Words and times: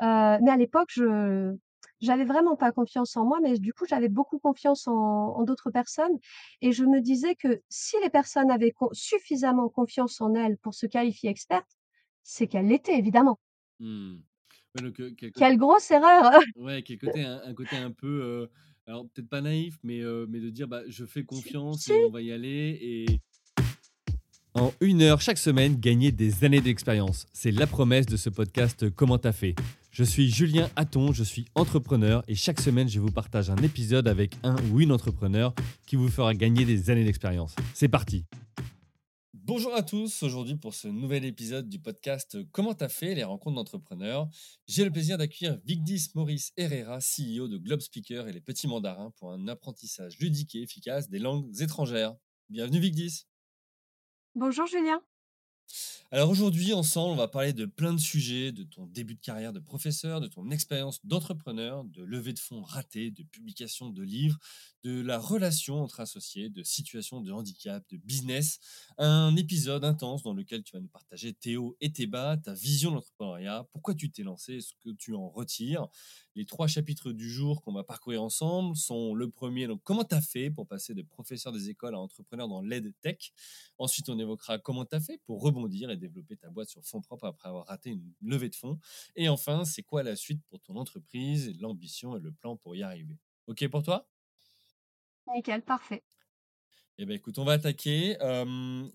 Heu, 0.00 0.38
mais 0.42 0.50
à 0.50 0.56
l'époque, 0.56 0.88
je 0.92 1.56
j'avais 2.00 2.24
vraiment 2.26 2.56
pas 2.56 2.72
confiance 2.72 3.16
en 3.16 3.24
moi, 3.24 3.38
mais 3.42 3.58
du 3.58 3.72
coup, 3.72 3.86
j'avais 3.86 4.08
beaucoup 4.10 4.38
confiance 4.38 4.86
en 4.88 4.92
en 5.36 5.42
d'autres 5.44 5.70
personnes 5.70 6.18
et 6.60 6.72
je 6.72 6.84
me 6.84 7.00
disais 7.00 7.34
que 7.36 7.62
si 7.70 7.96
les 8.02 8.10
personnes 8.10 8.50
avaient 8.50 8.72
con 8.72 8.88
suffisamment 8.92 9.68
confiance 9.70 10.20
en 10.20 10.34
elles 10.34 10.58
pour 10.58 10.74
se 10.74 10.86
qualifier 10.86 11.30
experte, 11.30 11.68
c'est 12.22 12.46
qu'elles 12.48 12.68
l'étaient 12.68 12.98
évidemment. 12.98 13.38
Mmh. 13.80 14.16
Ouais, 14.74 14.82
donc, 14.82 15.00
heu, 15.00 15.14
quel 15.16 15.32
côté 15.32 15.40
Quelle 15.40 15.56
grosse 15.58 15.90
erreur! 15.90 16.40
ouais, 16.56 16.82
quel 16.82 16.98
côté 16.98 17.22
un 17.24 17.42
un 17.44 17.54
côté 17.54 17.76
un 17.76 17.92
peu, 17.92 18.08
heu, 18.22 18.50
alors 18.86 19.08
peut-être 19.10 19.28
pas 19.28 19.40
naïf, 19.42 19.78
mais, 19.82 20.00
heu, 20.00 20.26
mais 20.28 20.40
de 20.40 20.50
dire: 20.50 20.68
«Bah, 20.68 20.82
je 20.88 21.04
fais 21.06 21.24
Si, 21.30 21.30
confiance 21.30 21.78
si! 21.78 21.92
et 21.92 22.04
on 22.04 22.10
va 22.10 22.22
y 22.22 22.32
aller» 22.32 22.78
et 22.80 23.20
En 24.54 24.72
une 24.80 25.02
heure 25.02 25.20
chaque 25.20 25.38
semaine, 25.38 25.76
gagner 25.76 26.12
des 26.12 26.44
années 26.44 26.60
d'expérience. 26.62 27.26
C'est 27.32 27.50
la 27.50 27.66
promesse 27.66 28.06
de 28.06 28.16
ce 28.16 28.30
podcast 28.30 28.88
Comment 28.90 29.18
t'as 29.18 29.32
fait? 29.32 29.54
Je 29.96 30.04
suis 30.04 30.28
Julien 30.28 30.68
Hatton, 30.76 31.14
je 31.14 31.24
suis 31.24 31.46
entrepreneur 31.54 32.22
et 32.28 32.34
chaque 32.34 32.60
semaine, 32.60 32.86
je 32.86 33.00
vous 33.00 33.10
partage 33.10 33.48
un 33.48 33.56
épisode 33.56 34.08
avec 34.08 34.34
un 34.42 34.54
ou 34.68 34.82
une 34.82 34.92
entrepreneur 34.92 35.54
qui 35.86 35.96
vous 35.96 36.10
fera 36.10 36.34
gagner 36.34 36.66
des 36.66 36.90
années 36.90 37.06
d'expérience. 37.06 37.56
C'est 37.72 37.88
parti 37.88 38.26
Bonjour 39.32 39.74
à 39.74 39.82
tous, 39.82 40.22
aujourd'hui 40.22 40.56
pour 40.56 40.74
ce 40.74 40.86
nouvel 40.86 41.24
épisode 41.24 41.70
du 41.70 41.78
podcast 41.78 42.36
Comment 42.52 42.74
t'as 42.74 42.90
fait 42.90 43.14
les 43.14 43.24
rencontres 43.24 43.56
d'entrepreneurs? 43.56 44.28
J'ai 44.66 44.84
le 44.84 44.90
plaisir 44.90 45.16
d'accueillir 45.16 45.58
Vigdis 45.64 46.10
Maurice 46.14 46.52
Herrera, 46.58 46.98
CEO 46.98 47.48
de 47.48 47.56
Globe 47.56 47.80
Speaker 47.80 48.28
et 48.28 48.34
les 48.34 48.42
petits 48.42 48.68
mandarins 48.68 49.12
pour 49.16 49.32
un 49.32 49.48
apprentissage 49.48 50.18
ludique 50.18 50.56
et 50.56 50.60
efficace 50.60 51.08
des 51.08 51.20
langues 51.20 51.58
étrangères. 51.62 52.14
Bienvenue 52.50 52.80
Vigdis 52.80 53.24
Bonjour 54.34 54.66
Julien. 54.66 55.00
Alors 56.12 56.30
aujourd'hui, 56.30 56.72
ensemble, 56.72 57.12
on 57.12 57.16
va 57.16 57.28
parler 57.28 57.52
de 57.52 57.66
plein 57.66 57.92
de 57.92 58.00
sujets, 58.00 58.52
de 58.52 58.62
ton 58.62 58.86
début 58.86 59.14
de 59.14 59.20
carrière 59.20 59.52
de 59.52 59.58
professeur, 59.58 60.20
de 60.20 60.28
ton 60.28 60.50
expérience 60.50 61.04
d'entrepreneur, 61.04 61.84
de 61.84 62.02
levée 62.02 62.32
de 62.32 62.38
fonds 62.38 62.62
ratée, 62.62 63.10
de 63.10 63.22
publication 63.24 63.90
de 63.90 64.02
livres, 64.02 64.38
de 64.86 65.02
la 65.02 65.18
relation 65.18 65.82
entre 65.82 65.98
associés, 65.98 66.48
de 66.48 66.62
situations 66.62 67.20
de 67.20 67.32
handicap, 67.32 67.84
de 67.90 67.96
business. 67.96 68.60
Un 68.98 69.34
épisode 69.34 69.84
intense 69.84 70.22
dans 70.22 70.32
lequel 70.32 70.62
tu 70.62 70.76
vas 70.76 70.80
nous 70.80 70.86
partager 70.86 71.36
hauts 71.56 71.76
et 71.80 71.90
tes 71.90 72.06
bas, 72.06 72.36
ta 72.36 72.54
vision 72.54 72.90
de 72.90 72.96
l'entrepreneuriat, 72.96 73.66
pourquoi 73.72 73.94
tu 73.94 74.12
t'es 74.12 74.22
lancé, 74.22 74.60
ce 74.60 74.74
que 74.78 74.90
tu 74.90 75.12
en 75.14 75.28
retires. 75.28 75.88
Les 76.36 76.46
trois 76.46 76.68
chapitres 76.68 77.10
du 77.10 77.28
jour 77.28 77.62
qu'on 77.62 77.72
va 77.72 77.82
parcourir 77.82 78.22
ensemble 78.22 78.76
sont 78.76 79.12
le 79.12 79.28
premier, 79.28 79.66
donc 79.66 79.80
comment 79.82 80.04
tu 80.04 80.14
as 80.14 80.20
fait 80.20 80.52
pour 80.52 80.68
passer 80.68 80.94
de 80.94 81.02
professeur 81.02 81.52
des 81.52 81.68
écoles 81.68 81.96
à 81.96 81.98
entrepreneur 81.98 82.46
dans 82.46 82.62
l'aide 82.62 82.94
tech? 83.00 83.32
Ensuite, 83.78 84.08
on 84.08 84.18
évoquera 84.20 84.60
comment 84.60 84.84
tu 84.84 84.94
as 84.94 85.00
fait 85.00 85.20
pour 85.26 85.42
rebondir 85.42 85.90
et 85.90 85.96
développer 85.96 86.36
ta 86.36 86.48
boîte 86.48 86.68
sur 86.68 86.84
fonds 86.84 87.00
propres 87.00 87.26
après 87.26 87.48
avoir 87.48 87.66
raté 87.66 87.90
une 87.90 88.12
levée 88.22 88.50
de 88.50 88.54
fonds. 88.54 88.78
Et 89.16 89.28
enfin, 89.28 89.64
c'est 89.64 89.82
quoi 89.82 90.04
la 90.04 90.14
suite 90.14 90.44
pour 90.48 90.60
ton 90.60 90.76
entreprise, 90.76 91.58
l'ambition 91.58 92.16
et 92.16 92.20
le 92.20 92.30
plan 92.30 92.56
pour 92.56 92.76
y 92.76 92.84
arriver? 92.84 93.18
OK 93.48 93.66
pour 93.66 93.82
toi? 93.82 94.08
Nickel, 95.34 95.62
parfait. 95.62 96.02
Eh 96.98 97.04
bien, 97.04 97.14
écoute, 97.14 97.38
on 97.38 97.44
va 97.44 97.52
attaquer. 97.52 98.16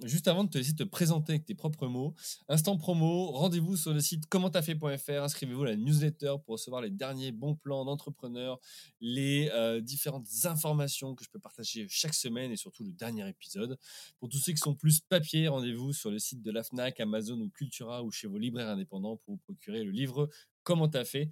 Juste 0.04 0.28
avant 0.28 0.44
de 0.44 0.50
te 0.50 0.58
laisser 0.58 0.74
te 0.74 0.82
présenter 0.82 1.34
avec 1.34 1.46
tes 1.46 1.54
propres 1.54 1.86
mots, 1.86 2.16
instant 2.48 2.76
promo, 2.76 3.30
rendez-vous 3.30 3.78
sur 3.78 3.94
le 3.94 4.00
site 4.00 4.26
commenttafait.fr, 4.26 5.22
inscrivez-vous 5.22 5.62
à 5.62 5.68
la 5.68 5.76
newsletter 5.76 6.34
pour 6.44 6.54
recevoir 6.54 6.82
les 6.82 6.90
derniers 6.90 7.32
bons 7.32 7.56
plans 7.56 7.86
d'entrepreneurs, 7.86 8.60
les 9.02 9.52
différentes 9.84 10.26
informations 10.46 11.14
que 11.14 11.24
je 11.24 11.30
peux 11.30 11.38
partager 11.38 11.86
chaque 11.90 12.16
semaine 12.16 12.52
et 12.52 12.56
surtout 12.56 12.84
le 12.84 12.92
dernier 12.92 13.30
épisode. 13.30 13.78
Pour 14.20 14.30
tous 14.30 14.40
ceux 14.40 14.54
qui 14.54 14.58
sont 14.58 14.74
plus 14.74 15.02
papier, 15.02 15.48
rendez-vous 15.48 15.94
sur 15.94 16.10
le 16.10 16.18
site 16.18 16.42
de 16.42 16.52
la 16.52 16.64
FNAC, 16.64 17.00
Amazon 17.02 17.40
ou 17.40 17.52
Cultura 17.52 18.02
ou 18.04 18.10
chez 18.10 18.26
vos 18.26 18.40
libraires 18.40 18.70
indépendants 18.70 19.18
pour 19.18 19.36
vous 19.36 19.42
procurer 19.42 19.84
le 19.84 19.92
livre 19.92 20.28
Comment 20.64 20.88
t'as 20.88 21.06
fait, 21.06 21.30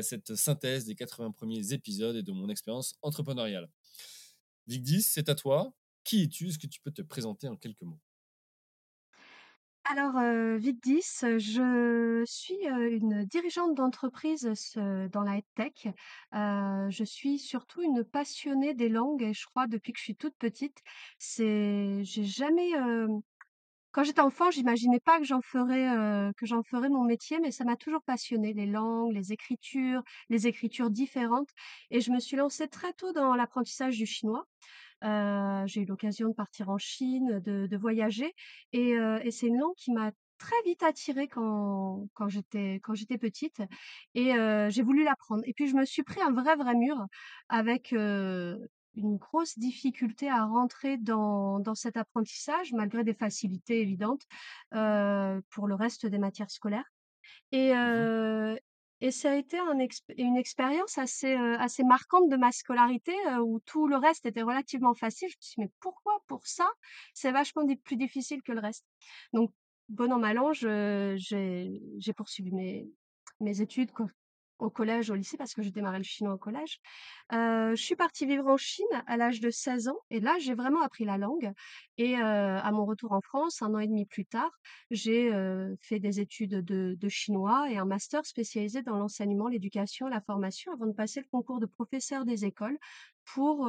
cette 0.00 0.34
synthèse 0.34 0.84
des 0.86 0.94
80 0.94 1.32
premiers 1.32 1.72
épisodes 1.72 2.16
et 2.16 2.22
de 2.22 2.32
mon 2.32 2.48
expérience 2.48 2.94
entrepreneuriale. 3.02 3.68
Vigdis, 4.68 5.02
c'est 5.02 5.28
à 5.28 5.34
toi. 5.34 5.74
Qui 6.04 6.22
es-tu? 6.22 6.48
Est-ce 6.48 6.58
que 6.58 6.66
tu 6.68 6.80
peux 6.80 6.92
te 6.92 7.02
présenter 7.02 7.48
en 7.48 7.56
quelques 7.56 7.82
mots? 7.82 8.00
Alors, 9.88 10.16
heu, 10.18 10.56
Vigdis, 10.56 11.20
je 11.38 12.24
suis, 12.26 12.56
heu, 12.68 12.92
une 12.92 13.24
dirigeante 13.24 13.74
d'entreprise 13.76 14.42
dans 15.12 15.22
la 15.22 15.40
tech. 15.54 15.86
Heu, 16.34 16.90
je 16.90 17.04
suis 17.04 17.38
surtout 17.38 17.82
une 17.82 18.02
passionnée 18.04 18.74
des 18.74 18.88
langues 18.88 19.22
et 19.22 19.32
je 19.32 19.46
crois 19.46 19.68
depuis 19.68 19.92
que 19.92 19.98
je 20.00 20.04
suis 20.04 20.16
toute 20.16 20.36
petite. 20.38 20.78
C'est 21.18 22.02
j'ai 22.02 22.24
jamais, 22.24 22.70
hem 22.72 23.20
quand 23.96 24.04
j'étais 24.04 24.20
enfant, 24.20 24.50
j'imaginais 24.50 25.00
pas 25.00 25.18
que 25.18 25.24
j'en 25.24 25.40
ferais, 25.40 25.88
heu, 25.96 26.30
que 26.36 26.44
j'en 26.44 26.60
mon 26.90 27.02
métier, 27.04 27.38
mais 27.40 27.50
ça 27.50 27.64
m'a 27.64 27.76
toujours 27.76 28.02
passionnée, 28.02 28.52
les 28.52 28.66
langues, 28.66 29.14
les 29.14 29.32
écritures, 29.32 30.02
les 30.28 30.46
écritures 30.46 30.90
différentes. 30.90 31.48
Et 31.90 32.02
je 32.02 32.10
me 32.12 32.20
suis 32.20 32.36
lancée 32.36 32.68
très 32.68 32.92
tôt 32.92 33.12
dans 33.14 33.34
l'apprentissage 33.34 33.96
du 33.96 34.04
chinois. 34.04 34.44
Heu, 35.04 35.64
j'ai 35.66 35.82
eu 35.82 35.86
l'occasion 35.86 36.28
de 36.28 36.34
partir 36.34 36.70
en 36.70 36.78
Chine, 36.78 37.40
de 37.40 37.76
voyager. 37.78 38.34
Et 38.72 38.94
heu 38.96 39.20
et 39.24 39.30
c'est 39.30 39.46
une 39.48 39.58
langue 39.58 39.74
qui 39.76 39.92
m'a 39.92 40.12
très 40.38 40.56
vite 40.66 40.82
attirée 40.82 41.28
quand 41.28 42.28
j'étais 42.28 42.80
quand 42.84 42.94
j'étais 42.94 43.18
petite. 43.18 43.62
Et 44.14 44.32
j'ai 44.70 44.82
voulu 44.82 45.04
l'apprendre. 45.04 45.42
Et 45.46 45.54
puis 45.54 45.68
je 45.68 45.76
me 45.76 45.84
suis 45.86 46.02
pris 46.02 46.20
un 46.22 46.32
vrai, 46.32 46.56
vrai 46.56 46.74
mur 46.74 47.06
avec, 47.48 47.94
une 48.96 49.16
grosse 49.18 49.58
difficulté 49.58 50.28
à 50.30 50.44
rentrer 50.46 50.96
dans 50.98 51.60
dans 51.60 51.74
cet 51.74 51.96
apprentissage 51.96 52.72
malgré 52.72 53.04
des 53.04 53.14
facilités 53.14 53.80
évidentes, 53.82 54.22
heu, 54.74 55.42
pour 55.50 55.66
le 55.68 55.74
reste 55.74 56.06
des 56.06 56.18
matières 56.18 56.50
scolaires. 56.50 56.86
Et 57.52 57.72
Mmh 57.82 58.06
heu 58.14 58.58
et 59.02 59.10
ça 59.10 59.32
a 59.32 59.36
été 59.36 59.58
un 59.58 59.78
exp 59.78 60.10
une 60.16 60.36
expérience 60.38 60.96
assez, 60.98 61.34
heu, 61.36 61.56
assez 61.60 61.84
marquante 61.84 62.30
de 62.30 62.36
ma 62.36 62.50
scolarité, 62.52 63.12
où 63.42 63.60
tout 63.66 63.86
le 63.88 63.96
reste 63.96 64.24
était 64.26 64.42
relativement 64.42 64.94
facile. 64.94 65.28
Je 65.30 65.36
me 65.36 65.42
suis 65.42 65.54
dit: 65.56 65.60
«Mais 65.66 65.72
pourquoi 65.80 66.18
pour 66.26 66.46
ça, 66.46 66.66
c'est 67.14 67.30
vachement 67.32 67.64
plus 67.84 67.96
difficile 67.96 68.42
que 68.42 68.52
le 68.52 68.60
reste?» 68.60 68.86
donc 69.34 69.52
bon 69.88 70.12
an 70.12 70.18
mal 70.18 70.38
an, 70.38 70.52
j'ai 70.54 72.12
poursuivi 72.16 72.52
mes 72.52 72.90
mes 73.40 73.60
études 73.60 73.92
au 74.58 74.70
collège, 74.70 75.10
au 75.10 75.14
lycée 75.14 75.36
parce 75.36 75.54
que 75.54 75.62
j'ai 75.62 75.70
démarré 75.70 75.98
le 75.98 76.04
chinois 76.04 76.34
au 76.34 76.38
collège. 76.38 76.78
Heu, 77.32 77.74
je 77.76 77.82
suis 77.82 77.96
partie 77.96 78.26
vivre 78.26 78.46
en 78.46 78.56
Chine 78.56 78.86
à 79.06 79.16
l'âge 79.16 79.40
de 79.40 79.50
16 79.50 79.88
ans 79.88 79.98
et 80.10 80.20
là, 80.20 80.36
j'ai 80.38 80.54
vraiment 80.54 80.82
appris 80.82 81.04
la 81.04 81.18
langue 81.18 81.52
et 81.98 82.16
heu, 82.16 82.22
à 82.22 82.70
mon 82.72 82.84
retour 82.86 83.12
en 83.12 83.20
France, 83.20 83.62
un 83.62 83.74
an 83.74 83.78
et 83.78 83.86
demi 83.88 84.06
plus 84.06 84.26
tard, 84.26 84.50
j'ai, 84.90 85.32
heu, 85.32 85.76
fait 85.82 85.98
des 86.00 86.20
études 86.20 86.62
de 86.64 86.94
de 86.98 87.08
chinois 87.08 87.70
et 87.70 87.76
un 87.78 87.84
master 87.86 88.24
spécialisé 88.26 88.82
dans 88.82 88.96
l'enseignement, 88.96 89.48
l'éducation 89.48 90.08
la 90.08 90.20
formation 90.20 90.72
avant 90.72 90.86
de 90.86 90.92
passer 90.92 91.20
le 91.20 91.26
concours 91.30 91.60
de 91.60 91.66
professeur 91.66 92.24
des 92.24 92.44
écoles 92.44 92.78
pour, 93.24 93.68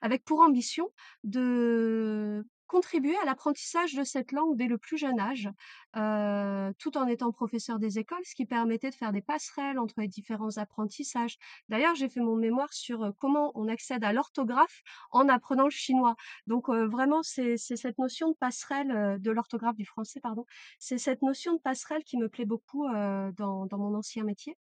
avec 0.00 0.24
pour 0.24 0.40
ambition 0.40 0.88
de 1.24 2.44
contribuer 2.66 3.16
à 3.22 3.24
l'apprentissage 3.24 3.94
de 3.94 4.04
cette 4.04 4.30
langue 4.32 4.56
dès 4.56 4.66
le 4.66 4.76
plus 4.78 4.98
jeune 4.98 5.18
âge, 5.20 5.48
heu, 5.98 6.72
tout 6.78 6.96
en 6.98 7.06
étant 7.06 7.32
professeur 7.32 7.78
des 7.78 7.98
écoles, 7.98 8.24
ce 8.24 8.34
qui 8.34 8.46
permettait 8.46 8.90
de 8.90 8.94
faire 8.94 9.12
des 9.12 9.22
passerelles 9.22 9.78
entre 9.78 9.94
les 10.00 10.08
différents 10.08 10.56
apprentissages. 10.58 11.36
D'ailleurs, 11.68 11.94
j'ai 11.94 12.08
fait 12.08 12.20
mon 12.20 12.36
mémoire 12.36 12.72
sur, 12.72 13.04
heu, 13.04 13.12
comment 13.18 13.52
on 13.54 13.68
accède 13.68 14.04
à 14.04 14.12
l'orthographe 14.12 14.82
en 15.10 15.28
apprenant 15.28 15.64
le 15.64 15.70
chinois. 15.70 16.16
Donc, 16.46 16.68
heu, 16.68 16.86
vraiment, 16.86 17.22
c'est 17.22 17.56
cette 17.56 17.98
notion 17.98 18.30
de 18.30 18.36
passerelle, 18.36 19.18
de 19.20 19.30
l'orthographe 19.30 19.76
du 19.76 19.84
français, 19.86 20.20
pardon. 20.20 20.44
C'est 20.78 20.98
cette 20.98 21.22
notion 21.22 21.54
de 21.54 21.60
passerelle 21.60 22.04
qui 22.04 22.16
me 22.18 22.28
plaît 22.28 22.44
beaucoup, 22.46 22.86
dans 22.88 23.66
mon 23.78 23.94
ancien 23.94 24.24
métier 24.24 24.56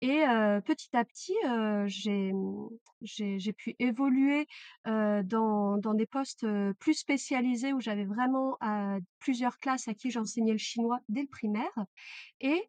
et 0.00 0.22
petit 0.64 0.96
à 0.96 1.04
petit, 1.04 1.34
j'ai, 1.86 3.52
pu 3.52 3.74
évoluer, 3.78 4.46
dans 4.84 5.94
des 5.94 6.06
postes, 6.06 6.46
plus 6.78 6.94
spécialisés 6.94 7.72
où 7.72 7.80
j'avais 7.80 8.04
vraiment, 8.04 8.58
plusieurs 9.20 9.58
classes 9.58 9.88
à 9.88 9.94
qui 9.94 10.10
j'enseignais 10.10 10.52
le 10.52 10.58
chinois 10.58 10.73
dès 11.08 11.22
le 11.22 11.28
primaire 11.28 11.84
et 12.40 12.62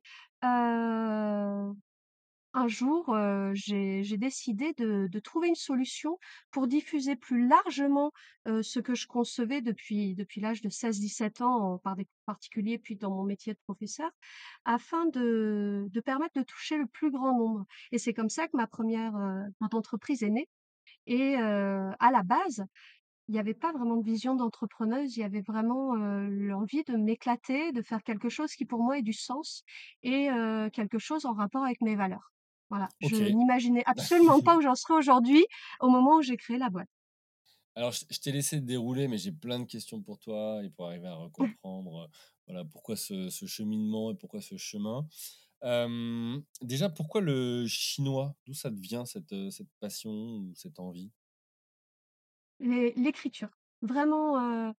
un 2.58 2.70
jour, 2.70 3.14
j'ai 3.54 4.18
décidé 4.18 4.74
de 4.78 5.20
trouver 5.20 5.50
une 5.50 5.56
solution 5.56 6.18
pour 6.52 6.68
diffuser 6.68 7.18
plus 7.18 7.48
largement, 7.48 8.12
ce 8.46 8.80
que 8.80 8.96
je 8.96 9.08
concevais 9.08 9.62
depuis 9.62 10.16
depuis 10.16 10.40
l'âge 10.40 10.62
de 10.62 10.70
16-17 10.70 11.44
ans 11.44 11.80
par 11.80 11.98
des 11.98 12.08
particuliers, 12.26 12.78
puis 12.78 12.96
dans 12.96 13.12
mon 13.12 13.24
métier 13.24 13.54
de 13.54 13.60
professeur, 13.66 14.10
afin 14.64 15.06
de 15.08 15.88
de 15.92 16.00
permettre 16.00 16.40
de 16.40 16.44
toucher 16.44 16.78
le 16.78 16.88
plus 16.88 17.12
grand 17.12 17.38
nombre. 17.38 17.66
Et 17.92 17.98
c'est 17.98 18.14
comme 18.14 18.30
ça 18.30 18.48
que 18.48 18.56
ma 18.56 18.68
première 18.68 19.14
re 19.14 19.76
entreprise 19.76 20.24
est 20.24 20.30
née. 20.30 20.48
Et 21.08 21.36
à 21.36 22.12
la 22.12 22.24
base, 22.24 22.64
il 23.28 23.36
y 23.36 23.40
avait 23.40 23.54
pas 23.56 23.72
vraiment 23.74 23.98
de 23.98 24.06
vision 24.06 24.36
d'entrepreneuse, 24.36 25.18
il 25.18 25.22
y 25.22 25.24
avait 25.24 25.42
vraiment, 25.42 25.96
heu, 25.96 26.28
l'envie 26.30 26.84
de 26.84 26.96
m'éclater, 26.98 27.72
de 27.72 27.82
faire 27.82 28.04
quelque 28.04 28.30
chose 28.30 28.54
qui 28.54 28.66
pour 28.66 28.82
moi 28.84 28.98
ait 29.00 29.02
du 29.04 29.14
sens 29.14 29.64
et 30.04 30.30
heu, 30.32 30.70
quelque 30.72 31.00
chose 31.00 31.26
en 31.26 31.34
rapport 31.34 31.64
avec 31.64 31.82
mes 31.82 31.96
valeurs. 31.96 32.34
Voilà, 32.70 32.90
je 33.00 33.16
OK. 33.16 33.22
n'imaginais 33.30 33.84
absolument 33.86 34.42
pas 34.42 34.58
où 34.58 34.62
j'en 34.62 34.76
serais 34.76 34.96
aujourd'hui, 34.96 35.46
au 35.80 35.90
moment 35.90 36.18
où 36.18 36.22
j'ai 36.22 36.38
créé 36.38 36.58
la 36.58 36.70
boîte. 36.70 36.90
Alors 37.76 37.92
je 37.92 38.06
je 38.10 38.20
t'ai 38.20 38.32
laissé 38.32 38.62
dérouler, 38.62 39.08
mais 39.08 39.18
j'ai 39.18 39.32
plein 39.32 39.60
de 39.60 39.66
questions 39.66 40.02
pour 40.02 40.20
toi 40.20 40.62
et 40.64 40.70
pour 40.70 40.88
arriver 40.88 41.08
à 41.08 41.16
recomprendre, 41.56 42.04
heu, 42.06 42.08
voilà, 42.48 42.64
pourquoi 42.66 42.96
ce 42.96 43.30
ce 43.30 43.46
cheminement 43.48 44.12
et 44.12 44.16
pourquoi 44.16 44.42
ce 44.42 44.56
chemin. 44.58 45.08
Hem, 45.64 46.44
déjà, 46.62 46.90
pourquoi 46.90 47.22
le 47.22 47.68
chinois? 47.68 48.36
D'où 48.46 48.54
ça 48.54 48.72
te 48.72 48.80
vient 48.80 49.06
cette, 49.06 49.34
heu, 49.34 49.52
cette 49.52 49.70
passion 49.80 50.12
ou 50.12 50.54
cette 50.56 50.80
envie? 50.80 51.12
L'é 52.60 52.94
l'écriture. 52.96 53.50
Vraiment, 53.82 54.74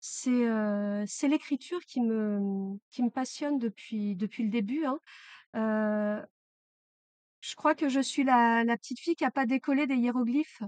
c'est, 0.00 1.28
l'écriture 1.28 1.80
qui 1.84 2.00
me, 2.00 2.78
qui 2.90 3.02
me 3.02 3.10
passionne 3.10 3.58
depuis 3.58 4.16
le 4.16 4.48
début, 4.48 4.84
hein. 4.86 5.00
Je 7.40 7.54
crois 7.54 7.74
que 7.74 7.88
je 7.88 8.00
suis 8.00 8.22
la 8.22 8.64
la 8.64 8.76
petite 8.76 9.00
fille 9.00 9.16
qui 9.16 9.24
a 9.24 9.30
pas 9.30 9.46
décollé 9.46 9.86
des 9.86 9.96
hiéroglyphes. 9.96 10.62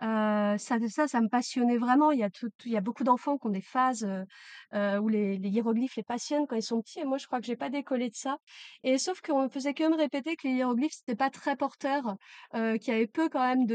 Ça 0.00 0.56
ça, 0.88 1.06
ça 1.08 1.20
me 1.20 1.28
passionnait 1.28 1.78
vraiment. 1.78 2.10
Il 2.12 2.18
y 2.20 2.24
a 2.24 2.30
tout 2.30 2.50
il 2.64 2.72
y 2.72 2.76
a 2.76 2.80
beaucoup 2.80 3.04
d'enfants 3.04 3.38
qui 3.38 3.46
ont 3.46 3.50
des 3.50 3.62
phases, 3.62 4.06
où 4.72 5.08
les 5.08 5.36
hiéroglyphes 5.42 5.96
les 5.96 6.02
passionnent 6.02 6.46
quand 6.46 6.56
ils 6.56 6.62
sont 6.62 6.80
petits 6.82 7.00
et 7.00 7.04
moi 7.04 7.18
je 7.18 7.26
crois 7.26 7.40
que 7.40 7.46
j'ai 7.46 7.56
pas 7.56 7.70
décollé 7.70 8.08
de 8.10 8.14
ça 8.14 8.38
et 8.84 8.98
sauf 8.98 9.20
qu'on 9.20 9.44
me 9.44 9.48
faisait 9.48 9.74
quand 9.74 9.90
même 9.90 9.98
répéter 9.98 10.36
que 10.36 10.48
les 10.48 10.54
hiéroglyphes 10.54 10.92
c'était 10.94 11.16
pas 11.16 11.30
très 11.30 11.56
porteur, 11.56 12.16
heu, 12.54 12.76
qu'il 12.78 12.92
y 12.94 12.96
avait 12.96 13.06
peu 13.06 13.28
quand 13.28 13.40
même 13.46 13.66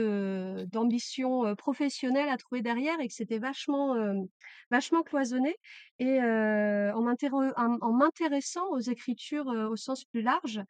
d'ambition, 0.68 1.56
professionnelle 1.56 2.30
à 2.30 2.38
trouver 2.38 2.62
derrière 2.62 3.00
et 3.00 3.08
que 3.08 3.14
c'était 3.14 3.40
vachement, 3.40 3.96
hem, 3.96 4.26
vachement 4.72 5.04
cloisonné 5.04 5.56
et 6.00 6.20
en 6.22 7.02
m'intére 7.02 7.34
en 7.36 7.78
en 7.82 7.94
m'intéressant 7.94 8.68
aux 8.72 8.80
écritures, 8.80 9.48
au 9.48 9.76
sens 9.76 10.04
plus 10.06 10.22
large, 10.22 10.62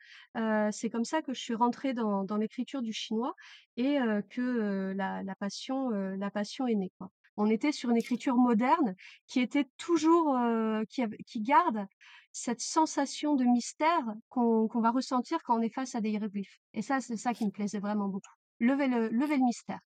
c'est 0.72 0.90
comme 0.90 1.06
ça 1.06 1.22
que 1.22 1.34
je 1.34 1.40
suis 1.42 1.56
rentrée 1.56 1.94
dans 1.94 2.24
dans 2.24 2.38
l'écriture 2.38 2.82
du 2.82 2.94
chinois 2.94 3.34
et 3.78 3.98
que, 4.30 4.94
la 4.96 5.17
la 5.24 5.36
passion, 5.36 5.92
heu, 5.92 6.16
la 6.16 6.32
passion 6.32 6.68
est 6.68 6.76
née, 6.76 6.92
quoi. 6.98 7.10
On 7.38 7.50
était 7.50 7.72
sur 7.72 7.90
une 7.92 7.98
écriture 7.98 8.36
moderne 8.38 8.96
qui 9.28 9.40
était 9.42 9.66
toujours, 9.78 10.36
heu, 10.38 10.84
qui 11.28 11.42
garde 11.42 11.86
cette 12.32 12.62
sensation 12.62 13.36
de 13.36 13.44
mystère 13.46 14.04
qu'on 14.30 14.68
va 14.82 14.92
ressentir 14.92 15.40
quand 15.44 15.58
on 15.58 15.62
est 15.62 15.74
face 15.74 15.96
à 15.96 16.02
des 16.02 16.12
hiéroglyphes 16.12 16.60
et 16.74 16.82
ça, 16.82 17.00
c'est 17.02 17.18
ça 17.18 17.34
qui 17.34 17.46
me 17.46 17.52
plaisait 17.52 17.80
vraiment 17.80 18.08
beaucoup. 18.10 18.32
Lever 18.60 18.88
le 18.88 19.10
lever 19.10 19.38
le 19.38 19.44
mystère. 19.46 19.80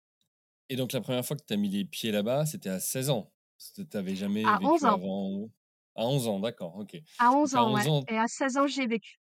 Et 0.70 0.76
donc 0.76 0.92
la 0.94 1.02
première 1.02 1.26
fois 1.26 1.36
que 1.38 1.44
tu 1.46 1.54
as 1.54 1.58
mis 1.58 1.70
les 1.70 1.86
pieds 1.86 2.12
là-bas, 2.12 2.46
c'était 2.46 2.70
à 2.70 2.80
16 2.80 3.10
ans? 3.10 3.34
Tu 3.76 3.86
avais 3.98 4.16
jamais 4.16 4.54
À 4.54 4.60
11 4.64 4.84
vécu 4.84 4.86
ans, 4.86 4.98
avant 4.98 5.50
à 5.96 6.06
11 6.06 6.28
ans, 6.28 6.40
d'accord, 6.40 6.76
OK. 6.78 6.98
à 7.18 7.32
11 7.32 7.54
Donc 7.54 7.56
à 7.56 7.64
ans, 7.64 7.74
11 7.74 7.88
ouais 7.88 7.88
ans 7.88 8.04
et 8.08 8.18
à 8.18 8.28
16 8.28 8.58
ans, 8.58 8.68
j'y 8.68 8.82
ai 8.82 8.88
vécu. 8.88 9.19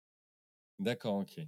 D'accord, 0.82 1.16
OK. 1.20 1.40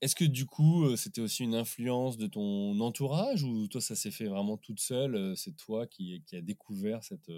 Est-ce 0.00 0.14
que 0.14 0.24
du 0.24 0.46
coup, 0.46 0.96
c'était 0.96 1.20
aussi 1.20 1.44
une 1.44 1.54
influence 1.54 2.16
de 2.16 2.26
ton 2.26 2.78
entourage 2.80 3.42
ou 3.42 3.66
toi 3.68 3.80
ça 3.80 3.94
s'est 3.96 4.10
fait 4.10 4.26
vraiment 4.26 4.56
toute 4.56 4.80
seule, 4.80 5.36
c'est 5.36 5.56
toi 5.56 5.86
qui 5.86 6.22
qui 6.26 6.36
a 6.36 6.40
découvert 6.42 7.02
cette, 7.04 7.30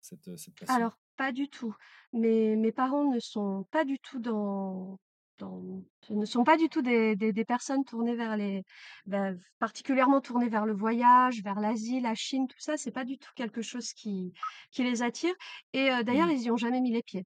cette, 0.00 0.54
passion? 0.58 0.74
Alors, 0.74 0.98
pas 1.16 1.32
du 1.32 1.48
tout. 1.48 1.74
Mes 2.12 2.56
mes 2.56 2.72
parents 2.72 3.10
ne 3.12 3.18
sont 3.20 3.64
pas 3.70 3.84
du 3.84 3.98
tout 3.98 4.20
dans 4.20 4.98
ne 6.10 6.24
sont 6.24 6.42
pas 6.44 6.56
du 6.56 6.68
tout 6.68 6.82
des 6.82 7.14
des 7.16 7.32
des 7.32 7.44
personnes 7.44 7.84
tournées 7.84 8.16
vers 8.16 8.36
les 8.36 8.64
bah, 9.06 9.30
particulièrement 9.58 10.20
tournées 10.20 10.48
vers 10.48 10.66
le 10.66 10.74
voyage, 10.74 11.42
vers 11.42 11.60
l'Asie, 11.60 12.00
la 12.00 12.14
Chine, 12.14 12.46
tout 12.48 12.58
ça, 12.60 12.76
c'est 12.76 12.90
pas 12.92 13.04
du 13.04 13.18
tout 13.18 13.30
quelque 13.36 13.62
chose 13.62 13.92
qui 13.92 14.32
qui 14.72 14.82
les 14.84 15.02
attire 15.02 15.34
et 15.72 15.90
d'ailleurs, 16.04 16.28
Mmh. 16.28 16.32
ils 16.32 16.42
y 16.42 16.50
ont 16.50 16.56
jamais 16.56 16.80
mis 16.80 16.92
les 16.92 17.02
pieds. 17.02 17.24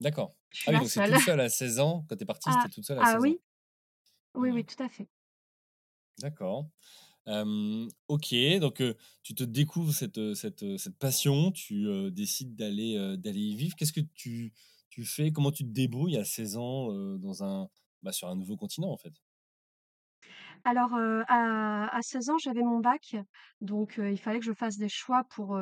D'accord. 0.00 0.36
Je 0.54 0.60
suis 0.60 0.70
Ah 0.70 0.72
oui, 0.72 0.78
donc 0.80 0.88
c'est 0.88 1.04
toute 1.04 1.20
seule 1.20 1.40
à 1.40 1.48
16 1.48 1.80
ans, 1.80 2.04
quand 2.08 2.16
tu 2.16 2.22
es 2.22 2.26
partie, 2.26 2.50
Ah 2.50 2.62
c'était 2.62 2.74
toute 2.74 2.84
seule 2.84 2.98
à 2.98 3.02
ah 3.02 3.12
16 3.12 3.16
ans? 3.16 3.20
oui, 3.20 3.40
oui, 4.34 4.50
Mmh. 4.50 4.54
oui, 4.54 4.64
tout 4.64 4.82
à 4.82 4.88
fait. 4.88 5.08
D'accord. 6.20 6.68
OK, 8.08 8.34
donc 8.60 8.82
tu 9.22 9.34
te 9.34 9.44
découvres 9.44 9.92
cette, 9.92 10.34
cette, 10.34 10.76
cette 10.78 10.96
passion, 10.98 11.50
tu, 11.50 12.10
décides 12.12 12.54
d'aller, 12.54 13.16
d'aller 13.18 13.40
y 13.40 13.56
vivre. 13.56 13.74
Qu'est-ce 13.76 13.92
que 13.92 14.00
tu 14.14 14.52
tu 14.90 15.04
fais? 15.04 15.32
Comment 15.32 15.50
tu 15.50 15.64
te 15.64 15.70
débrouilles 15.70 16.16
à 16.16 16.24
16 16.24 16.56
ans, 16.56 16.92
dans 17.18 17.42
un 17.42 17.68
bah, 18.02 18.12
sur 18.12 18.28
un 18.28 18.36
nouveau 18.36 18.56
continent, 18.56 18.90
en 18.92 18.96
fait? 18.96 19.12
Alors, 20.64 20.94
à 21.28 21.94
à 21.94 22.02
16 22.02 22.30
ans, 22.30 22.38
j'avais 22.38 22.62
mon 22.62 22.80
bac, 22.80 23.16
donc 23.60 23.98
il 23.98 24.18
fallait 24.18 24.38
que 24.38 24.44
je 24.44 24.52
fasse 24.52 24.78
des 24.78 24.88
choix 24.88 25.24
pour, 25.24 25.58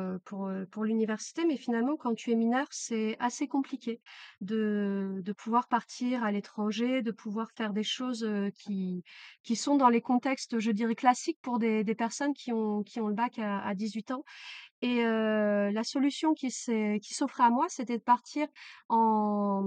l'université. 0.83 1.45
Mais 1.45 1.57
finalement, 1.57 1.95
quand 1.97 2.15
tu 2.15 2.31
es 2.31 2.35
mineur, 2.35 2.67
c'est 2.71 3.17
assez 3.19 3.47
compliqué 3.47 4.01
de 4.41 5.33
pouvoir 5.37 5.67
partir 5.67 6.23
à 6.23 6.31
l'étranger, 6.31 7.01
de 7.01 7.11
pouvoir 7.11 7.49
faire 7.55 7.73
des 7.73 7.83
choses, 7.83 8.27
qui 8.55 9.03
sont 9.55 9.75
dans 9.75 9.89
les 9.89 10.01
contextes, 10.01 10.59
je 10.59 10.71
dirais, 10.71 10.95
classiques 10.95 11.39
pour 11.41 11.59
des 11.59 11.95
personnes 11.95 12.33
qui 12.33 12.51
ont 12.53 12.83
le 12.95 13.13
bac 13.13 13.39
à 13.39 13.59
à 13.59 13.75
18 13.75 14.11
ans. 14.11 14.23
Et 14.81 15.03
la 15.03 15.83
solution 15.83 16.33
qui 16.33 16.51
s'offrait 16.51 17.43
à 17.43 17.49
moi, 17.49 17.67
c'était 17.69 17.97
de 17.97 18.03
partir 18.03 18.47
en, 18.89 19.63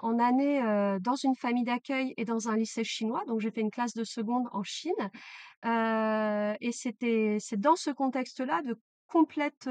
en 0.00 0.18
année, 0.18 0.60
dans 1.00 1.16
une 1.16 1.34
famille 1.36 1.64
d'accueil 1.64 2.14
et 2.16 2.24
dans 2.24 2.48
un 2.48 2.56
lycée 2.56 2.84
chinois. 2.84 3.22
Donc 3.26 3.40
j'ai 3.40 3.50
fait 3.50 3.60
une 3.60 3.70
classe 3.70 3.94
de 3.94 4.04
seconde 4.04 4.46
en 4.52 4.62
Chine, 4.62 4.92
et 5.64 6.72
c'était 6.72 7.36
c'est 7.40 7.60
dans 7.60 7.76
ce 7.76 7.90
contexte-là 7.90 8.62
de 8.62 8.76
complète, 9.06 9.68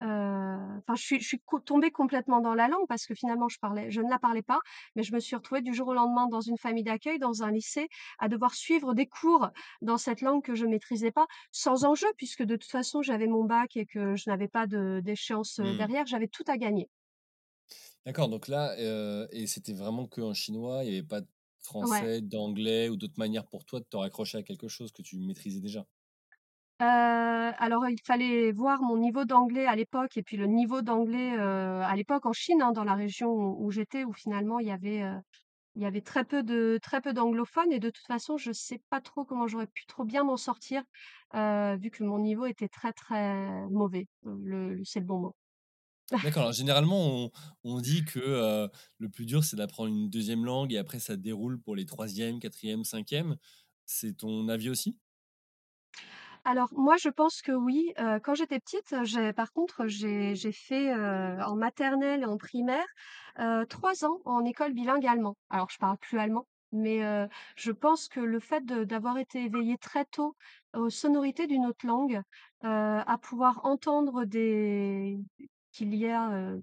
enfin, 0.00 0.94
je 0.96 1.02
suis 1.02 1.20
je 1.20 1.26
suis 1.28 1.40
tombée 1.64 1.90
complètement 1.90 2.40
dans 2.40 2.54
la 2.54 2.68
langue 2.68 2.86
parce 2.88 3.06
que 3.06 3.14
finalement 3.14 3.48
je 3.48 3.58
parlais 3.60 3.90
je 3.90 4.00
ne 4.00 4.10
la 4.10 4.18
parlais 4.18 4.42
pas, 4.42 4.60
mais 4.96 5.02
je 5.02 5.14
me 5.14 5.20
suis 5.20 5.36
retrouvée 5.36 5.62
du 5.62 5.74
jour 5.74 5.88
au 5.88 5.94
lendemain 5.94 6.26
dans 6.28 6.40
une 6.40 6.58
famille 6.58 6.82
d'accueil, 6.84 7.18
dans 7.18 7.42
un 7.42 7.50
lycée, 7.52 7.88
à 8.18 8.28
devoir 8.28 8.54
suivre 8.54 8.94
des 8.94 9.06
cours 9.06 9.48
dans 9.80 9.98
cette 9.98 10.20
langue 10.22 10.42
que 10.44 10.54
je 10.54 10.66
maîtrisais 10.66 11.12
pas, 11.12 11.26
sans 11.52 11.84
enjeu 11.84 12.08
puisque 12.16 12.42
de 12.42 12.56
toute 12.56 12.70
façon 12.70 13.02
j'avais 13.02 13.26
mon 13.28 13.44
bac 13.44 13.76
et 13.76 13.86
que 13.86 14.16
je 14.16 14.28
n'avais 14.30 14.48
pas 14.48 14.66
de 14.66 15.00
d'échéance, 15.04 15.60
Mmh. 15.60 15.76
derrière, 15.76 16.06
j'avais 16.06 16.28
tout 16.28 16.44
à 16.48 16.56
gagner. 16.58 16.88
D'accord, 18.06 18.28
donc 18.28 18.46
là, 18.48 18.76
et 19.32 19.46
c'était 19.48 19.72
vraiment 19.74 20.06
qu'en 20.06 20.34
chinois, 20.34 20.84
il 20.84 20.90
y 20.90 20.98
avait 20.98 21.06
pas 21.06 21.20
de 21.20 21.28
Ouais. 21.80 22.08
français, 22.08 22.20
d'anglais 22.20 22.88
ou 22.88 22.96
d'autres 22.96 23.18
manières 23.18 23.46
pour 23.48 23.64
toi 23.64 23.80
de 23.80 23.84
te 23.84 23.96
raccrocher 23.96 24.38
à 24.38 24.42
quelque 24.44 24.68
chose 24.68 24.92
que 24.92 25.02
tu 25.02 25.16
maîtrisais 25.18 25.60
déjà? 25.60 25.86
Alors 26.78 27.88
il 27.88 27.98
fallait 28.04 28.52
voir 28.52 28.82
mon 28.82 28.96
niveau 28.98 29.24
d'anglais 29.24 29.66
à 29.66 29.76
l'époque 29.76 30.16
et 30.16 30.22
puis 30.22 30.36
le 30.36 30.46
niveau 30.46 30.82
d'anglais, 30.82 31.30
à 31.38 31.94
l'époque 31.96 32.26
en 32.26 32.32
Chine, 32.32 32.60
hein, 32.62 32.72
dans 32.72 32.84
la 32.84 32.94
région 32.94 33.28
où 33.30 33.66
où 33.66 33.70
j'étais, 33.70 34.04
où 34.04 34.12
finalement 34.12 34.58
il 34.58 34.66
y 34.66 34.70
avait, 34.72 35.02
Il 35.76 35.82
y 35.82 35.86
avait 35.86 36.02
très 36.02 36.24
peu 36.24 36.42
de 36.44 36.78
très 36.82 37.00
peu 37.02 37.12
d'anglophones 37.14 37.72
et 37.72 37.80
de 37.80 37.90
toute 37.90 38.06
façon, 38.06 38.38
je 38.38 38.52
sais 38.52 38.80
pas 38.90 39.00
trop 39.02 39.24
comment 39.26 39.48
j'aurais 39.48 39.68
pu 39.68 39.86
trop 39.86 40.04
bien 40.04 40.24
m'en 40.24 40.36
sortir, 40.38 40.82
vu 41.34 41.90
que 41.92 42.04
mon 42.04 42.18
niveau 42.20 42.46
était 42.46 42.68
très, 42.68 42.92
très 42.94 43.48
mauvais. 43.70 44.08
Le 44.24 44.80
c'est 44.84 45.00
le 45.00 45.06
bon 45.06 45.20
mot. 45.20 45.36
D'accord, 46.20 46.42
alors 46.42 46.52
généralement 46.52 47.30
on 47.64 47.80
dit 47.80 48.04
que, 48.04 48.68
le 48.98 49.08
plus 49.08 49.26
dur 49.26 49.42
c'est 49.44 49.56
d'apprendre 49.56 49.88
une 49.88 50.08
deuxième 50.10 50.44
langue 50.44 50.72
et 50.72 50.78
après 50.78 51.00
ça 51.00 51.16
déroule 51.16 51.60
pour 51.60 51.74
les 51.76 51.84
troisième, 51.86 52.38
quatrième, 52.38 52.84
cinquième. 52.84 53.36
C'est 53.86 54.16
ton 54.18 54.48
avis 54.48 54.68
aussi? 54.70 54.98
Alors 56.44 56.68
moi, 56.72 56.96
je 56.96 57.08
pense 57.08 57.40
que 57.42 57.52
oui, 57.52 57.92
quand 58.24 58.34
j'étais 58.34 58.58
petite, 58.58 58.94
par 59.36 59.52
contre, 59.52 59.86
j'ai 59.86 60.34
fait, 60.52 60.92
en 60.94 61.56
maternelle 61.56 62.22
et 62.22 62.24
en 62.26 62.36
primaire, 62.36 62.86
3 63.68 64.04
ans 64.04 64.20
en 64.24 64.44
école 64.44 64.72
bilingue 64.72 65.06
allemand. 65.06 65.36
Alors 65.50 65.70
je 65.70 65.78
parle 65.78 65.98
plus 65.98 66.18
allemand, 66.18 66.46
mais 66.72 67.00
je 67.56 67.70
pense 67.72 68.08
que 68.08 68.20
le 68.20 68.40
fait 68.40 68.64
d'avoir 68.64 69.18
été 69.18 69.44
éveillée 69.44 69.78
très 69.78 70.04
tôt 70.04 70.34
aux 70.74 70.90
sonorités 70.90 71.46
d'une 71.46 71.66
autre 71.66 71.86
langue, 71.86 72.20
à 72.62 73.18
pouvoir 73.22 73.64
entendre 73.64 74.24
des 74.24 75.18
qu'il 75.72 75.94
y 75.94 76.08
a, 76.08 76.54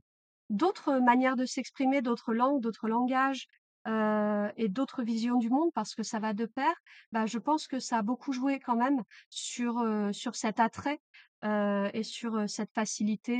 d'autres 0.49 0.99
manières 0.99 1.35
de 1.35 1.45
s'exprimer, 1.45 2.01
d'autres 2.01 2.33
langues, 2.33 2.61
d'autres 2.61 2.87
langages, 2.87 3.47
et 3.87 4.67
d'autres 4.69 5.03
visions 5.03 5.37
du 5.37 5.49
monde 5.49 5.71
parce 5.73 5.95
que 5.95 6.03
ça 6.03 6.19
va 6.19 6.33
de 6.33 6.45
pair, 6.45 6.73
bah, 7.11 7.25
je 7.25 7.39
pense 7.39 7.67
que 7.67 7.79
ça 7.79 7.99
a 7.99 8.01
beaucoup 8.03 8.33
joué 8.33 8.59
quand 8.59 8.75
même 8.75 9.01
sur, 9.29 9.83
sur 10.11 10.35
cet 10.35 10.59
attrait, 10.59 10.99
et 11.43 12.03
sur, 12.03 12.47
cette 12.47 12.71
facilité, 12.73 13.35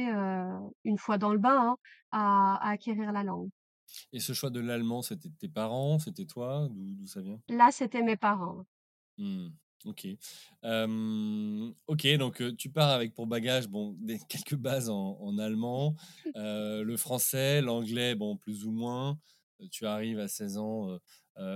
une 0.83 0.97
fois 0.97 1.17
dans 1.17 1.33
le 1.33 1.39
bain, 1.39 1.71
hein, 1.71 1.77
à 2.11 2.55
à 2.55 2.71
acquérir 2.71 3.11
la 3.11 3.23
langue. 3.23 3.49
Et 4.13 4.19
ce 4.19 4.33
choix 4.33 4.49
de 4.49 4.59
l'allemand, 4.59 5.01
c'était 5.01 5.29
tes 5.29 5.49
parents, 5.49 5.99
c'était 5.99 6.25
toi? 6.25 6.67
D'où 6.71 7.07
ça 7.07 7.21
vient? 7.21 7.39
Là, 7.49 7.69
c'était 7.71 8.01
mes 8.01 8.17
parents. 8.17 8.65
Mmh. 9.17 9.49
OK. 9.85 10.07
OK, 11.87 12.07
donc 12.17 12.43
tu 12.57 12.69
pars 12.69 12.89
avec 12.89 13.13
pour 13.13 13.27
bagage, 13.27 13.67
bon, 13.67 13.95
des 13.99 14.19
quelques 14.29 14.55
bases 14.55 14.89
en 14.89 15.17
en 15.21 15.37
allemand, 15.37 15.95
heu, 16.35 16.83
le 16.83 16.97
français, 16.97 17.61
l'anglais, 17.61 18.15
bon, 18.15 18.37
plus 18.37 18.65
ou 18.65 18.71
moins. 18.71 19.19
Tu 19.71 19.85
arrives 19.85 20.19
à 20.19 20.27
16 20.29 20.57
ans, 20.57 20.99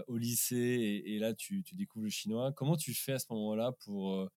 au 0.07 0.17
lycée 0.17 0.55
et 0.55 1.15
et 1.15 1.19
là 1.19 1.33
tu 1.33 1.63
tu 1.63 1.75
découvres 1.75 2.05
le 2.05 2.09
chinois. 2.11 2.51
Comment 2.53 2.77
tu 2.77 2.93
fais 2.93 3.13
à 3.13 3.19
ce 3.19 3.25
moment-là 3.31 3.71
pour, 3.83 4.29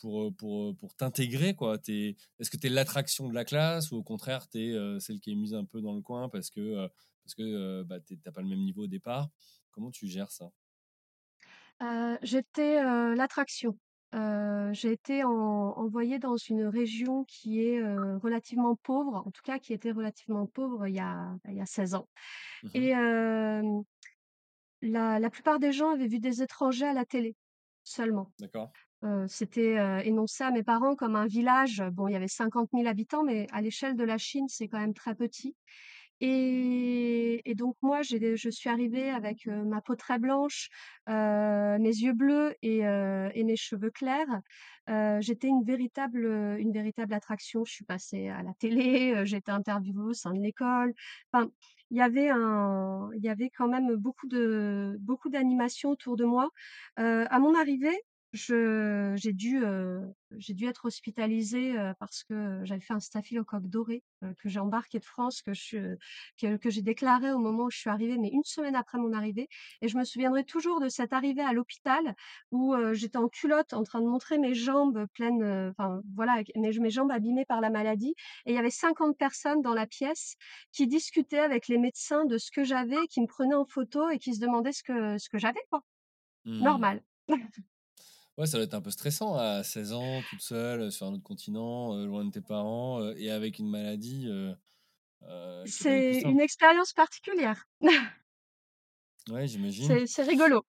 pour, 0.00 0.34
pour, 0.36 0.76
pour 0.76 0.94
t'intégrer, 0.96 1.54
quoi? 1.54 1.78
Tu 1.78 2.16
est-ce 2.38 2.50
que 2.50 2.56
tu 2.56 2.66
es 2.66 2.70
l'attraction 2.70 3.28
de 3.28 3.34
la 3.34 3.44
classe 3.44 3.90
ou 3.92 3.96
au 3.96 4.02
contraire 4.02 4.48
tu 4.48 4.58
es, 4.74 5.00
celle 5.00 5.20
qui 5.20 5.32
est 5.32 5.34
mise 5.34 5.54
un 5.54 5.64
peu 5.64 5.80
dans 5.80 5.94
le 5.94 6.02
coin 6.02 6.28
parce 6.28 6.50
que, 6.50 6.88
parce 7.24 7.34
que, 7.34 7.82
bah, 7.84 8.00
tu 8.00 8.14
es 8.14 8.32
pas 8.32 8.42
le 8.42 8.48
même 8.48 8.64
niveau 8.64 8.84
au 8.84 8.86
départ? 8.88 9.30
Comment 9.72 9.90
tu 9.90 10.08
gères 10.08 10.30
ça? 10.32 10.50
Heu, 11.84 12.18
j'étais, 12.22 12.80
heu, 12.82 13.14
l'attraction. 13.14 13.78
Heu, 14.14 14.70
j'ai 14.72 14.92
été 14.92 15.24
en 15.24 15.30
envoyée 15.32 16.18
dans 16.18 16.36
une 16.36 16.64
région 16.66 17.24
qui 17.24 17.60
est, 17.66 17.78
heu, 17.80 18.16
relativement 18.18 18.76
pauvre, 18.76 19.16
en 19.26 19.30
tout 19.32 19.42
cas 19.44 19.58
qui 19.58 19.72
était 19.72 19.90
relativement 19.92 20.46
pauvre 20.46 20.86
il 20.86 20.94
y 20.94 21.00
a 21.00 21.36
il 21.48 21.54
y 21.56 21.60
a 21.60 21.66
16 21.66 21.94
ans 21.94 22.08
Mmh 22.62 22.70
mh. 22.78 22.84
et 22.84 22.90
hem, 22.90 23.82
la 24.82 25.18
la 25.20 25.30
plupart 25.30 25.58
des 25.60 25.72
gens 25.72 25.90
avaient 25.92 26.08
vu 26.08 26.20
des 26.20 26.42
étrangers 26.42 26.86
à 26.86 26.94
la 26.94 27.04
télé, 27.06 27.36
seulement. 27.84 28.32
D'accord. 28.38 28.74
Heu, 29.04 29.26
c'était, 29.28 29.78
heu, 29.78 30.00
énoncé 30.06 30.44
à 30.44 30.50
mes 30.52 30.62
parents 30.64 30.96
comme 30.96 31.16
un 31.16 31.26
village, 31.26 31.82
bon, 31.92 32.08
il 32.08 32.12
y 32.14 32.16
avait 32.16 32.28
50 32.28 32.72
000 32.74 32.88
habitants, 32.88 33.24
mais 33.24 33.46
à 33.52 33.62
l'échelle 33.62 33.96
de 33.96 34.04
la 34.04 34.18
Chine, 34.18 34.46
c'est 34.48 34.68
quand 34.68 34.80
même 34.80 34.94
très 34.94 35.14
petit 35.16 35.56
et 36.20 37.54
donc 37.56 37.76
moi, 37.82 38.02
je 38.02 38.48
suis 38.50 38.68
arrivée 38.70 39.10
avec, 39.10 39.46
ma 39.46 39.80
peau 39.80 39.94
très 39.96 40.18
blanche, 40.18 40.68
mes 41.06 41.78
yeux 41.78 42.12
bleus 42.14 42.54
et 42.62 42.78
et 42.80 43.44
mes 43.44 43.56
cheveux 43.56 43.90
clairs. 43.90 44.40
J'étais 45.20 45.48
une 45.48 45.64
véritable, 45.64 46.26
une 46.58 46.72
véritable 46.72 47.14
attraction. 47.14 47.64
Je 47.64 47.72
suis 47.72 47.84
passée 47.84 48.28
à 48.28 48.42
la 48.42 48.54
télé, 48.54 49.14
été 49.24 49.50
interviewée 49.50 50.02
au 50.04 50.12
sein 50.12 50.32
de 50.32 50.40
l'école. 50.40 50.94
Enfin, 51.32 51.50
il 51.90 51.98
y 51.98 52.02
avait 52.02 52.28
un 52.30 53.10
il 53.16 53.22
y 53.24 53.28
avait 53.28 53.50
quand 53.50 53.68
même 53.68 53.94
beaucoup 53.96 54.26
de 54.28 54.96
beaucoup 55.00 55.28
d'animation 55.30 55.90
autour 55.90 56.16
de 56.16 56.24
moi. 56.24 56.50
À 56.96 57.38
mon 57.38 57.54
arrivée, 57.54 57.98
je 58.34 59.14
j'ai 59.16 59.32
dû, 59.32 59.64
heu, 59.64 60.12
j'ai 60.32 60.54
dû 60.54 60.66
être 60.66 60.84
hospitalisée, 60.86 61.78
heu, 61.78 61.94
parce 62.00 62.24
que 62.24 62.60
j'avais 62.64 62.80
fait 62.82 62.92
un 62.94 63.00
staphylocoque 63.00 63.68
doré, 63.68 64.02
heu, 64.24 64.34
que 64.42 64.48
j'ai 64.50 64.60
embarqué 64.60 64.98
de 64.98 65.04
France, 65.06 65.40
que 65.42 65.54
je 65.54 65.96
que 66.40 66.56
que 66.56 66.70
j'ai 66.70 66.82
déclaré 66.82 67.32
au 67.32 67.38
moment 67.38 67.64
où 67.64 67.70
je 67.70 67.78
suis 67.78 67.90
arrivée, 67.90 68.18
mais 68.18 68.28
une 68.32 68.44
semaine 68.44 68.76
après 68.76 68.98
mon 68.98 69.12
arrivée 69.12 69.48
et 69.80 69.88
je 69.88 69.96
me 69.96 70.04
souviendrai 70.04 70.44
toujours 70.44 70.80
de 70.80 70.88
cette 70.88 71.12
arrivée 71.12 71.42
à 71.42 71.52
l'hôpital 71.52 72.14
où, 72.50 72.74
heu, 72.74 72.94
j'étais 72.94 73.18
en 73.18 73.28
culotte 73.28 73.72
en 73.72 73.82
train 73.84 74.00
de 74.00 74.06
montrer 74.08 74.38
mes 74.38 74.54
jambes 74.54 75.06
pleines, 75.14 75.42
heu, 75.42 75.70
enfin 75.70 76.00
voilà, 76.14 76.32
avec 76.32 76.50
mes 76.56 76.72
mes 76.78 76.90
jambes 76.90 77.10
abîmées 77.12 77.44
par 77.46 77.60
la 77.60 77.70
maladie 77.70 78.14
et 78.46 78.52
il 78.52 78.54
y 78.54 78.58
avait 78.58 78.70
50 78.70 79.16
personnes 79.18 79.62
dans 79.62 79.74
la 79.74 79.86
pièce 79.86 80.34
qui 80.72 80.86
discutaient 80.86 81.38
avec 81.38 81.68
les 81.68 81.78
médecins 81.78 82.24
de 82.26 82.38
ce 82.38 82.50
que 82.50 82.64
j'avais, 82.64 83.06
qui 83.08 83.20
me 83.20 83.26
prenaient 83.26 83.54
en 83.54 83.64
photo 83.66 84.08
et 84.10 84.18
qui 84.18 84.34
se 84.34 84.40
demandaient 84.40 84.72
ce 84.72 84.82
que 84.82 85.18
ce 85.18 85.28
que 85.28 85.38
j'avais 85.38 85.60
quoi. 85.70 85.82
Mmh. 86.44 86.84
Normal. 86.88 87.02
Ouais, 88.38 88.46
ça 88.46 88.56
doit 88.58 88.64
être 88.64 88.74
un 88.74 88.80
peu 88.80 88.90
stressant 88.90 89.36
à 89.36 89.62
16 89.62 89.92
ans, 89.92 90.22
toute 90.24 90.40
seule, 90.42 90.80
heu, 90.82 90.90
sur 90.90 91.06
un 91.06 91.12
autre 91.14 91.22
continent, 91.22 91.94
heu, 91.96 92.04
loin 92.06 92.24
de 92.24 92.30
tes 92.30 92.40
parents, 92.40 93.00
heu 93.00 93.14
et 93.16 93.30
avec 93.30 93.60
une 93.60 93.68
maladie, 93.70 94.26
C'est 95.66 96.22
une 96.24 96.40
expérience 96.40 96.94
particulière. 96.94 97.66
Ouais, 99.30 99.46
j'imagine. 99.46 100.00
C'est 100.06 100.22
rigolo. 100.22 100.64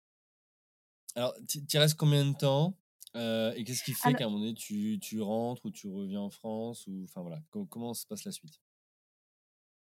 Alors, 1.16 1.34
tu 1.70 1.78
restes 1.78 1.98
combien 1.98 2.26
de 2.26 2.36
temps? 2.36 2.78
Et 3.16 3.64
qu'est-ce 3.66 3.84
qui 3.84 3.94
fait 3.94 4.16
qu'à 4.16 4.26
un 4.26 4.28
moment 4.30 4.40
donné, 4.42 4.54
tu 4.54 5.00
tu 5.02 5.22
rentres 5.22 5.66
ou 5.66 5.72
tu 5.72 5.88
reviens 5.88 6.22
en 6.22 6.30
France 6.30 6.86
ou 6.88 7.04
enfin 7.06 7.22
voilà, 7.22 7.42
co 7.52 7.66
comment 7.66 7.94
se 7.94 8.06
passe 8.06 8.26
la 8.26 8.32
suite? 8.32 8.60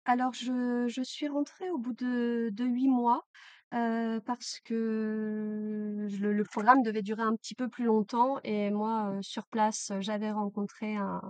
Alors 0.05 0.33
je 0.33 0.87
je 0.87 1.01
suis 1.01 1.27
rentrée 1.27 1.69
au 1.71 1.77
bout 1.77 1.93
de 1.93 2.49
de 2.53 2.65
8 2.65 2.87
mois, 2.89 3.25
heu, 3.73 4.21
parce 4.25 4.59
que 4.65 6.07
le 6.21 6.33
le 6.33 6.43
programme 6.43 6.83
devait 6.83 7.01
durer 7.01 7.21
un 7.23 7.35
petit 7.35 7.55
peu 7.55 7.69
plus 7.69 7.85
longtemps 7.85 8.39
et 8.43 8.69
moi, 8.71 9.13
heu, 9.17 9.21
sur 9.21 9.45
place, 9.47 9.91
j'avais 9.99 10.31
rencontré 10.31 10.95
un 10.95 11.21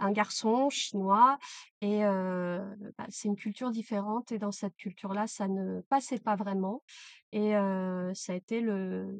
un 0.00 0.12
garçon 0.12 0.70
chinois 0.70 1.38
et 1.80 2.04
heu, 2.04 2.60
bah, 2.98 3.06
c'est 3.10 3.28
une 3.28 3.36
culture 3.36 3.70
différente 3.70 4.32
et 4.32 4.38
dans 4.38 4.52
cette 4.52 4.76
culture-là, 4.76 5.26
ça 5.26 5.48
ne 5.48 5.80
passait 5.82 6.18
pas 6.20 6.36
vraiment 6.36 6.82
et 7.32 7.54
heu, 7.56 8.12
ça 8.14 8.32
a 8.32 8.36
été 8.36 8.60
le 8.60 9.16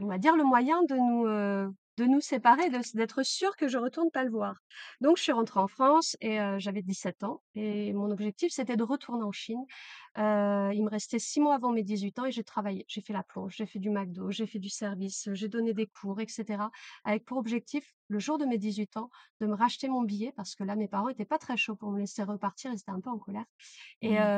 on 0.00 0.06
va 0.08 0.18
dire 0.18 0.36
le 0.36 0.44
moyen 0.44 0.82
de 0.84 0.94
nous, 0.96 1.26
heu, 1.26 1.72
de 1.96 2.04
nous 2.04 2.20
séparer, 2.20 2.70
d'être 2.70 3.22
sûrs 3.22 3.56
que 3.56 3.68
je 3.68 3.78
retourne 3.78 4.10
pas 4.10 4.24
le 4.24 4.30
voir. 4.30 4.56
Donc 5.00 5.16
je 5.16 5.22
suis 5.22 5.32
rentrée 5.32 5.60
en 5.60 5.68
France 5.68 6.16
et 6.20 6.40
heu, 6.40 6.58
j'avais 6.58 6.82
17 6.82 7.22
ans 7.24 7.42
et 7.54 7.92
mon 7.92 8.10
objectif, 8.10 8.52
c'était 8.52 8.76
de 8.76 8.82
retourner 8.82 9.22
en 9.24 9.32
Chine. 9.32 9.64
Il 10.16 10.82
me 10.84 10.88
restait 10.90 11.18
6 11.18 11.40
mois 11.40 11.54
avant 11.54 11.72
mes 11.72 11.82
18 11.82 12.18
ans 12.18 12.24
et 12.26 12.32
j'ai 12.32 12.44
travaillé. 12.44 12.84
J'ai 12.88 13.00
fait 13.00 13.12
la 13.12 13.22
plonge, 13.22 13.54
j'ai 13.56 13.66
fait 13.66 13.78
du 13.78 13.90
McDo, 13.90 14.30
j'ai 14.30 14.46
fait 14.46 14.58
du 14.58 14.68
service, 14.70 15.28
j'ai 15.32 15.48
donné 15.48 15.74
des 15.74 15.86
cours 15.86 16.20
et 16.20 16.26
cetera, 16.28 16.70
avec 17.04 17.24
pour 17.24 17.38
objectif, 17.38 17.94
le 18.14 18.20
jour 18.20 18.38
de 18.38 18.46
mes 18.46 18.58
18 18.58 18.96
ans, 18.96 19.10
de 19.40 19.46
me 19.46 19.54
racheter 19.54 19.88
mon 19.88 20.02
billet 20.02 20.32
parce 20.36 20.54
que 20.54 20.64
là, 20.64 20.76
mes 20.76 20.88
parents 20.88 21.08
étaient 21.10 21.24
pas 21.26 21.38
très 21.38 21.56
chauds 21.56 21.76
pour 21.76 21.90
me 21.92 22.00
laisser 22.00 22.22
repartir, 22.24 22.72
ils 22.72 22.78
étaient 22.78 22.90
un 22.92 23.00
peu 23.00 23.10
en 23.10 23.18
colère 23.18 23.44
et 24.02 24.16
Mmh. 24.16 24.28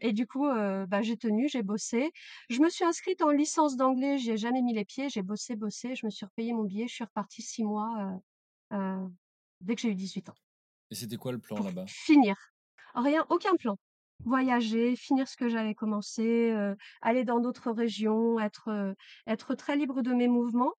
et 0.00 0.12
du 0.12 0.26
coup, 0.26 0.46
bah, 0.46 1.02
j'ai 1.02 1.16
tenu, 1.16 1.48
j'ai 1.48 1.62
bossé. 1.62 2.12
Je 2.48 2.60
me 2.60 2.68
suis 2.68 2.84
inscrite 2.84 3.22
en 3.22 3.30
licence 3.30 3.76
d'anglais, 3.76 4.18
j'y 4.18 4.32
ai 4.32 4.36
jamais 4.36 4.62
mis 4.62 4.74
les 4.74 4.84
pieds, 4.84 5.08
j'ai 5.08 5.22
bossé, 5.22 5.56
bossé, 5.56 5.94
je 5.96 6.06
me 6.06 6.10
suis 6.10 6.26
repayé 6.26 6.52
mon 6.52 6.64
billet, 6.64 6.88
je 6.88 6.94
suis 6.94 7.04
repartie 7.04 7.42
6 7.42 7.64
mois, 7.64 8.20
dès 9.60 9.74
que 9.74 9.80
j'ai 9.80 9.88
eu 9.90 9.94
18 9.94 10.28
ans 10.28 10.34
Et 10.90 10.94
c'était 10.94 11.16
quoi 11.16 11.32
le 11.32 11.40
plan 11.40 11.64
là-bas? 11.64 11.90
finir. 12.04 12.36
Rien, 12.94 13.24
aucun 13.30 13.56
plan. 13.56 13.76
Voyager, 14.24 14.96
finir 14.96 15.26
ce 15.28 15.36
que 15.36 15.48
j'avais 15.48 15.74
commencé, 15.74 16.54
aller 17.00 17.24
dans 17.24 17.40
d'autres 17.40 17.70
régions, 17.72 18.38
être, 18.38 18.94
être 19.26 19.54
très 19.54 19.76
libre 19.76 20.02
de 20.02 20.12
mes 20.12 20.28
mouvements 20.28 20.72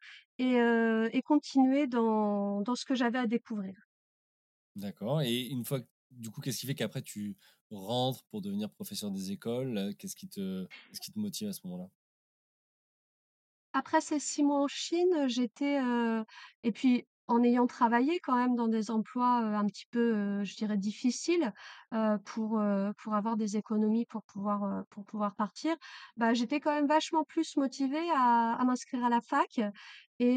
et 0.44 1.22
continuer 1.24 1.88
dans 1.88 2.62
dans 2.62 2.76
ce 2.76 2.86
que 2.86 2.96
j'avais 2.96 3.20
à 3.20 3.28
découvrir. 3.28 3.76
D'accord 4.76 5.22
et 5.22 5.42
une 5.48 5.66
fois 5.66 5.80
du 6.12 6.30
coup, 6.30 6.42
qu'est-ce 6.42 6.60
qui 6.60 6.68
fait 6.68 6.76
qu'après 6.76 7.02
tu 7.02 7.38
rentres 7.70 8.24
pour 8.26 8.42
devenir 8.42 8.70
professeur 8.70 9.12
des 9.12 9.32
écoles? 9.32 9.96
Qu'est-ce 9.98 10.16
qui 10.16 10.28
te 10.28 10.66
qu'est-ce 10.90 11.00
qui 11.02 11.12
te 11.12 11.20
motive 11.20 11.48
à 11.48 11.54
ce 11.54 11.62
moment-là? 11.66 11.90
Après 13.74 14.02
ces 14.02 14.20
6 14.20 14.44
mois 14.44 14.62
en 14.62 14.68
Chine, 14.68 15.28
j'étais, 15.28 15.80
et 16.64 16.72
puis 16.72 17.06
en 17.32 17.44
ayant 17.44 17.68
travaillé 17.68 18.20
quand 18.20 18.36
même 18.36 18.56
dans 18.56 18.68
des 18.68 18.92
emplois, 18.92 19.38
un 19.38 19.66
petit 19.66 19.86
peu, 19.92 20.44
je 20.44 20.56
dirais 20.56 20.78
difficiles, 20.78 21.54
pour, 22.26 22.62
pour 22.98 23.14
avoir 23.16 23.38
des 23.38 23.58
économies 23.58 24.06
pour 24.06 24.24
pouvoir, 24.24 24.84
pour 24.90 25.06
pouvoir 25.06 25.36
partir, 25.36 25.76
bah, 26.18 26.34
j'étais 26.34 26.60
quand 26.60 26.74
même 26.74 26.88
vachement 26.88 27.24
plus 27.24 27.58
motivée 27.58 28.10
à 28.16 28.62
m'inscrire 28.66 29.06
à 29.06 29.10
la 29.10 29.22
fac 29.22 29.60
et 30.20 30.36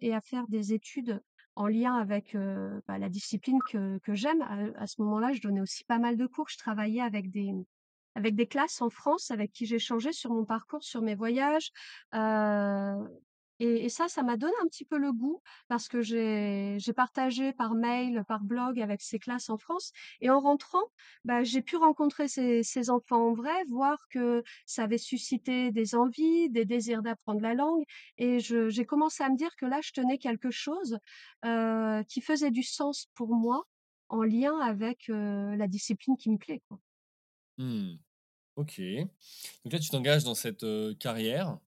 et 0.00 0.14
à 0.14 0.20
faire 0.20 0.46
des 0.48 0.72
études 0.72 1.20
en 1.56 1.66
lien 1.66 1.94
avec, 1.96 2.36
bah, 2.86 2.98
la 2.98 3.08
discipline 3.08 3.58
que 3.62 4.14
j'aime. 4.14 4.42
À 4.76 4.86
ce 4.86 5.00
moment-là, 5.02 5.32
je 5.32 5.40
donnais 5.40 5.60
aussi 5.60 5.84
pas 5.84 5.98
mal 5.98 6.16
de 6.16 6.26
cours. 6.26 6.48
Je 6.48 6.58
travaillais 6.58 7.00
avec 7.02 7.30
des 7.30 7.52
avec 8.14 8.34
des 8.34 8.46
classes 8.48 8.82
en 8.82 8.90
France 8.90 9.30
avec 9.30 9.52
qui 9.52 9.64
j'échangeais 9.66 10.12
sur 10.12 10.32
mon 10.32 10.44
parcours, 10.44 10.82
sur 10.82 11.02
mes 11.02 11.14
voyages, 11.14 11.70
et 13.60 13.88
ça, 13.88 14.08
ça 14.08 14.22
m'a 14.22 14.36
donné 14.36 14.52
un 14.62 14.66
petit 14.66 14.84
peu 14.84 14.98
le 14.98 15.12
goût 15.12 15.42
parce 15.68 15.88
que 15.88 16.00
j'ai 16.02 16.78
partagé 16.94 17.52
par 17.52 17.74
mail, 17.74 18.24
par 18.26 18.42
blog 18.44 18.80
avec 18.80 19.00
ces 19.02 19.18
classes 19.18 19.50
en 19.50 19.58
France 19.58 19.92
et 20.20 20.30
en 20.30 20.40
rentrant, 20.40 20.82
bah, 21.24 21.42
j'ai 21.44 21.62
pu 21.62 21.76
rencontrer 21.76 22.28
ces 22.28 22.90
enfants 22.90 23.28
en 23.28 23.32
vrai, 23.34 23.64
voir 23.68 23.98
que 24.10 24.42
ça 24.66 24.84
avait 24.84 24.98
suscité 24.98 25.70
des 25.72 25.94
envies, 25.94 26.50
des 26.50 26.64
désirs 26.64 27.02
d'apprendre 27.02 27.40
la 27.40 27.54
langue 27.54 27.84
et 28.16 28.38
j'ai 28.40 28.84
commencé 28.86 29.22
à 29.22 29.28
me 29.30 29.36
dire 29.36 29.54
que 29.56 29.66
là, 29.66 29.80
je 29.82 29.92
tenais 29.92 30.18
quelque 30.18 30.50
chose, 30.50 30.98
heu, 31.44 32.02
qui 32.08 32.20
faisait 32.20 32.50
du 32.50 32.62
sens 32.62 33.06
pour 33.14 33.34
moi 33.34 33.64
en 34.08 34.22
lien 34.22 34.58
avec, 34.60 35.08
heu, 35.10 35.54
la 35.56 35.66
discipline 35.68 36.16
qui 36.16 36.30
me 36.30 36.38
plaît. 36.38 36.62
Mmh. 37.58 37.96
OK. 38.56 38.80
Donc 39.64 39.72
là, 39.72 39.78
tu 39.80 39.90
t'engages 39.90 40.24
dans 40.24 40.34
cette, 40.36 40.66
carrière. 41.00 41.58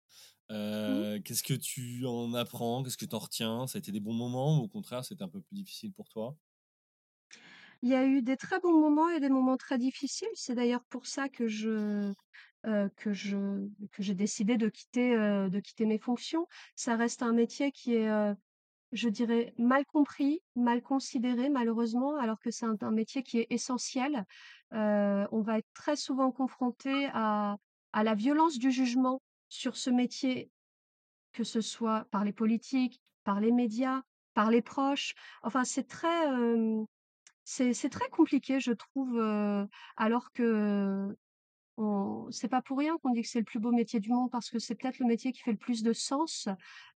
Mmh. 0.86 1.03
Heu, 1.03 1.20
qu'est-ce 1.24 1.43
que 1.43 1.53
tu 1.55 2.05
en 2.05 2.34
apprends? 2.34 2.84
Qu'est-ce 2.84 2.98
que 2.98 3.05
tu 3.05 3.15
en 3.15 3.20
retiens? 3.20 3.67
Ça 3.67 3.77
a 3.77 3.79
été 3.79 3.91
des 3.91 4.00
bons 4.00 4.13
moments 4.13 4.60
ou 4.60 4.63
au 4.63 4.67
contraire, 4.67 5.05
c'était 5.05 5.24
un 5.24 5.29
peu 5.29 5.41
plus 5.41 5.55
difficile 5.55 5.93
pour 5.93 6.10
toi? 6.10 6.38
Il 7.81 7.89
y 7.89 7.96
a 7.96 8.05
eu 8.05 8.22
des 8.22 8.38
très 8.38 8.60
bons 8.60 8.79
moments 8.79 9.10
et 9.10 9.20
des 9.20 9.29
moments 9.29 9.58
très 9.58 9.77
difficiles. 9.77 10.27
C'est 10.36 10.55
d'ailleurs 10.55 10.86
pour 10.86 11.05
ça 11.08 11.29
que 11.29 11.48
je, 11.48 12.13
heu, 12.67 12.89
que 12.98 13.13
je 13.13 13.67
que 13.91 14.03
j'ai 14.03 14.15
décidé 14.15 14.58
de 14.58 14.70
quitter, 14.70 15.15
heu, 15.15 15.50
de 15.50 15.60
quitter 15.60 15.86
mes 15.86 16.00
fonctions. 16.00 16.48
Ça 16.75 16.96
reste 16.96 17.24
un 17.24 17.34
métier 17.34 17.72
qui 17.72 17.96
est, 17.96 18.10
je 18.93 19.10
dirais 19.10 19.53
mal 19.58 19.86
compris, 19.86 20.41
mal 20.55 20.81
considéré 20.84 21.50
malheureusement, 21.50 22.17
alors 22.17 22.39
que 22.39 22.51
c'est 22.51 22.65
un 22.65 22.77
un 22.81 22.91
métier 22.91 23.24
qui 23.24 23.39
est 23.39 23.48
essentiel. 23.51 24.25
On 24.72 25.41
va 25.41 25.58
être 25.60 25.70
très 25.74 25.96
souvent 25.96 26.31
confronté 26.31 27.10
à 27.13 27.58
à 27.93 28.03
la 28.05 28.15
violence 28.15 28.58
du 28.58 28.72
jugement 28.72 29.22
sur 29.51 29.75
ce 29.75 29.89
métier, 29.89 30.50
que 31.34 31.43
ce 31.43 31.62
soit 31.62 32.05
par 32.10 32.24
les 32.24 32.31
politiques, 32.34 33.01
par 33.25 33.39
les 33.41 33.51
médias, 33.51 34.01
par 34.34 34.50
les 34.50 34.62
proches. 34.62 35.13
Enfin, 35.43 35.65
c'est 35.65 35.84
très, 35.84 36.25
c'est 37.43 37.89
compliqué, 38.10 38.60
je 38.62 38.72
trouve, 38.72 39.20
alors 39.98 40.31
que 40.31 41.15
on 41.77 42.27
c'est 42.31 42.47
pas 42.49 42.61
pour 42.61 42.77
rien 42.77 42.97
qu'on 43.01 43.11
dit 43.11 43.21
que 43.21 43.27
c'est 43.29 43.39
le 43.39 43.45
plus 43.45 43.59
beau 43.59 43.71
métier 43.71 43.99
du 43.99 44.09
monde 44.11 44.29
parce 44.31 44.49
que 44.49 44.59
c'est 44.59 44.75
peut-être 44.75 44.99
le 44.99 45.05
métier 45.07 45.31
qui 45.31 45.41
fait 45.41 45.51
le 45.51 45.57
plus 45.57 45.83
de 45.83 45.93
sens. 45.93 46.47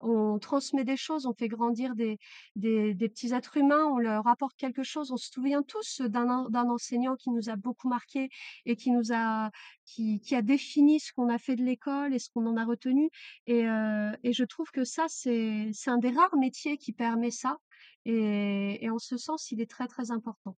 On 0.00 0.38
transmet 0.38 0.84
des 0.84 0.96
choses, 0.96 1.26
on 1.26 1.34
fait 1.34 1.48
grandir 1.48 1.94
des 1.94 2.18
des 2.56 2.94
des 2.94 3.08
petits 3.08 3.32
êtres 3.32 3.56
humains, 3.56 3.84
on 3.86 3.98
leur 3.98 4.26
apporte 4.26 4.56
quelque 4.56 4.82
chose. 4.82 5.10
On 5.12 5.16
se 5.16 5.30
souvient 5.30 5.62
tous 5.62 6.00
d'un 6.02 6.48
d'un 6.50 6.68
enseignant 6.70 7.16
qui 7.16 7.30
nous 7.30 7.48
a 7.50 7.56
beaucoup 7.56 7.88
marqués 7.88 8.28
et 8.66 8.76
qui 8.76 8.90
nous 8.90 9.12
a 9.12 9.50
qui 9.84 10.20
qui 10.20 10.34
a 10.34 10.42
défini 10.42 11.00
ce 11.00 11.12
qu'on 11.12 11.28
a 11.28 11.38
fait 11.38 11.56
de 11.56 11.62
l'école 11.64 12.14
et 12.14 12.18
ce 12.18 12.28
qu'on 12.30 12.46
en 12.46 12.56
a 12.56 12.64
retenu 12.64 13.10
et 13.46 13.64
heu 13.66 14.12
et 14.22 14.32
je 14.32 14.44
trouve 14.44 14.70
que 14.72 14.84
ça, 14.84 15.06
c'est 15.08 15.70
c'est 15.72 15.90
un 15.90 15.98
des 15.98 16.10
rares 16.10 16.36
métiers 16.36 16.76
qui 16.78 16.92
permet 16.92 17.30
ça 17.30 17.58
et 18.04 18.84
et 18.84 18.90
en 18.90 18.98
ce 18.98 19.16
sens, 19.16 19.50
il 19.50 19.60
est 19.60 19.70
très, 19.70 19.86
très 19.88 20.10
important. 20.10 20.56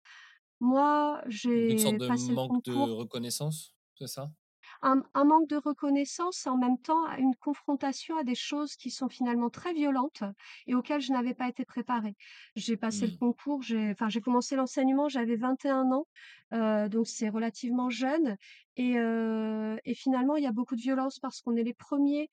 Moi, 0.60 1.22
Donc 1.54 1.68
une 1.68 1.78
sorte 1.78 1.98
j'ai 1.98 2.00
de 2.00 2.06
passé 2.06 2.32
le 2.32 2.38
manque 2.38 2.62
de 2.64 2.90
reconnaissance, 2.90 3.73
c'est 3.94 4.06
ça? 4.08 4.32
un 4.82 5.02
un 5.14 5.24
manque 5.24 5.48
de 5.48 5.56
reconnaissance 5.56 6.46
en 6.46 6.56
même 6.56 6.78
temps 6.78 7.10
une 7.16 7.34
confrontation 7.36 8.16
à 8.16 8.24
des 8.24 8.34
choses 8.34 8.76
qui 8.76 8.90
sont 8.90 9.08
finalement 9.08 9.50
très 9.50 9.72
violentes 9.72 10.22
et 10.66 10.74
auxquelles 10.74 11.00
je 11.00 11.12
n'avais 11.12 11.34
pas 11.34 11.48
été 11.48 11.64
préparée. 11.64 12.14
J'ai 12.56 12.76
passé 12.76 13.06
le 13.06 13.12
Mmh. 13.12 13.18
concours, 13.18 13.62
j'ai 13.62 13.90
enfin 13.90 14.08
j'ai 14.08 14.20
commencé 14.20 14.56
l'enseignement, 14.56 15.08
j'avais 15.08 15.36
21 15.36 15.90
ans, 15.92 16.06
heu, 16.52 16.88
donc 16.88 17.06
c'est 17.08 17.28
relativement 17.28 17.90
jeune 17.90 18.36
et 18.76 18.96
heu 18.98 19.78
et 19.84 19.94
finalement 19.94 20.36
il 20.36 20.44
y 20.44 20.46
a 20.46 20.52
beaucoup 20.52 20.76
de 20.76 20.80
violence 20.82 21.18
parce 21.20 21.40
qu'on 21.40 21.56
est 21.56 21.64
les 21.64 21.74
premiers 21.74 22.30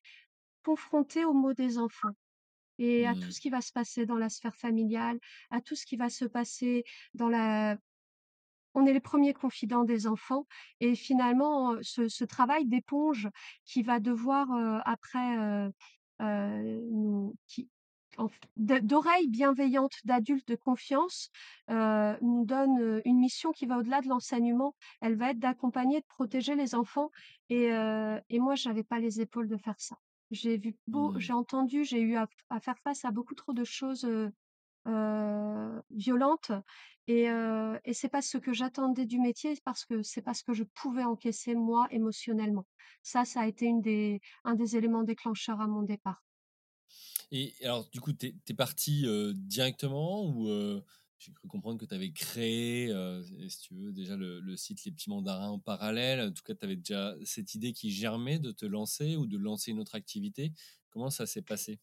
confrontés 0.65 1.25
aux 1.25 1.33
maux 1.33 1.53
des 1.53 1.77
enfants 1.77 2.15
et 2.77 3.05
à 3.07 3.15
tout 3.15 3.31
Mmh. 3.31 3.33
ce 3.33 3.39
qui 3.41 3.49
va 3.49 3.61
se 3.61 3.71
passer 3.71 4.05
dans 4.05 4.17
la 4.17 4.29
sphère 4.29 4.55
familiale, 4.55 5.19
à 5.51 5.61
tout 5.61 5.75
ce 5.75 5.85
qui 5.85 5.97
va 5.97 6.09
se 6.09 6.25
passer 6.25 6.83
dans 7.13 7.29
la 7.29 7.77
on 8.73 8.85
est 8.85 8.93
les 8.93 8.99
premiers 8.99 9.33
confidents 9.33 9.83
des 9.83 10.07
enfants 10.07 10.45
et 10.79 10.95
finalement, 10.95 11.75
ce 11.81 12.07
ce 12.07 12.23
travail 12.25 12.65
d'éponge 12.65 13.29
qui 13.65 13.83
va 13.83 13.99
devoir, 13.99 14.47
après, 14.85 15.69
nous 16.19 17.35
qui 17.47 17.69
d'oreilles 18.57 19.29
bienveillantes 19.29 19.95
d'adultes 20.03 20.47
de 20.49 20.55
confiance, 20.55 21.29
nous 21.69 22.45
donne, 22.45 23.01
une 23.05 23.19
mission 23.19 23.51
qui 23.51 23.65
va 23.65 23.77
au-delà 23.79 24.01
de 24.01 24.09
l'enseignement. 24.09 24.75
Elle 25.01 25.15
va 25.15 25.31
être 25.31 25.39
d'accompagner, 25.39 26.01
de 26.01 26.05
protéger 26.07 26.55
les 26.55 26.75
enfants 26.75 27.09
et 27.49 27.69
moi 28.39 28.55
j'avais 28.55 28.83
pas 28.83 28.99
les 28.99 29.21
épaules 29.21 29.47
de 29.47 29.57
faire 29.57 29.79
ça. 29.79 29.95
J'ai 30.31 30.57
vu 30.57 30.75
beau 30.87 31.13
Mmh. 31.13 31.19
j'ai 31.19 31.33
entendu, 31.33 31.83
j'ai 31.83 32.01
eu 32.01 32.15
à 32.15 32.27
à 32.49 32.59
faire 32.59 32.77
face 32.79 33.05
à 33.05 33.11
beaucoup 33.11 33.35
trop 33.35 33.53
de 33.53 33.63
choses, 33.63 34.05
violente 35.89 36.51
et 37.07 37.29
heu 37.29 37.79
et 37.85 37.93
c'est 37.93 38.09
pas 38.09 38.21
ce 38.21 38.37
que 38.37 38.53
j'attendais 38.53 39.05
du 39.05 39.19
métier 39.19 39.53
parce 39.65 39.85
que 39.85 40.01
c'est 40.03 40.21
pas 40.21 40.33
ce 40.33 40.43
que 40.43 40.53
je 40.53 40.63
pouvais 40.63 41.03
encaisser 41.03 41.55
moi 41.55 41.87
émotionnellement. 41.91 42.65
Ça, 43.03 43.25
ça 43.25 43.41
a 43.41 43.47
été 43.47 43.65
une 43.65 43.81
des 43.81 44.21
un 44.43 44.55
des 44.55 44.77
éléments 44.77 45.03
déclencheurs 45.03 45.61
à 45.61 45.67
mon 45.67 45.83
départ. 45.83 46.23
Et 47.31 47.53
alors, 47.63 47.89
du 47.91 47.99
coup, 48.01 48.13
tu 48.13 48.27
es 48.47 48.53
parti 48.53 49.05
directement 49.35 50.25
ou 50.25 50.47
j'ai 51.19 51.31
cru 51.33 51.47
comprendre 51.47 51.79
que 51.79 51.85
tu 51.85 51.93
avais 51.93 52.11
créé, 52.11 52.91
si 53.49 53.59
tu 53.61 53.75
veux, 53.75 53.91
déjà 53.93 54.15
le 54.17 54.39
le 54.39 54.57
site 54.57 54.83
Les 54.85 54.91
Petits 54.91 55.09
Mandarins 55.09 55.49
en 55.49 55.59
parallèle. 55.59 56.21
En 56.21 56.31
tout 56.31 56.43
cas, 56.43 56.55
tu 56.55 56.65
avais 56.65 56.75
déjà 56.77 57.15
cette 57.25 57.53
idée 57.55 57.73
qui 57.73 57.91
germait 57.91 58.39
de 58.39 58.51
te 58.51 58.65
lancer 58.65 59.15
ou 59.15 59.25
de 59.27 59.37
lancer 59.37 59.71
une 59.71 59.79
autre 59.79 59.95
activité. 59.95 60.51
Comment 60.89 61.09
ça 61.09 61.25
s'est 61.25 61.41
passé? 61.43 61.79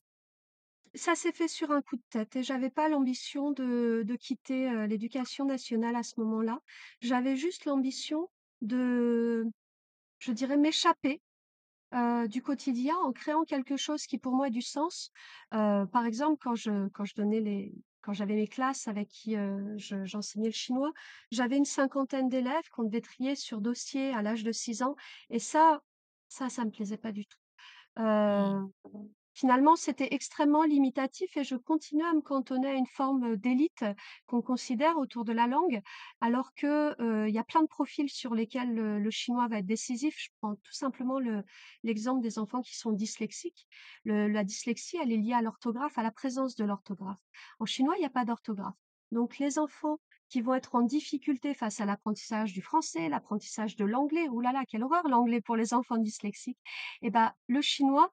Ça 0.98 1.14
s'est 1.14 1.32
fait 1.32 1.48
sur 1.48 1.70
un 1.70 1.80
coup 1.82 1.96
de 1.96 2.02
tête 2.10 2.34
et 2.36 2.42
j'avais 2.42 2.70
pas 2.70 2.88
l'ambition 2.88 3.52
de 3.52 4.02
de 4.06 4.16
quitter, 4.16 4.68
heu, 4.70 4.84
l'éducation 4.86 5.44
nationale 5.46 5.94
à 5.96 6.02
ce 6.02 6.18
moment-là. 6.20 6.60
J'avais 7.00 7.36
juste 7.36 7.64
l'ambition 7.66 8.28
de, 8.62 9.44
je 10.20 10.32
dirais, 10.32 10.56
m'échapper 10.58 11.22
heu, 11.94 12.28
du 12.28 12.42
quotidien 12.42 12.96
en 12.98 13.12
créant 13.12 13.44
quelque 13.44 13.76
chose 13.78 14.04
qui 14.06 14.18
pour 14.18 14.34
moi 14.34 14.48
ait 14.48 14.50
du 14.50 14.62
sens. 14.62 15.10
Heu, 15.54 15.86
par 15.92 16.06
exemple, 16.06 16.38
quand 16.42 16.54
je 16.56 16.88
quand 16.90 17.04
je 17.06 17.14
donnais 17.16 17.40
les 17.40 17.74
quand 18.02 18.12
j'avais 18.14 18.36
mes 18.36 18.48
classes 18.48 18.88
avec 18.88 19.08
qui, 19.08 19.36
heu, 19.36 19.74
je 19.78 20.04
j'enseignais 20.06 20.48
le 20.48 20.52
chinois, 20.54 20.92
j'avais 21.32 21.56
une 21.58 21.64
cinquantaine 21.66 22.28
d'élèves 22.30 22.68
qu'on 22.72 22.84
devait 22.84 23.00
trier 23.02 23.36
sur 23.36 23.60
dossier 23.62 24.12
à 24.14 24.22
l'âge 24.22 24.44
de 24.44 24.52
6 24.52 24.82
ans 24.82 24.96
et 25.30 25.38
ça 25.40 25.82
ça, 26.28 26.48
ça 26.50 26.64
me 26.66 26.70
plaisait 26.72 26.98
pas 26.98 27.12
du 27.12 27.26
tout. 27.26 27.38
Mmh. 28.32 28.58
Heu, 28.84 29.10
finalement, 29.38 29.76
c'était 29.76 30.08
extrêmement 30.10 30.64
limitatif 30.64 31.36
et 31.36 31.44
je 31.44 31.54
continuais 31.54 32.04
à 32.04 32.12
me 32.12 32.20
cantonner 32.20 32.68
à 32.68 32.74
une 32.74 32.86
forme, 32.86 33.36
d'élite 33.36 33.84
qu'on 34.26 34.42
considère 34.42 34.98
autour 34.98 35.24
de 35.24 35.32
la 35.32 35.46
langue, 35.46 35.80
alors 36.20 36.52
que, 36.54 36.96
il 37.28 37.32
y 37.32 37.38
a 37.38 37.44
plein 37.44 37.62
de 37.62 37.68
profils 37.68 38.08
sur 38.08 38.34
lesquels 38.34 38.74
le 38.74 39.10
chinois 39.10 39.46
va 39.48 39.58
être 39.58 39.66
décisif. 39.66 40.16
Je 40.18 40.30
prends 40.40 40.56
tout 40.56 40.72
simplement 40.72 41.20
le 41.20 41.44
l'exemple 41.84 42.20
des 42.20 42.38
enfants 42.38 42.62
qui 42.62 42.76
sont 42.76 42.92
dyslexiques. 42.92 43.68
Le 44.04 44.26
la 44.26 44.42
dyslexie, 44.42 44.96
elle 45.00 45.12
est 45.12 45.16
liée 45.16 45.34
à 45.34 45.42
l'orthographe, 45.42 45.96
à 45.98 46.02
la 46.02 46.10
présence 46.10 46.56
de 46.56 46.64
l'orthographe. 46.64 47.22
En 47.60 47.66
chinois, 47.66 47.94
il 47.96 48.02
y 48.02 48.06
a 48.06 48.10
pas 48.10 48.24
d'orthographe. 48.24 48.74
Donc 49.12 49.38
les 49.38 49.58
enfants 49.58 49.98
qui 50.28 50.40
vont 50.40 50.54
être 50.54 50.74
en 50.74 50.82
difficulté 50.82 51.54
face 51.54 51.80
à 51.80 51.86
l'apprentissage 51.86 52.52
du 52.52 52.60
français, 52.60 53.08
l'apprentissage 53.08 53.76
de 53.76 53.84
l'anglais, 53.84 54.26
là 54.42 54.52
là, 54.52 54.64
quelle 54.68 54.84
horreur 54.84 55.08
l'anglais 55.08 55.40
pour 55.40 55.56
les 55.56 55.72
enfants 55.72 55.96
dyslexiques! 55.96 56.58
Et 57.02 57.10
bah, 57.10 57.34
le 57.46 57.62
chinois 57.62 58.10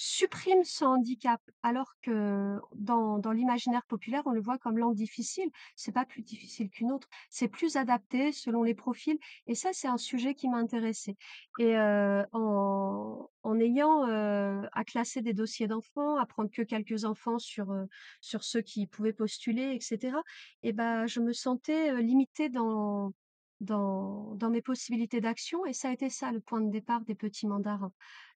supprime 0.00 0.62
ce 0.64 0.84
handicap, 0.84 1.40
alors 1.62 1.94
que 2.02 2.58
dans 2.76 3.18
dans 3.18 3.32
l'imaginaire 3.32 3.84
populaire, 3.86 4.22
on 4.26 4.30
le 4.30 4.40
voit 4.40 4.58
comme 4.58 4.78
langue 4.78 4.94
difficile. 4.94 5.50
C'est 5.76 5.90
pas 5.92 6.04
plus 6.04 6.22
difficile 6.22 6.70
qu'une 6.70 6.92
autre, 6.92 7.08
c'est 7.30 7.48
plus 7.48 7.76
adapté 7.76 8.30
selon 8.32 8.62
les 8.62 8.74
profils 8.74 9.18
et 9.48 9.54
ça, 9.56 9.70
c'est 9.72 9.88
un 9.88 9.96
sujet 9.96 10.34
qui 10.34 10.48
m'a 10.48 10.58
intéressée 10.58 11.16
et 11.58 11.76
heu, 11.76 12.24
en 12.32 13.28
en 13.42 13.58
ayant, 13.60 14.06
heu, 14.08 14.68
à 14.72 14.84
classer 14.84 15.22
des 15.22 15.32
dossiers 15.32 15.66
d'enfants, 15.68 16.16
à 16.16 16.26
prendre 16.26 16.50
que 16.50 16.62
quelques 16.62 17.04
enfants 17.04 17.38
sur, 17.38 17.72
heu, 17.72 17.86
sur 18.20 18.44
ceux 18.44 18.60
qui 18.62 18.86
pouvaient 18.86 19.12
postuler 19.12 19.72
et 19.74 19.80
cetera 19.80 20.22
et 20.62 20.72
bah, 20.72 21.06
je 21.06 21.20
me 21.20 21.32
sentais, 21.32 22.00
limitée 22.02 22.48
dans 22.50 23.12
dans 23.60 24.34
dans 24.36 24.50
mes 24.50 24.62
possibilités 24.62 25.20
d'action 25.20 25.66
et 25.66 25.72
ça 25.72 25.88
a 25.88 25.92
été 25.92 26.10
ça 26.10 26.32
le 26.32 26.40
point 26.40 26.60
de 26.60 26.70
départ 26.70 27.02
des 27.04 27.14
Petits 27.14 27.46
Mandarins. 27.46 27.92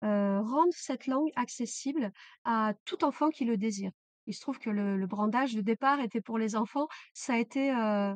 Heu, 0.04 0.40
rendre 0.40 0.72
cette 0.72 1.06
langue 1.06 1.30
accessible 1.36 2.12
à 2.44 2.74
tout 2.84 3.04
enfant 3.04 3.30
qui 3.30 3.44
le 3.44 3.56
désire. 3.56 3.90
Il 4.26 4.34
se 4.34 4.40
trouve 4.40 4.58
que 4.58 4.70
le 4.70 4.96
le 4.96 5.06
brandage 5.06 5.54
de 5.54 5.60
départ 5.62 6.00
était 6.00 6.20
pour 6.20 6.38
les 6.38 6.56
enfants. 6.56 6.88
Ça 7.14 7.34
a 7.34 7.38
été, 7.38 7.70
heu, 7.72 8.14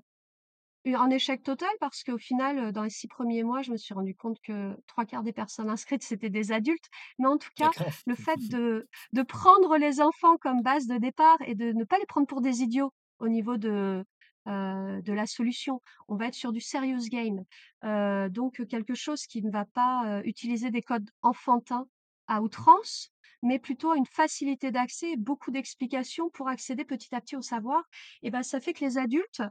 eu 0.85 0.95
un 0.97 1.11
échec 1.11 1.43
total 1.45 1.71
parce 1.81 2.03
qu'au 2.03 2.19
final, 2.19 2.59
heu, 2.59 2.73
dans 2.73 2.83
les 2.85 2.91
6 2.91 3.07
premiers 3.09 3.45
mois, 3.45 3.63
je 3.63 3.71
me 3.73 3.77
suis 3.77 3.95
rendu 3.95 4.15
compte 4.17 4.39
que 4.43 4.77
3/4 4.87 5.23
des 5.23 5.33
personnes 5.33 5.71
inscrites, 5.71 6.03
c'était 6.05 6.31
des 6.31 6.53
adultes. 6.53 6.87
Mais 7.19 7.29
en 7.29 7.39
tout 7.39 7.51
cas, 7.57 7.73
le 8.07 8.15
fait 8.17 8.41
de 8.51 8.89
de 9.13 9.23
prendre 9.23 9.77
les 9.77 10.01
enfants 10.01 10.37
comme 10.41 10.63
base 10.63 10.87
de 10.87 10.99
départ 10.99 11.39
et 11.47 11.55
de 11.55 11.73
ne 11.73 11.85
pas 11.85 11.99
les 11.99 12.07
prendre 12.07 12.27
pour 12.27 12.41
des 12.41 12.63
idiots 12.63 12.93
au 13.21 13.29
niveau 13.29 13.57
de, 13.57 14.05
heu, 14.49 15.03
de 15.03 15.13
la 15.13 15.27
solution. 15.27 15.81
On 16.09 16.17
va 16.17 16.27
être 16.27 16.35
sur 16.35 16.53
du 16.53 16.61
serious 16.61 17.07
game, 17.11 17.45
heu, 17.85 18.29
donc 18.31 18.65
quelque 18.69 18.95
chose 18.95 19.27
qui 19.27 19.43
ne 19.43 19.51
va 19.51 19.65
pas, 19.65 20.21
utiliser 20.25 20.71
des 20.71 20.83
codes 20.83 21.11
enfantins 21.23 21.87
à 22.29 22.41
outrance, 22.43 23.11
mais 23.43 23.59
plutôt 23.59 23.95
une 23.95 24.07
facilité 24.07 24.71
d'accès 24.71 25.17
beaucoup 25.17 25.51
d'explications 25.51 26.31
pour 26.31 26.49
accéder 26.49 26.85
petit 26.85 27.15
à 27.15 27.21
petit 27.21 27.37
au 27.37 27.43
savoir 27.43 27.83
et 28.23 28.31
bah, 28.31 28.43
ça 28.43 28.61
fait 28.61 28.73
que 28.73 28.85
les 28.85 28.99
adultes 28.99 29.43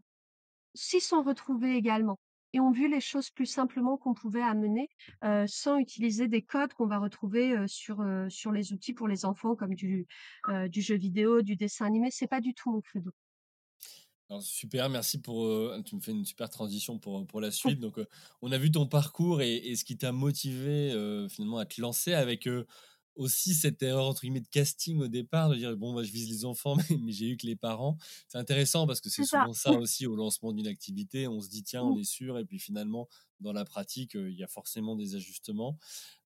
s'y 0.76 1.00
sont 1.02 1.24
retrouvés 1.24 1.76
également 1.76 2.20
et 2.54 2.60
ont 2.60 2.72
vu 2.72 2.90
les 2.90 3.00
choses 3.00 3.30
plus 3.30 3.46
simplement 3.46 3.98
qu'on 3.98 4.14
pouvait 4.14 4.42
amener, 4.42 4.90
sans 5.48 5.78
utiliser 5.78 6.28
des 6.28 6.42
codes 6.42 6.74
qu'on 6.74 6.88
va 6.88 7.00
retrouver, 7.00 7.66
sur, 7.68 8.04
sur 8.30 8.52
les 8.52 8.74
outils 8.74 8.94
pour 8.94 9.08
les 9.08 9.24
enfants 9.26 9.56
comme 9.56 9.74
du, 9.74 10.06
du 10.70 10.82
jeu 10.82 10.96
vidéo, 10.98 11.42
du 11.44 11.56
dessin 11.56 11.86
animé. 11.86 12.10
C'est 12.12 12.28
pas 12.28 12.42
du 12.42 12.54
tout 12.54 12.72
mon 12.72 12.82
credo. 12.82 13.12
Super, 14.40 14.88
merci 14.90 15.20
pour, 15.22 15.44
heu, 15.46 15.82
tu 15.86 15.96
me 15.96 16.00
fais 16.00 16.12
une 16.12 16.24
super 16.26 16.50
transition 16.50 17.00
pour, 17.00 17.28
pour 17.28 17.42
la 17.42 17.52
suite. 17.52 17.80
Donc, 17.80 17.98
heu, 17.98 18.08
on 18.42 18.52
a 18.54 18.58
vu 18.58 18.72
ton 18.72 18.88
parcours 18.88 19.42
et 19.42 19.56
et 19.58 19.76
ce 19.76 19.84
qui 19.84 19.98
t'a 19.98 20.14
motivé, 20.14 20.92
finalement 21.30 21.58
à 21.58 21.66
te 21.66 21.82
lancer 21.82 22.14
avec, 22.14 22.48
aussi 23.16 23.54
cette 23.54 23.84
erreur 23.84 24.06
entre 24.06 24.22
guillemets 24.22 24.40
«de 24.40 24.48
casting» 24.48 25.00
au 25.02 25.10
départ, 25.10 25.50
de 25.50 25.56
dire: 25.56 25.76
«Bon, 25.76 25.94
bah, 25.94 26.04
je 26.04 26.12
vise 26.14 26.30
les 26.30 26.46
enfants, 26.46 26.76
mais 26.90 26.98
mais 26.98 27.12
j'ai 27.12 27.28
eu 27.28 27.36
que 27.38 27.46
les 27.46 27.58
parents». 27.58 27.98
C'est 28.30 28.38
intéressant 28.38 28.88
parce 28.88 29.02
que 29.02 29.10
c'est 29.10 29.24
ça. 29.24 29.48
souvent 29.48 29.52
ça 29.54 29.76
aussi 29.76 30.08
au 30.08 30.16
lancement 30.16 30.54
d'une 30.54 30.68
activité. 30.68 31.28
On 31.28 31.42
se 31.42 31.50
dit: 31.50 31.64
«Tiens, 31.64 31.84
on 31.84 31.94
Mmh. 31.94 31.98
est 31.98 32.06
sûr» 32.06 32.38
et 32.40 32.46
puis 32.46 32.58
finalement, 32.60 33.10
dans 33.42 33.52
la 33.54 33.66
pratique, 33.66 34.14
il 34.14 34.34
y 34.38 34.44
a 34.44 34.48
forcément 34.48 34.96
des 34.96 35.16
ajustements. 35.16 35.78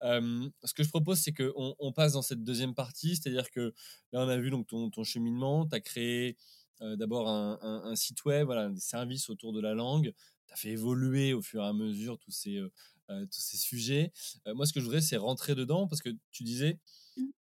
Ce 0.01 0.73
que 0.73 0.83
je 0.83 0.89
propose, 0.89 1.19
c'est 1.19 1.33
qu'on 1.33 1.75
on 1.79 1.91
passe 1.93 2.13
dans 2.13 2.21
cette 2.21 2.43
deuxième 2.43 2.75
partie, 2.75 3.15
c'est-à-dire 3.15 3.49
que 3.51 3.73
là, 4.11 4.25
on 4.25 4.27
a 4.29 4.37
vu 4.37 4.49
donc 4.49 4.67
ton 4.67 4.89
ton 4.89 5.03
cheminement. 5.03 5.67
Tu 5.67 5.75
as 5.75 5.79
créé, 5.81 6.37
d'abord 6.81 7.29
un 7.29 7.59
un 7.61 7.83
un 7.91 7.95
site 7.95 8.23
web, 8.25 8.45
voilà, 8.45 8.69
des 8.69 8.79
services 8.79 9.29
autour 9.29 9.53
de 9.53 9.61
la 9.61 9.73
langue. 9.73 10.13
Tu 10.47 10.53
as 10.53 10.57
fait 10.57 10.69
évoluer 10.69 11.33
au 11.33 11.41
fur 11.41 11.63
et 11.63 11.67
à 11.67 11.73
mesure 11.73 12.19
tous 12.19 12.31
ces, 12.31 12.57
heu 12.57 12.71
heu, 13.09 13.27
tous 13.27 13.41
ces 13.41 13.57
sujets. 13.57 14.11
Moi, 14.47 14.65
ce 14.65 14.73
que 14.73 14.79
je 14.79 14.85
voudrais, 14.85 15.01
c'est 15.01 15.17
rentrer 15.17 15.55
dedans 15.55 15.87
parce 15.87 16.01
que 16.01 16.09
tu 16.31 16.43
disais, 16.43 16.79
Mmh. 17.17 17.33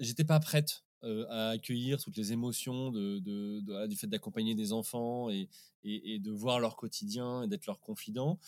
«J'étais 0.00 0.24
pas 0.24 0.40
prête». 0.40 0.84
à 1.28 1.50
accueillir 1.50 2.00
toutes 2.02 2.16
les 2.16 2.32
émotions 2.32 2.90
de 2.90 3.18
de 3.18 3.60
de 3.60 3.72
voilà, 3.72 3.86
du 3.88 3.94
fait 3.94 4.06
d'accompagner 4.06 4.54
des 4.54 4.72
enfants 4.72 5.28
et 5.28 5.50
et 5.82 6.14
et 6.14 6.18
de 6.18 6.30
voir 6.30 6.60
leur 6.60 6.76
quotidien 6.76 7.42
et 7.42 7.46
d'être 7.46 7.66
leur 7.66 7.78
confident. 7.78 8.38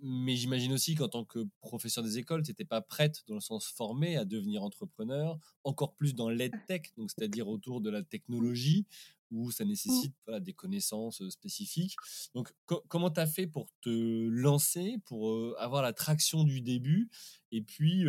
Mais 0.00 0.36
j'imagine 0.36 0.72
aussi 0.72 0.94
qu'en 0.94 1.08
tant 1.08 1.24
que 1.26 1.40
professeur 1.60 2.02
des 2.02 2.16
écoles, 2.16 2.42
tu 2.42 2.50
étais 2.50 2.64
pas 2.64 2.80
prête, 2.80 3.24
dans 3.28 3.34
le 3.34 3.40
sens 3.40 3.66
formé, 3.66 4.16
à 4.16 4.24
devenir 4.24 4.62
entrepreneur, 4.62 5.38
encore 5.64 5.94
plus 5.94 6.14
dans 6.14 6.30
l'EdTech, 6.30 6.92
donc 6.96 7.10
c'est-à-dire 7.10 7.46
autour 7.48 7.82
de 7.82 7.90
la 7.90 8.02
technologie, 8.02 8.86
où 9.30 9.50
ça 9.50 9.64
Mmh. 9.86 10.02
nécessite, 10.04 10.14
voilà, 10.26 10.40
des 10.40 10.52
connaissances, 10.54 11.28
spécifiques. 11.30 11.96
Donc 12.34 12.52
co 12.66 12.82
comment 12.88 13.10
tu 13.10 13.20
as 13.20 13.26
fait 13.26 13.46
pour 13.46 13.66
te 13.82 13.90
lancer, 14.28 14.98
pour, 15.06 15.58
avoir 15.58 15.82
la 15.82 15.92
traction 15.92 16.44
du 16.44 16.60
début? 16.60 17.10
Et 17.52 17.62
puis, 17.62 18.04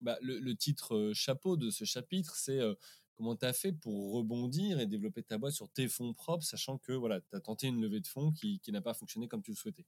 bah, 0.00 0.18
le 0.22 0.38
le 0.40 0.54
titre, 0.56 1.12
chapeau 1.14 1.56
de 1.56 1.70
ce 1.70 1.84
chapitre, 1.84 2.36
c'est, 2.36 2.60
comment 3.16 3.36
tu 3.36 3.44
as 3.46 3.52
fait 3.52 3.72
pour 3.72 4.12
rebondir 4.14 4.80
et 4.80 4.86
développer 4.86 5.22
ta 5.22 5.38
boîte 5.38 5.54
sur 5.54 5.68
tes 5.70 5.88
fonds 5.88 6.14
propres, 6.14 6.44
sachant 6.44 6.78
que, 6.78 6.92
voilà, 6.92 7.20
tu 7.20 7.36
as 7.36 7.40
tenté 7.40 7.68
une 7.68 7.80
levée 7.80 8.00
de 8.00 8.06
fonds 8.06 8.32
qui 8.32 8.60
qui 8.60 8.72
n'a 8.72 8.80
pas 8.82 8.94
fonctionné 8.94 9.28
comme 9.28 9.42
tu 9.42 9.50
le 9.52 9.56
souhaitais? 9.56 9.86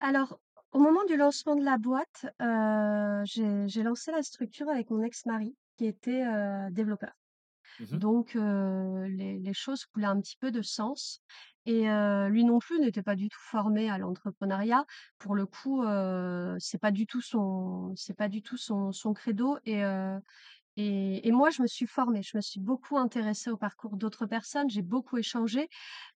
Alors, 0.00 0.40
au 0.72 0.80
moment 0.80 1.04
du 1.04 1.16
lancement 1.16 1.54
de 1.56 1.64
la 1.64 1.78
boîte, 1.78 2.26
j'ai 3.24 3.82
lancé 3.82 4.10
la 4.12 4.22
structure 4.22 4.68
avec 4.68 4.90
mon 4.90 5.02
ex-mari 5.02 5.56
qui 5.76 5.86
était, 5.86 6.24
développeur. 6.70 7.12
Mmh 7.78 7.94
mh. 7.96 8.00
Donc 8.00 8.34
les 8.34 9.38
les 9.40 9.54
choses 9.54 9.84
coulaient 9.86 10.06
un 10.06 10.20
petit 10.20 10.36
peu 10.36 10.50
de 10.52 10.62
sens 10.62 11.20
et 11.66 11.82
lui 12.30 12.44
non 12.44 12.58
plus 12.60 12.80
n'était 12.80 13.02
pas 13.02 13.16
du 13.16 13.28
tout 13.28 13.40
formé 13.40 13.90
à 13.90 13.98
l'entrepreneuriat. 13.98 14.84
Pour 15.18 15.34
le 15.34 15.46
coup, 15.46 15.82
heu, 15.84 16.56
c'est 16.58 16.78
pas 16.80 16.90
du 16.92 17.06
tout 17.06 17.20
son 17.22 17.92
c'est 17.96 18.16
pas 18.16 18.28
du 18.28 18.42
tout 18.42 18.56
son 18.56 18.92
son 18.92 19.14
credo 19.14 19.58
et 19.64 19.82
et 20.76 21.32
moi 21.32 21.50
je 21.50 21.62
me 21.62 21.66
suis 21.66 21.86
formée. 21.86 22.22
Je 22.22 22.36
me 22.36 22.40
suis 22.42 22.60
beaucoup 22.60 22.96
intéressée 22.98 23.50
au 23.50 23.56
parcours 23.56 23.96
d'autres 23.96 24.26
personnes, 24.26 24.70
j'ai 24.70 24.82
beaucoup 24.82 25.18
échangé. 25.18 25.68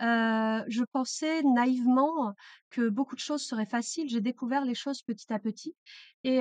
Je 0.02 0.84
pensais 0.92 1.42
naïvement 1.44 2.34
que 2.70 2.90
beaucoup 2.90 3.16
de 3.16 3.22
choses 3.22 3.44
seraient 3.44 3.66
faciles. 3.66 4.10
J'ai 4.10 4.22
découvert 4.22 4.66
les 4.66 4.76
choses 4.76 5.02
petit 5.04 5.32
à 5.34 5.40
petit 5.40 5.76
et 6.24 6.40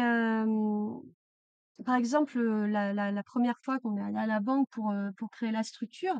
par 1.84 1.96
exemple, 1.96 2.40
la 2.40 3.22
1 3.22 3.58
fois 3.62 3.78
qu'on 3.80 3.96
est 3.96 4.02
allé 4.02 4.18
à 4.18 4.26
la 4.26 4.40
banque 4.40 4.68
pour, 4.70 4.92
créer 5.32 5.52
la 5.52 5.62
structure, 5.62 6.14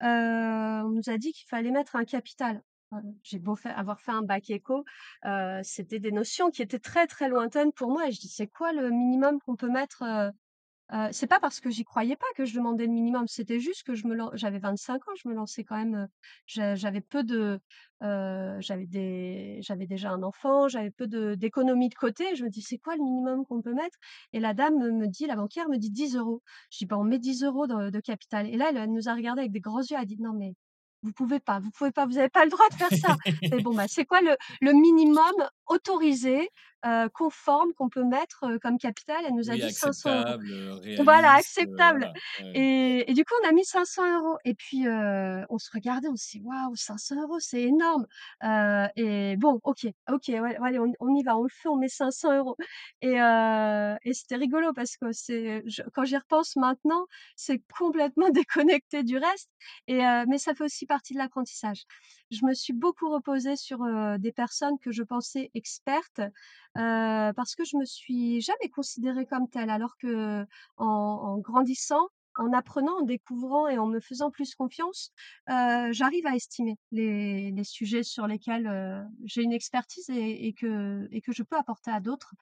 on 0.00 0.90
nous 0.90 1.08
a 1.10 1.18
dit 1.18 1.32
qu'il 1.32 1.48
fallait 1.48 1.70
mettre 1.72 1.96
un 1.96 2.04
capital. 2.04 2.62
J'ai 3.24 3.38
beau 3.40 3.56
avoir 3.64 4.00
fait 4.00 4.12
un 4.12 4.22
bac 4.22 4.50
éco, 4.50 4.84
c'était 5.62 6.00
des 6.00 6.12
notions 6.12 6.50
qui 6.50 6.62
étaient 6.62 6.78
très, 6.78 7.06
très 7.06 7.28
lointaines 7.28 7.72
pour 7.72 7.90
moi 7.90 8.08
et 8.08 8.12
je 8.12 8.20
dis: 8.20 8.28
«C'est 8.28 8.48
quoi 8.48 8.72
le 8.72 8.90
minimum 8.90 9.38
qu'on 9.40 9.56
peut 9.56 9.70
mettre?» 9.70 10.04
Heu 10.92 11.08
c'est 11.12 11.26
pas 11.26 11.40
parce 11.40 11.60
que 11.60 11.70
j'y 11.70 11.84
croyais 11.84 12.16
pas 12.16 12.26
que 12.36 12.44
je 12.44 12.54
demandais 12.54 12.86
le 12.86 12.92
minimum, 12.92 13.26
c'était 13.28 13.60
juste 13.60 13.82
que 13.84 13.94
je 13.94 14.06
me 14.06 14.14
lan 14.14 14.30
j'avais 14.34 14.58
25 14.58 15.06
ans, 15.08 15.12
je 15.22 15.28
me 15.28 15.34
lançais 15.34 15.64
quand 15.64 15.76
même, 15.76 15.94
heu, 15.96 16.06
j'a 16.46 16.74
j'avais 16.74 17.00
peu 17.00 17.22
de, 17.24 17.60
heu, 18.02 18.56
j'avais 18.60 18.86
des 18.86 19.58
j'avais 19.62 19.86
déjà 19.86 20.10
un 20.10 20.22
enfant, 20.22 20.68
j'avais 20.68 20.90
peu 20.90 21.06
de 21.06 21.34
d'économies 21.34 21.88
de 21.88 21.94
côté. 21.94 22.34
Je 22.36 22.44
me 22.44 22.50
dis: 22.50 22.62
«C'est 22.62 22.78
quoi 22.78 22.96
le 22.96 23.02
minimum 23.02 23.44
qu'on 23.46 23.62
peut 23.62 23.74
mettre?» 23.74 23.96
et 24.32 24.40
la 24.40 24.54
dame 24.54 24.76
me 24.78 24.90
me 24.92 25.06
dit 25.08 25.26
la 25.26 25.36
banquière 25.36 25.68
me 25.68 25.78
dit: 25.78 25.90
«10 25.90 26.16
€». 26.16 26.42
Je 26.70 26.78
dis: 26.78 26.86
«Bah, 26.86 26.98
on 26.98 27.04
met 27.04 27.18
10 27.18 27.42
€ 27.44 27.66
de 27.86 27.90
de 27.90 28.00
capital» 28.00 28.46
et 28.48 28.56
là, 28.56 28.66
elle, 28.70 28.76
elle 28.76 28.92
nous 28.92 29.08
a 29.08 29.14
regardés 29.14 29.40
avec 29.42 29.52
des 29.52 29.60
grands 29.60 29.80
yeux, 29.80 29.96
elle 29.96 30.02
a 30.02 30.04
dit: 30.04 30.16
«Non 30.20 30.32
mais 30.34 30.54
vous 31.02 31.12
pouvez 31.12 31.38
pas, 31.40 31.60
vous 31.60 31.70
pouvez 31.70 31.92
pas, 31.92 32.06
vous 32.06 32.16
avez 32.18 32.30
pas 32.30 32.44
le 32.44 32.50
droit 32.50 32.66
de 32.70 32.74
faire 32.74 32.92
ça». 32.94 33.16
Mais 33.50 33.60
bon, 33.60 33.74
bah, 33.74 33.84
c'est 33.88 34.04
quoi 34.06 34.20
le 34.22 34.36
le 34.60 34.72
minimum 34.72 35.32
autorisé, 35.66 36.50
heu, 36.86 37.08
conforme 37.14 37.72
qu'on 37.74 37.88
peut 37.88 38.04
mettre, 38.04 38.58
comme 38.62 38.78
capital? 38.78 39.24
Elle 39.26 39.34
nous 39.34 39.50
a 39.50 39.56
Oui, 39.56 39.58
dit: 39.58 39.70
«500 39.70 40.10
€». 40.24 40.24
acceptable, 40.24 40.52
heu, 40.52 40.82
Voilà, 40.98 41.32
acceptable 41.32 42.08
ouais. 42.38 42.54
et 42.54 43.10
et 43.10 43.14
du 43.14 43.24
coup, 43.24 43.34
on 43.44 43.48
a 43.48 43.52
mis 43.52 43.64
500 43.64 44.36
€ 44.36 44.38
et 44.44 44.54
puis, 44.54 44.84
on 44.88 45.58
se 45.58 45.70
regardait, 45.72 46.08
on 46.08 46.16
s'est 46.16 46.38
dit: 46.38 46.44
«Waouh, 46.44 46.76
500 46.76 47.16
€, 47.16 47.40
c'est 47.40 47.62
énorme!» 47.62 48.06
et 48.96 49.36
bon, 49.38 49.60
OK, 49.64 49.86
OK, 50.10 50.28
ouais, 50.28 50.56
allez, 50.62 50.78
on 50.78 50.92
on 51.00 51.14
y 51.16 51.22
va, 51.24 51.36
on 51.38 51.42
le 51.44 51.48
fait, 51.50 51.68
on 51.68 51.76
met 51.76 51.88
500 51.88 52.32
€ 52.34 52.56
et 53.02 53.20
heu 53.20 53.96
et 54.04 54.14
c'était 54.14 54.36
rigolo 54.36 54.72
parce 54.72 54.96
que 54.96 55.12
c'est 55.12 55.64
quand 55.94 56.04
j'y 56.04 56.16
repense 56.16 56.56
maintenant, 56.56 57.06
c'est 57.36 57.60
complètement 57.76 58.30
déconnecté 58.30 59.02
du 59.02 59.18
reste 59.18 59.50
et 59.88 59.98
mais 60.28 60.38
ça 60.38 60.54
fait 60.54 60.64
aussi 60.64 60.86
partie 60.86 61.14
de 61.14 61.18
l'apprentissage. 61.18 61.82
Je 62.34 62.44
me 62.44 62.54
suis 62.54 62.72
beaucoup 62.72 63.10
reposée 63.10 63.56
sur, 63.56 63.78
des 64.18 64.32
personnes 64.32 64.78
que 64.78 64.92
je 64.92 65.02
pensais 65.02 65.50
expertes, 65.54 66.20
parce 66.74 67.54
que 67.54 67.64
je 67.64 67.76
me 67.76 67.84
suis 67.84 68.40
jamais 68.40 68.68
considérée 68.70 69.26
comme 69.26 69.48
telle 69.48 69.70
alors 69.70 69.96
qu'en 70.00 70.46
en 70.76 71.38
grandissant, 71.38 72.08
en 72.36 72.52
apprenant, 72.52 72.98
en 72.98 73.02
découvrant 73.02 73.68
et 73.68 73.78
en 73.78 73.86
me 73.86 74.00
faisant 74.00 74.30
plus 74.30 74.54
confiance, 74.54 75.12
j'arrive 75.46 76.26
à 76.26 76.34
estimer 76.34 76.76
les 76.90 77.64
sujets 77.64 78.02
sur 78.02 78.26
lesquels, 78.26 79.06
j'ai 79.24 79.42
une 79.42 79.52
expertise 79.52 80.10
et 80.10 80.52
que 80.58 81.08
que 81.24 81.32
je 81.32 81.42
peux 81.42 81.56
apporter 81.56 81.90
à 81.90 82.00
d'autres. 82.00 82.34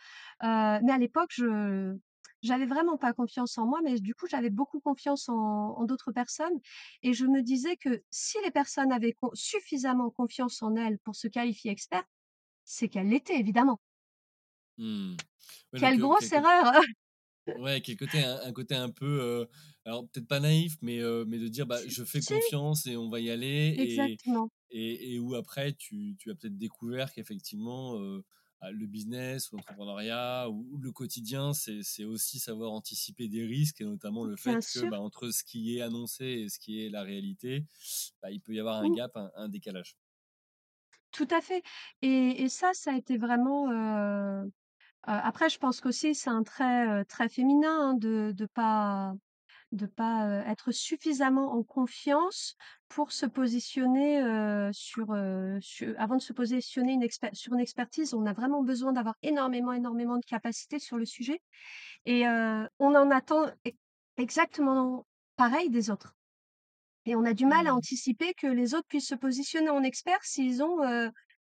Mais 0.43 0.93
à 0.93 0.99
l'époque, 0.99 1.31
je 1.33 1.97
j'avais 2.43 2.67
vraiment 2.67 2.99
pas 2.99 3.13
confiance 3.15 3.57
en 3.59 3.67
moi, 3.67 3.81
mais 3.85 3.99
du 4.01 4.15
coup, 4.15 4.27
j'avais 4.29 4.51
beaucoup 4.51 4.81
confiance 4.81 5.29
en 5.29 5.35
en 5.79 5.85
d'autres 5.85 6.13
personnes 6.13 6.59
et 7.03 7.13
je 7.15 7.27
me 7.27 7.43
disais 7.43 7.77
que 7.77 8.03
si 8.11 8.39
les 8.45 8.51
personnes 8.51 8.93
avaient 8.93 9.13
con 9.15 9.31
suffisamment 9.35 10.11
confiance 10.11 10.63
en 10.63 10.75
elles 10.77 10.99
pour 11.01 11.17
se 11.17 11.29
qualifier 11.29 11.71
experte, 11.71 12.07
c'est 12.65 12.89
qu'elles 12.89 13.09
l'étaient 13.11 13.39
évidemment. 13.41 13.81
Mmh. 14.79 15.17
Ouais, 15.73 15.81
donc 15.81 15.93
Quelle 15.93 15.99
grosse 15.99 16.33
quelque 16.33 16.33
erreur! 16.33 16.73
ouais, 17.57 17.81
quel 17.83 17.97
côté 17.97 18.23
un 18.25 18.41
un 18.43 18.53
côté 18.53 18.75
un 18.75 18.91
peu, 18.91 19.21
heu, 19.23 19.49
alors 19.85 20.09
peut-être 20.09 20.27
pas 20.29 20.41
naïf, 20.41 20.77
mais 20.83 20.99
heu, 21.01 21.25
mais 21.27 21.39
de 21.39 21.49
dire: 21.49 21.67
«Bah, 21.67 21.81
je 21.87 22.05
fais 22.05 22.23
si, 22.23 22.35
confiance 22.35 22.87
et 22.87 22.97
on 22.97 23.11
va 23.11 23.21
y 23.21 23.31
aller» 23.31 23.49
et 23.81 24.21
exactement. 24.27 24.51
et 24.71 25.15
et 25.15 25.19
où 25.19 25.35
après 25.35 25.75
tu 25.75 26.17
tu 26.19 26.31
as 26.31 26.35
peut-être 26.35 26.59
découvert 26.59 27.13
qu'effectivement, 27.13 27.99
heu, 28.01 28.23
bah, 28.23 28.27
le 28.71 28.87
business 28.87 29.51
ou 29.51 29.57
l'entrepreneuriat 29.57 30.49
ou 30.51 30.79
le 30.79 30.93
quotidien, 30.93 31.53
c'est 31.53 32.05
aussi 32.05 32.39
savoir 32.39 32.73
anticiper 32.73 33.29
des 33.29 33.45
risques 33.45 33.81
et 33.81 33.85
notamment 33.85 34.25
le 34.25 34.37
fait 34.37 34.67
que, 34.73 34.85
bah, 34.85 35.01
entre 35.01 35.31
ce 35.31 35.43
qui 35.45 35.77
est 35.77 35.81
annoncé 35.83 36.25
et 36.27 36.49
ce 36.49 36.59
qui 36.59 36.85
est 36.85 36.91
la 36.91 37.03
réalité, 37.03 37.65
bah, 38.23 38.31
il 38.31 38.41
peut 38.41 38.55
y 38.55 38.61
avoir 38.61 38.77
un 38.79 38.91
gap, 38.91 39.17
un 39.17 39.31
un 39.37 39.49
décalage. 39.49 39.97
Tout 41.13 41.29
à 41.31 41.41
fait 41.43 41.63
et 42.01 42.43
et 42.43 42.49
ça, 42.49 42.71
ça 42.73 42.93
a 42.93 42.97
été 42.97 43.19
vraiment, 43.19 43.71
heu, 43.71 44.45
heu, 44.47 44.51
après 45.05 45.51
je 45.51 45.59
pense 45.59 45.81
qu'aussi 45.81 46.15
c'est 46.15 46.31
un 46.31 46.43
trait, 46.45 46.87
heu, 47.03 47.05
très 47.07 47.29
féminin, 47.29 47.91
hein, 47.91 47.95
de 47.95 48.33
de 48.37 48.47
pas 48.47 49.15
de 49.73 49.87
pas, 49.87 50.45
être 50.47 50.71
suffisamment 50.71 51.53
en 51.53 51.63
confiance 51.63 52.57
pour 52.89 53.13
se 53.13 53.27
positionner, 53.27 54.23
sur, 54.73 55.13
avant 55.97 56.17
de 56.17 56.23
se 56.23 56.33
positionner 56.33 56.93
une 56.93 57.09
sur 57.33 57.55
une 57.55 57.61
expertise, 57.61 58.15
on 58.15 58.27
a 58.27 58.33
vraiment 58.33 58.63
besoin 58.63 58.93
d'avoir 58.93 59.17
énormément, 59.23 59.73
énormément 59.73 60.17
de 60.17 60.25
capacités 60.25 60.79
sur 60.79 60.99
le 60.99 61.07
sujet 61.07 61.41
et 62.05 62.27
on 62.27 62.95
en 62.95 63.11
attend 63.11 63.47
exactement 64.17 65.07
pareil 65.37 65.71
des 65.71 65.91
autres 65.91 66.15
et 67.05 67.17
on 67.17 67.25
a 67.25 67.33
du 67.33 67.47
mal 67.47 67.67
à 67.67 67.73
Mmh. 67.73 67.77
anticiper 67.77 68.35
que 68.35 68.47
les 68.47 68.75
autres 68.75 68.87
puissent 68.87 69.09
se 69.09 69.15
positionner 69.15 69.71
en 69.71 69.83
experts 69.83 70.23
s'ils 70.25 70.63
ont, 70.63 70.79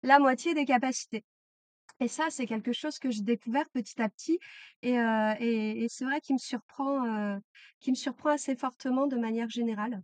la 0.03 0.19
moitié 0.19 0.55
des 0.55 0.65
capacités 0.65 1.25
et 2.01 2.09
ça, 2.09 2.31
c'est 2.31 2.47
quelque 2.47 2.73
chose 2.73 2.99
que 2.99 3.11
j'ai 3.11 3.23
découvert 3.23 3.69
petit 3.71 4.01
à 4.03 4.09
petit 4.09 4.39
et 4.83 4.95
et 4.95 5.87
c'est 5.89 6.05
vrai 6.05 6.21
qui 6.21 6.33
me 6.35 6.39
surprend, 6.39 7.41
qui 7.81 7.91
me 7.91 7.97
surprend 7.97 8.31
assez 8.31 8.57
fortement 8.57 9.07
de 9.07 9.17
manière 9.17 9.49
générale. 9.51 10.03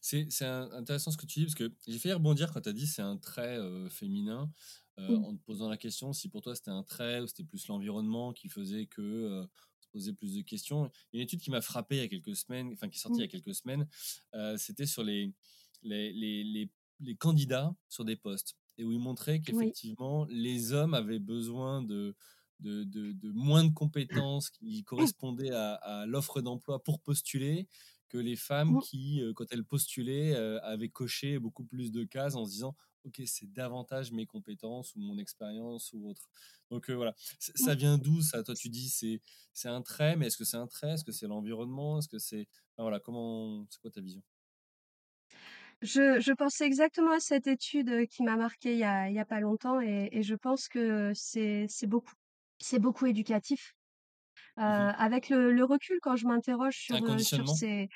C'est 0.00 0.30
c'est 0.30 0.44
in 0.44 0.70
intéressant 0.72 1.10
ce 1.10 1.16
que 1.16 1.26
tu 1.26 1.40
dis 1.40 1.44
parce 1.46 1.54
que 1.54 1.72
j'ai 1.86 1.98
failli 1.98 2.12
rebondir 2.14 2.52
quand 2.52 2.60
tu 2.60 2.68
as 2.68 2.72
dit: 2.72 2.86
«C'est 2.86 3.02
un 3.02 3.16
trait, 3.16 3.58
féminin», 3.90 4.52
Mmh. 5.08 5.24
en 5.24 5.34
te 5.36 5.42
posant 5.42 5.68
la 5.68 5.76
question 5.76 6.12
si 6.12 6.28
pour 6.28 6.40
toi 6.40 6.54
c'était 6.54 6.70
un 6.70 6.84
trait 6.84 7.18
ou 7.20 7.26
c'était 7.26 7.42
plus 7.42 7.66
l'environnement 7.66 8.32
qui 8.32 8.48
faisait 8.48 8.86
que, 8.86 9.44
posait 9.92 10.12
plus 10.12 10.36
de 10.36 10.42
questions. 10.42 10.88
Une 11.12 11.18
étude 11.20 11.40
qui 11.40 11.50
m'a 11.50 11.60
frappé 11.62 11.96
il 11.96 11.98
y 11.98 12.04
a 12.04 12.08
quelques 12.08 12.36
semaines, 12.36 12.70
enfin 12.72 12.88
qui 12.88 12.96
est 12.98 13.00
sortie 13.00 13.22
il 13.22 13.24
y 13.24 13.28
a 13.28 13.28
quelques 13.28 13.54
semaines, 13.56 13.88
c'était 14.56 14.86
sur 14.86 15.02
les 15.04 15.34
les 15.82 16.12
les 16.12 16.44
les 16.44 16.70
les 17.00 17.16
candidats 17.16 17.74
sur 17.88 18.04
des 18.04 18.14
postes 18.16 18.56
et 18.78 18.84
où 18.84 18.92
ils 18.92 18.98
montraient 19.00 19.40
Oui. 19.48 19.74
qu'effectivement 19.80 20.26
les 20.28 20.72
hommes 20.72 20.94
avaient 20.94 21.18
besoin 21.20 21.82
de 21.82 22.16
de 22.60 22.84
de 22.84 23.12
de 23.12 23.30
moins 23.32 23.64
de 23.64 23.72
compétences 23.72 24.50
qui 24.50 24.84
correspondaient 24.84 25.50
à 25.52 25.74
à 25.74 26.06
l'offre 26.06 26.40
d'emploi 26.40 26.82
pour 26.82 27.00
postuler, 27.00 27.68
que 28.08 28.18
les 28.18 28.36
femmes 28.36 28.76
Mmh. 28.76 28.84
qui, 28.88 29.20
heu, 29.22 29.32
quand 29.34 29.46
elles 29.52 29.64
postulaient, 29.64 30.34
heu, 30.36 30.60
avaient 30.64 30.88
coché 30.90 31.38
beaucoup 31.38 31.64
plus 31.64 31.90
de 31.92 32.04
cases 32.04 32.36
en 32.36 32.44
se 32.44 32.50
disant: 32.52 32.76
«OK, 33.04 33.20
c'est 33.26 33.52
davantage 33.52 34.12
mes 34.12 34.26
compétences 34.26 34.94
ou 34.94 35.00
mon 35.00 35.18
expérience 35.18 35.92
ou 35.92 36.08
autre». 36.08 36.28
Donc 36.70 36.90
voilà. 36.90 37.14
Ç 37.40 37.52
ça 37.56 37.74
Mmh. 37.74 37.74
vient 37.74 37.98
d'où 37.98 38.20
ça? 38.22 38.42
Toi 38.44 38.54
tu 38.54 38.68
dis 38.70 38.88
c'est 38.88 39.20
c'est 39.52 39.68
un 39.68 39.82
trait, 39.82 40.16
mais 40.16 40.26
est-ce 40.28 40.36
que 40.38 40.44
c'est 40.44 40.56
un 40.56 40.66
trait? 40.68 40.92
Est-ce 40.94 41.04
que 41.04 41.12
c'est 41.12 41.26
l'environnement? 41.28 41.98
Est-ce 41.98 42.08
que 42.08 42.18
c'est 42.18 42.48
enfin 42.76 42.82
voilà, 42.84 43.00
comment 43.00 43.66
c'est 43.70 43.80
quoi 43.80 43.90
ta 43.90 44.00
vision? 44.00 44.22
Je 45.84 46.18
je 46.20 46.32
pensais 46.32 46.64
exactement 46.66 47.12
à 47.12 47.20
cette 47.20 47.46
étude, 47.46 47.88
heu, 47.90 48.06
qui 48.06 48.22
m'a 48.24 48.36
marquée 48.36 48.72
il 48.72 48.78
y 48.78 48.84
a 48.84 49.08
il 49.10 49.14
y 49.14 49.18
a 49.20 49.24
pas 49.26 49.40
longtemps 49.40 49.80
et 49.80 50.08
et 50.12 50.22
je 50.22 50.34
pense 50.34 50.68
que 50.68 51.12
c'est 51.14 51.66
c'est 51.68 51.86
beaucoup 51.86 52.14
c'est 52.58 52.78
beaucoup 52.78 53.06
éducatif. 53.06 53.74
Heu, 54.58 54.62
Mmh 54.66 54.76
mh. 54.84 54.88
avec 54.98 55.28
le 55.30 55.52
le 55.52 55.64
recul 55.64 55.98
quand 56.02 56.16
je 56.16 56.26
m'interroge 56.28 56.76
Un 56.88 57.02
sur, 57.02 57.04
heu, 57.04 57.22
sur 57.24 57.48
conditionnement? 57.48 57.60
ces 57.60 57.88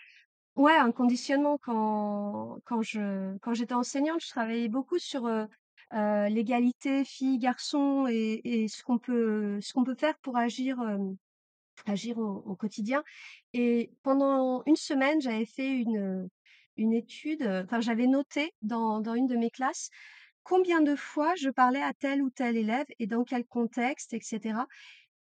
ouais, 0.56 0.76
un 0.76 0.92
conditionnement 0.92 1.58
quand 1.62 2.58
quand 2.66 2.82
je 2.82 3.38
quand 3.40 3.54
j'étais 3.54 3.74
enseignante, 3.74 4.22
je 4.22 4.28
travaillais 4.30 4.68
beaucoup 4.68 4.98
sur, 4.98 5.26
heu 5.28 5.48
heu, 5.94 6.28
l'égalité 6.30 7.04
filles-garçons 7.04 8.06
et 8.10 8.40
et 8.44 8.68
ce 8.68 8.82
qu'on 8.84 8.98
peut 9.00 9.60
ce 9.62 9.72
qu'on 9.74 9.84
peut 9.84 9.96
faire 9.96 10.18
pour 10.20 10.36
agir, 10.38 10.80
hem, 10.82 11.16
agir 11.86 12.18
au 12.18 12.42
au 12.46 12.56
quotidien 12.56 13.02
et 13.52 13.92
pendant 14.02 14.62
une 14.66 14.76
semaine, 14.76 15.20
j'avais 15.20 15.46
fait 15.46 15.70
une, 15.80 16.28
une 16.78 16.94
étude, 16.94 17.42
enfin 17.64 17.80
j'avais 17.80 18.06
noté 18.06 18.52
dans 18.62 19.02
une 19.14 19.26
de 19.26 19.36
mes 19.36 19.50
classes 19.50 19.90
combien 20.44 20.80
de 20.82 20.96
fois 20.96 21.34
je 21.36 21.50
parlais 21.50 21.82
à 21.82 21.92
tel 21.94 22.22
ou 22.22 22.30
tel 22.30 22.56
élève 22.56 22.86
et 22.98 23.06
dans 23.06 23.24
quel 23.24 23.46
contexte 23.46 24.14
et 24.14 24.20
cetera. 24.22 24.66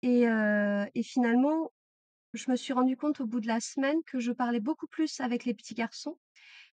Et 0.03 0.23
et 0.95 1.03
finalement, 1.03 1.71
je 2.33 2.51
me 2.51 2.55
suis 2.57 2.73
rendu 2.73 2.97
compte 2.97 3.21
au 3.21 3.27
bout 3.27 3.41
de 3.41 3.47
la 3.47 3.59
semaine 3.61 3.97
que 4.05 4.19
je 4.19 4.31
parlais 4.33 4.59
beaucoup 4.61 4.87
plus 4.87 5.19
avec 5.21 5.45
les 5.45 5.53
petits 5.55 5.75
garçons 5.75 6.17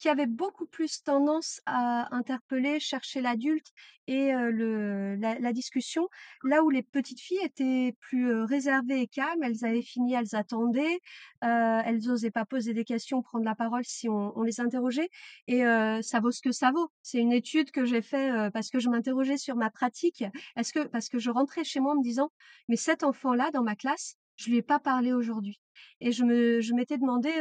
qui 0.04 0.10
avaient 0.10 0.28
beaucoup 0.28 0.66
plus 0.66 1.02
tendance 1.02 1.62
à 1.66 2.14
interpeller, 2.14 2.82
chercher 2.82 3.22
l'adulte 3.22 3.68
et 4.08 4.34
le 4.34 5.16
la 5.16 5.54
discussion. 5.54 6.10
Là 6.44 6.62
où 6.62 6.70
les 6.70 6.84
petites 6.84 7.22
filles 7.22 7.40
étaient 7.42 7.96
plus, 8.02 8.34
réservées 8.44 9.00
et 9.00 9.08
calmes, 9.08 9.42
elles 9.44 9.64
avaient 9.64 9.82
fini, 9.82 10.14
elles 10.14 10.36
attendaient, 10.36 11.00
elles 11.40 12.12
osaient 12.12 12.32
pas 12.32 12.44
poser 12.44 12.74
des 12.74 12.84
questions, 12.84 13.22
prendre 13.22 13.46
la 13.46 13.56
parole 13.56 13.86
si 13.86 14.10
on 14.10 14.42
les 14.44 14.60
interrogeait 14.60 15.08
et 15.48 15.62
ça 16.02 16.20
vaut 16.20 16.32
ce 16.32 16.42
que 16.42 16.52
ça 16.52 16.72
vaut. 16.72 16.92
C'est 17.02 17.20
une 17.20 17.32
étude 17.32 17.72
que 17.72 17.86
j'ai 17.86 18.02
fait, 18.02 18.30
heu, 18.30 18.52
parce 18.52 18.70
que 18.70 18.80
je 18.80 18.90
m'interrogeais 18.90 19.38
sur 19.38 19.56
ma 19.56 19.70
pratique. 19.70 20.26
Est-ce 20.58 20.74
que 20.74 20.86
parce 20.86 21.08
que 21.08 21.18
je 21.18 21.30
rentrais 21.32 21.64
chez 21.64 21.80
moi 21.80 21.94
en 21.94 21.98
me 22.00 22.04
disant: 22.04 22.30
«Mais 22.68 22.76
cet 22.76 23.04
enfant-là 23.06 23.52
dans 23.52 23.64
ma 23.64 23.78
classe, 23.78 24.18
je 24.36 24.50
lui 24.50 24.58
ai 24.58 24.62
pas 24.64 24.80
parlé 24.80 25.14
aujourd'hui». 25.14 25.60
Et 26.02 26.12
je 26.12 26.24
me 26.24 26.62
je 26.62 26.74
m'étais 26.74 26.98
demandé, 26.98 27.32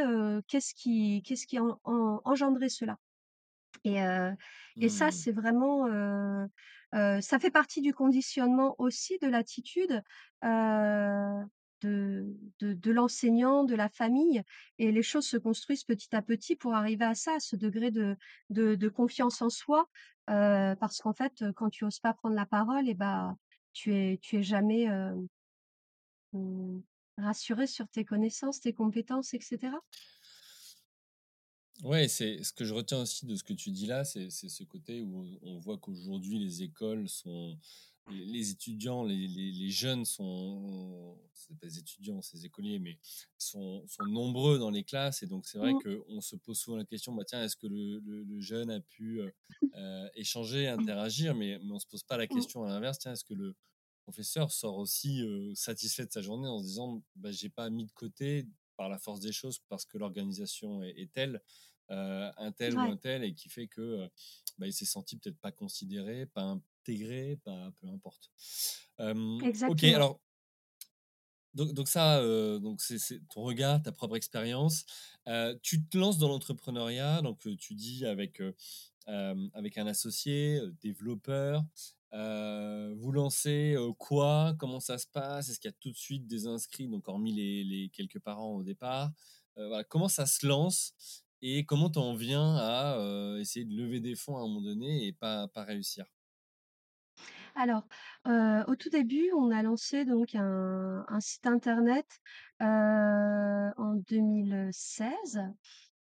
qu'est-ce 0.47 0.73
qui 0.75 1.21
qu'est-ce 1.25 1.47
qui 1.47 1.59
en 1.59 1.79
en 1.83 2.21
engendrait 2.25 2.69
cela? 2.69 2.97
Et 3.85 3.97
et 4.81 4.89
ça, 4.89 5.11
Mmh. 5.11 5.11
c'est 5.11 5.31
vraiment, 5.31 5.87
ça 6.93 7.39
fait 7.39 7.51
partie 7.51 7.81
du 7.81 7.93
conditionnement 7.93 8.75
aussi 8.79 9.17
de 9.21 9.27
l'attitude, 9.27 10.01
de 11.81 12.25
de 12.59 12.73
de 12.73 12.91
l'enseignant, 12.91 13.63
de 13.65 13.75
la 13.75 13.89
famille 13.89 14.41
et 14.77 14.91
les 14.91 15.03
choses 15.03 15.27
se 15.27 15.37
construisent 15.37 15.83
petit 15.83 16.15
à 16.15 16.21
petit 16.21 16.55
pour 16.55 16.73
arriver 16.75 17.05
à 17.05 17.13
ça, 17.15 17.35
à 17.35 17.39
ce 17.39 17.55
degré 17.55 17.91
de 17.91 18.15
de 18.49 18.75
de 18.75 18.89
confiance 18.89 19.41
en 19.41 19.49
soi, 19.49 19.85
parce 20.27 20.99
qu'en 20.99 21.13
fait, 21.13 21.43
quand 21.55 21.69
tu 21.69 21.83
oses 21.85 21.99
pas 21.99 22.13
prendre 22.13 22.35
la 22.35 22.45
parole 22.45 22.87
et 22.89 22.93
bah, 22.95 23.35
tu 23.73 23.93
es 23.95 24.17
tu 24.21 24.37
es 24.37 24.43
jamais, 24.43 24.87
mmh, 26.33 26.81
rassuré 27.17 27.67
sur 27.67 27.87
tes 27.89 28.05
connaissances, 28.05 28.59
tes 28.61 28.73
compétences 28.73 29.33
et 29.33 29.39
cetera? 29.41 29.79
Ouais, 31.81 32.07
c'est 32.07 32.43
ce 32.43 32.53
que 32.53 32.65
je 32.65 32.73
retiens 32.73 33.01
aussi 33.01 33.25
de 33.25 33.35
ce 33.35 33.43
que 33.43 33.51
tu 33.53 33.71
dis 33.71 33.87
là, 33.87 34.05
c'est 34.05 34.29
ce 34.29 34.63
côté 34.63 35.01
où 35.01 35.25
on 35.41 35.57
voit 35.57 35.77
qu'aujourd'hui 35.79 36.37
les 36.37 36.61
écoles 36.61 37.09
sont 37.09 37.57
les 38.07 38.51
étudiants, 38.51 39.03
les 39.03 39.27
les 39.27 39.51
les 39.51 39.69
jeunes 39.71 40.05
sont 40.05 41.17
c'est 41.33 41.57
pas 41.57 41.65
des 41.65 41.79
étudiants, 41.79 42.21
c'est 42.21 42.37
des 42.37 42.45
écoliers, 42.45 42.77
mais 42.77 42.99
sont 43.39 43.87
sont 43.87 44.05
nombreux 44.05 44.59
dans 44.59 44.69
les 44.69 44.83
classes 44.83 45.23
et 45.23 45.27
donc 45.27 45.47
c'est 45.47 45.57
vrai 45.57 45.73
Mmh. 45.73 45.83
qu'on 45.83 46.21
se 46.21 46.35
pose 46.35 46.59
souvent 46.59 46.77
la 46.77 46.85
question: 46.85 47.13
«Bah, 47.15 47.23
tiens, 47.25 47.43
est-ce 47.43 47.55
que 47.57 47.67
le 47.67 47.99
le 47.99 48.23
le 48.23 48.39
jeune 48.39 48.69
a 48.69 48.79
pu, 48.79 49.19
heu 49.21 49.33
heu, 49.75 50.09
échanger, 50.15 50.67
interagir?» 50.67 51.33
mais 51.33 51.57
mais 51.63 51.71
on 51.71 51.79
se 51.79 51.87
pose 51.87 52.03
pas 52.03 52.17
la 52.17 52.27
Mmh. 52.29 52.47
question 52.47 52.63
à 52.63 52.67
l'inverse: 52.69 52.99
«Tiens, 52.99 53.13
est-ce 53.13 53.25
que 53.25 53.33
le 53.33 53.55
professeur 54.03 54.51
sort 54.51 54.77
aussi, 54.77 55.23
satisfait 55.55 56.05
de 56.05 56.11
sa 56.11 56.21
journée 56.21 56.47
en 56.49 56.59
se 56.59 56.65
disant: 56.65 57.03
"Bah, 57.15 57.31
j'ai 57.31 57.49
pas 57.49 57.69
mis 57.69 57.85
de 57.85 57.91
côté 57.93 58.47
par 58.77 58.89
la 58.89 58.99
force 58.99 59.19
des 59.21 59.31
choses 59.33 59.59
parce 59.69 59.85
que 59.85 59.97
l'organisation 59.97 60.83
est 60.83 60.93
est 60.99 61.11
telle, 61.13 61.41
un 61.89 62.51
tel 62.51 62.75
ou 62.77 62.87
un 62.87 62.97
tel 62.97 63.23
et 63.23 63.33
qui 63.35 63.49
fait 63.49 63.67
que, 63.67 64.09
bah, 64.57 64.67
il 64.67 64.73
s'est 64.73 64.85
senti 64.85 65.17
peut-être 65.17 65.39
pas 65.39 65.51
considéré, 65.51 66.25
pas 66.27 66.43
intégré, 66.43 67.37
pas 67.43 67.71
peu 67.81 67.87
importe. 67.87 68.31
OK, 69.67 69.83
alors 69.85 70.21
donc 71.53 71.73
donc 71.73 71.87
ça, 71.87 72.19
donc 72.59 72.81
c'est 72.81 72.97
ton 73.29 73.41
regard, 73.43 73.81
ta 73.81 73.91
propre 73.91 74.15
expérience. 74.15 74.85
Tu 75.61 75.85
te 75.85 75.97
lances 75.97 76.17
dans 76.17 76.27
l'entrepreneuriat, 76.29 77.21
donc 77.21 77.47
tu 77.59 77.75
dis 77.75 78.05
avec, 78.05 78.41
avec 79.07 79.77
un 79.77 79.87
associé, 79.87 80.61
développeur. 80.81 81.63
Heu, 82.13 82.93
vous 82.97 83.11
lancez, 83.11 83.73
heu, 83.77 83.93
quoi? 83.93 84.55
Comment 84.59 84.79
ça 84.79 84.97
se 84.97 85.07
passe? 85.07 85.49
Est-ce 85.49 85.59
qu'il 85.59 85.69
y 85.69 85.73
a 85.73 85.77
tout 85.79 85.91
de 85.91 85.97
suite 85.97 86.27
des 86.27 86.47
inscrits, 86.47 86.87
donc 86.87 87.07
hormis 87.07 87.33
les 87.33 87.89
quelques 87.89 88.19
parents 88.19 88.51
au 88.55 88.63
départ? 88.63 89.11
Heu, 89.57 89.67
voilà, 89.67 89.83
comment 89.83 90.07
ça 90.09 90.25
se 90.25 90.45
lance? 90.47 90.93
Et 91.41 91.65
comment 91.65 91.89
tu 91.89 91.99
en 91.99 92.15
viens 92.15 92.55
à, 92.57 93.37
essayer 93.39 93.65
de 93.65 93.75
lever 93.75 93.99
des 93.99 94.15
fonds 94.15 94.37
à 94.37 94.41
un 94.41 94.47
moment 94.47 94.61
donné 94.61 95.07
et 95.07 95.13
pas 95.13 95.47
pas 95.49 95.63
réussir? 95.63 96.05
Alors, 97.55 97.87
au 98.25 98.75
tout 98.75 98.89
début, 98.89 99.31
on 99.35 99.51
a 99.51 99.61
lancé 99.63 100.05
donc 100.05 100.35
un 100.35 101.19
site 101.19 101.47
internet, 101.47 102.19
en 102.59 103.95
2016 104.07 105.41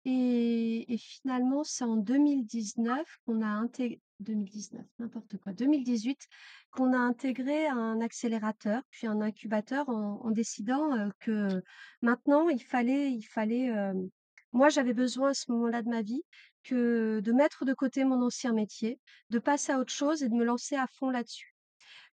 et 0.04 0.92
et 0.92 0.98
finalement, 0.98 1.64
c'est 1.64 1.84
en 1.84 1.96
2019 1.96 3.18
qu'on 3.26 3.42
a 3.42 3.46
intég 3.48 4.00
2019, 4.20 4.84
n'importe 4.98 5.36
quoi, 5.38 5.52
2018 5.52 6.18
qu'on 6.70 6.92
a 6.92 6.98
intégré 6.98 7.66
un 7.66 8.00
accélérateur, 8.00 8.82
puis 8.90 9.06
un 9.06 9.20
incubateur 9.20 9.88
en 9.88 10.30
décidant, 10.30 11.10
que 11.20 11.62
maintenant 12.02 12.48
il 12.48 12.62
fallait 12.62 13.10
il 13.12 13.22
fallait, 13.22 13.72
moi 14.52 14.68
j'avais 14.68 14.94
besoin 14.94 15.30
à 15.30 15.34
ce 15.34 15.50
moment-là 15.52 15.82
de 15.82 15.88
ma 15.88 16.02
vie 16.02 16.22
que 16.62 17.20
de 17.20 17.32
mettre 17.32 17.64
de 17.64 17.74
côté 17.74 18.04
mon 18.04 18.22
ancien 18.22 18.52
métier, 18.52 19.00
de 19.30 19.38
passer 19.38 19.72
à 19.72 19.78
autre 19.78 19.92
chose 19.92 20.22
et 20.22 20.28
de 20.28 20.34
me 20.34 20.44
lancer 20.44 20.76
à 20.76 20.86
fond 20.86 21.10
là-dessus. 21.10 21.49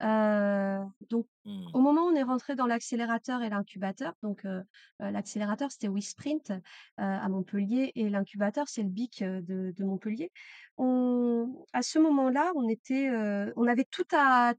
Donc 0.00 1.26
Mmh. 1.44 1.74
au 1.74 1.80
moment 1.80 2.02
où 2.06 2.10
on 2.10 2.14
est 2.14 2.22
rentré 2.22 2.54
dans 2.54 2.66
l'accélérateur 2.66 3.42
et 3.42 3.50
l'incubateur, 3.50 4.14
donc 4.22 4.46
l'accélérateur 5.00 5.70
c'était 5.72 5.88
WeSprint, 5.88 6.50
heu, 6.50 6.60
à 6.98 7.28
Montpellier 7.28 7.92
et 7.96 8.08
l'incubateur 8.10 8.68
c'est 8.68 8.82
le 8.82 8.88
BIC, 8.90 9.22
de 9.24 9.72
de 9.76 9.84
Montpellier. 9.84 10.30
On 10.76 11.64
à 11.72 11.82
ce 11.82 11.98
moment-là, 11.98 12.52
on 12.56 12.68
était, 12.68 13.10
on 13.56 13.66
avait 13.66 13.84
tout 13.90 14.06
à 14.12 14.54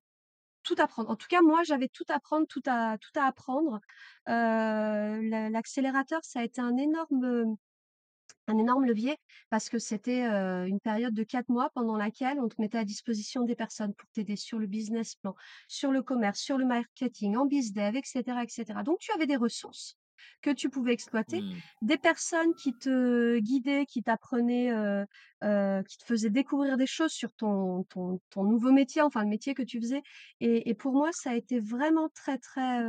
tout 0.63 0.75
à 0.80 0.88
prendre. 0.88 1.10
En 1.12 1.15
tout 1.15 1.28
cas, 1.28 1.41
moi, 1.41 1.63
j'avais 1.63 1.88
tout 1.89 2.06
à 2.10 2.19
prendre, 2.19 2.47
tout 2.47 2.62
à 2.67 2.97
tout 2.99 3.12
à 3.19 3.25
apprendre. 3.25 3.80
L'accélérateur, 4.28 6.21
ça 6.23 6.39
a 6.41 6.43
été 6.43 6.62
un 6.62 6.78
énorme, 6.78 7.56
un 8.47 8.58
énorme 8.58 8.86
levier 8.86 9.17
parce 9.49 9.69
que 9.69 9.79
c'était, 9.79 10.25
heu, 10.27 10.67
une 10.67 10.79
période 10.79 11.13
de 11.13 11.23
4 11.23 11.49
mois 11.49 11.69
pendant 11.73 11.97
laquelle 11.97 12.39
on 12.39 12.47
te 12.49 12.60
mettait 12.62 12.77
à 12.77 12.86
disposition 12.86 13.43
des 13.43 13.55
personnes 13.55 13.93
pour 13.93 14.10
t'aider 14.12 14.36
sur 14.36 14.60
le 14.60 14.67
business 14.67 15.15
plan, 15.15 15.36
sur 15.67 15.91
le 15.91 16.01
commerce, 16.03 16.39
sur 16.39 16.58
le 16.58 16.65
marketing, 16.65 17.36
en 17.38 17.45
bizdev 17.45 17.95
et 17.95 18.01
cetera 18.05 18.43
et 18.43 18.47
cetera. 18.49 18.84
Donc 18.84 18.99
tu 18.99 19.12
avais 19.12 19.27
des 19.27 19.36
ressources 19.38 19.97
que 20.41 20.49
tu 20.51 20.69
pouvais 20.69 20.93
exploiter, 20.93 21.43
Mmh. 21.43 21.62
des 21.81 21.97
personnes 21.97 22.53
qui 22.55 22.73
te 22.77 23.38
guidaient, 23.39 23.86
qui 23.86 24.01
t'apprenaient, 24.03 24.71
heu 24.71 25.05
heu, 25.43 25.84
qui 25.88 25.97
te 25.97 26.03
faisaient 26.05 26.29
découvrir 26.29 26.77
des 26.77 26.88
choses 26.88 27.12
sur 27.12 27.34
ton 27.34 27.84
ton 27.86 28.19
ton 28.29 28.43
nouveau 28.43 28.71
métier, 28.71 29.01
enfin 29.01 29.23
le 29.23 29.29
métier 29.29 29.53
que 29.53 29.63
tu 29.63 29.79
faisais 29.79 30.01
et 30.39 30.69
et 30.69 30.73
pour 30.75 30.93
moi 30.93 31.10
ça 31.12 31.31
a 31.31 31.36
été 31.36 31.60
vraiment 31.60 32.10
très, 32.13 32.38
très, 32.38 32.81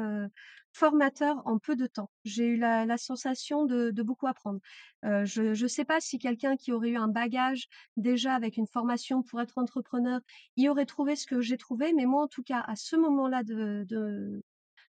formateur 0.76 1.42
en 1.46 1.58
peu 1.58 1.76
de 1.76 1.86
temps. 1.86 2.10
J'ai 2.24 2.46
eu 2.46 2.56
la 2.58 2.86
la 2.86 2.98
sensation 2.98 3.64
de 3.66 4.02
beaucoup 4.02 4.26
apprendre. 4.26 4.60
Heu, 5.04 5.24
je 5.24 5.54
je 5.54 5.66
sais 5.66 5.84
pas 5.84 6.00
si 6.00 6.18
quelqu'un 6.18 6.56
qui 6.56 6.72
aurait 6.72 6.90
eu 6.90 6.96
un 6.96 7.08
bagage 7.08 7.68
déjà 7.96 8.34
avec 8.34 8.56
une 8.56 8.66
formation 8.66 9.22
pour 9.22 9.40
être 9.40 9.58
entrepreneur, 9.58 10.20
y 10.56 10.68
aurait 10.68 10.86
trouvé 10.86 11.16
ce 11.16 11.26
que 11.26 11.40
j'ai 11.40 11.56
trouvé, 11.58 11.92
mais 11.94 12.06
moi, 12.06 12.22
en 12.24 12.28
tout 12.28 12.42
cas, 12.42 12.60
à 12.60 12.76
ce 12.76 12.96
moment-là 12.96 13.42
de 13.44 13.84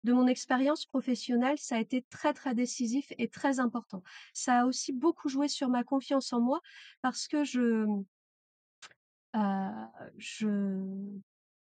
de 0.05 0.13
mon 0.13 0.27
expérience 0.29 0.87
professionnelle, 0.87 1.59
ça 1.59 1.77
a 1.77 1.81
été 1.81 2.03
très, 2.11 2.33
très 2.35 2.55
décisif 2.55 3.07
et 3.19 3.29
très 3.29 3.59
important. 3.61 4.03
Ça 4.35 4.61
a 4.61 4.67
aussi 4.67 4.93
beaucoup 4.93 5.29
joué 5.29 5.49
sur 5.49 5.69
ma 5.69 5.83
confiance 5.85 6.33
en 6.33 6.41
moi 6.41 6.61
parce 7.03 7.27
que 7.29 7.43
je, 7.45 7.87
Heu, 9.35 9.89
je 10.19 10.47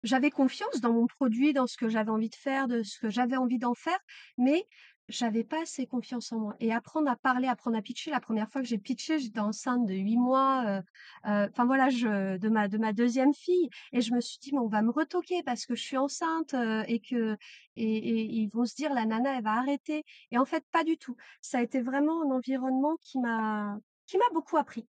j'avais 0.03 0.31
confiance 0.31 0.81
dans 0.81 0.93
mon 0.93 1.07
produit, 1.07 1.53
dans 1.53 1.67
ce 1.67 1.77
que 1.77 1.89
j'avais 1.89 2.11
envie 2.11 2.29
de 2.31 2.35
faire, 2.37 2.69
de 2.69 2.83
ce 2.83 2.99
que 3.01 3.11
j'avais 3.11 3.37
envie 3.37 3.59
d'en 3.59 3.75
faire, 3.75 3.99
mais 4.39 4.67
j'avais 5.09 5.45
pas 5.45 5.63
assez 5.63 5.87
confiance 5.87 6.33
en 6.33 6.39
moi. 6.41 6.57
Et 6.61 6.73
apprendre 6.73 7.09
à 7.11 7.17
parler, 7.17 7.47
apprendre 7.49 7.77
à 7.79 7.83
pitcher, 7.83 8.11
la 8.11 8.21
première 8.21 8.51
fois 8.51 8.61
que 8.63 8.67
j'ai 8.69 8.79
pitché, 8.79 9.19
j'étais 9.21 9.39
enceinte 9.41 9.87
de 9.87 9.95
8 9.95 10.17
mois, 10.17 10.65
heu 10.81 10.83
heu, 11.31 11.49
enfin 11.51 11.65
voilà, 11.67 11.89
je 11.91 12.37
de 12.39 12.49
ma 12.49 12.69
de 12.69 12.79
ma 12.79 12.93
deuxième 12.93 13.33
fille 13.35 13.69
et 13.93 14.01
je 14.01 14.13
me 14.15 14.21
suis 14.21 14.39
dit: 14.41 14.51
«Mais 14.53 14.59
on 14.61 14.69
va 14.69 14.83
me 14.83 14.91
retoquer 14.91 15.43
parce 15.45 15.67
que 15.67 15.75
je 15.77 15.83
suis 15.83 15.97
enceinte, 15.97 16.55
heu 16.55 16.83
et 16.89 17.01
que 17.01 17.37
et 17.77 17.97
et 17.99 18.25
ils 18.25 18.49
vont 18.49 18.65
se 18.67 18.75
dire: 18.75 18.93
"La 18.95 19.05
nana, 19.07 19.37
elle 19.39 19.45
va 19.45 19.53
arrêter"» 19.55 20.03
et 20.31 20.39
en 20.39 20.45
fait, 20.45 20.65
pas 20.73 20.85
du 20.85 20.99
tout. 20.99 21.17
Ça 21.41 21.59
a 21.59 21.63
été 21.63 21.81
vraiment 21.81 22.23
un 22.23 22.31
environnement 22.35 22.97
qui 23.01 23.19
m'a 23.21 23.79
qui 24.07 24.19
m'a 24.19 24.25
beaucoup 24.33 24.57
appris, 24.57 24.89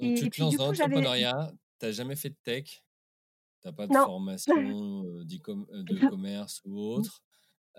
et 0.00 0.12
tu 0.12 0.26
et 0.26 0.30
te 0.30 0.34
puis 0.34 0.42
lances 0.42 0.56
du 0.56 0.58
dans 0.58 0.66
coup, 0.66 0.74
l'entrepreneuriat, 0.74 1.52
tu 1.80 1.86
as 1.86 1.92
jamais 1.92 2.16
fait 2.16 2.30
de 2.30 2.36
tech, 2.42 2.82
tu 3.62 3.68
as 3.68 3.72
pas 3.72 3.88
de 3.88 3.94
non. 3.94 4.08
formation, 4.48 5.02
de 5.04 6.00
commerce 6.00 6.62
ou 6.64 6.78
autre. 6.78 7.22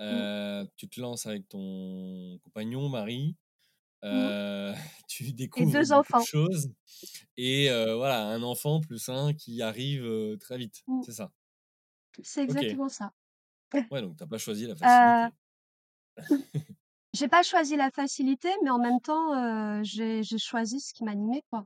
Mmh. 0.10 0.30
tu 0.78 0.90
te 0.90 1.02
lances 1.02 1.26
avec 1.28 1.48
ton 1.50 2.40
compagnon, 2.44 2.90
mari, 2.90 3.36
Mmh. 4.12 4.32
tu 5.10 5.34
découvres 5.34 5.78
2 5.78 5.92
beaucoup 5.92 6.14
de 6.14 6.20
choses 6.20 6.72
et 7.38 7.70
voilà, 7.70 8.28
un 8.28 8.44
enfant 8.44 8.82
plus 8.82 9.10
un 9.10 9.34
qui 9.34 9.62
arrive, 9.64 10.06
très 10.40 10.58
vite, 10.58 10.86
Mmh. 10.88 11.04
c'est 11.04 11.14
ça? 11.14 11.34
C'est 12.24 12.44
exactement 12.44 12.90
ça. 12.90 13.14
Ouais, 13.92 14.02
donc 14.02 14.18
tu 14.18 14.24
as 14.24 14.28
pas 14.28 14.38
choisi 14.38 14.66
la 14.68 14.76
Heu 14.82 15.30
facilité. 15.32 15.34
J'ai 17.14 17.28
pas 17.28 17.42
choisi 17.44 17.76
la 17.76 17.90
facilité, 17.92 18.50
mais 18.64 18.70
en 18.70 18.78
même 18.80 19.00
temps, 19.02 19.82
j'ai 19.84 20.24
choisi 20.38 20.80
ce 20.80 20.94
qui 20.94 21.04
m'animait, 21.04 21.44
quoi 21.50 21.66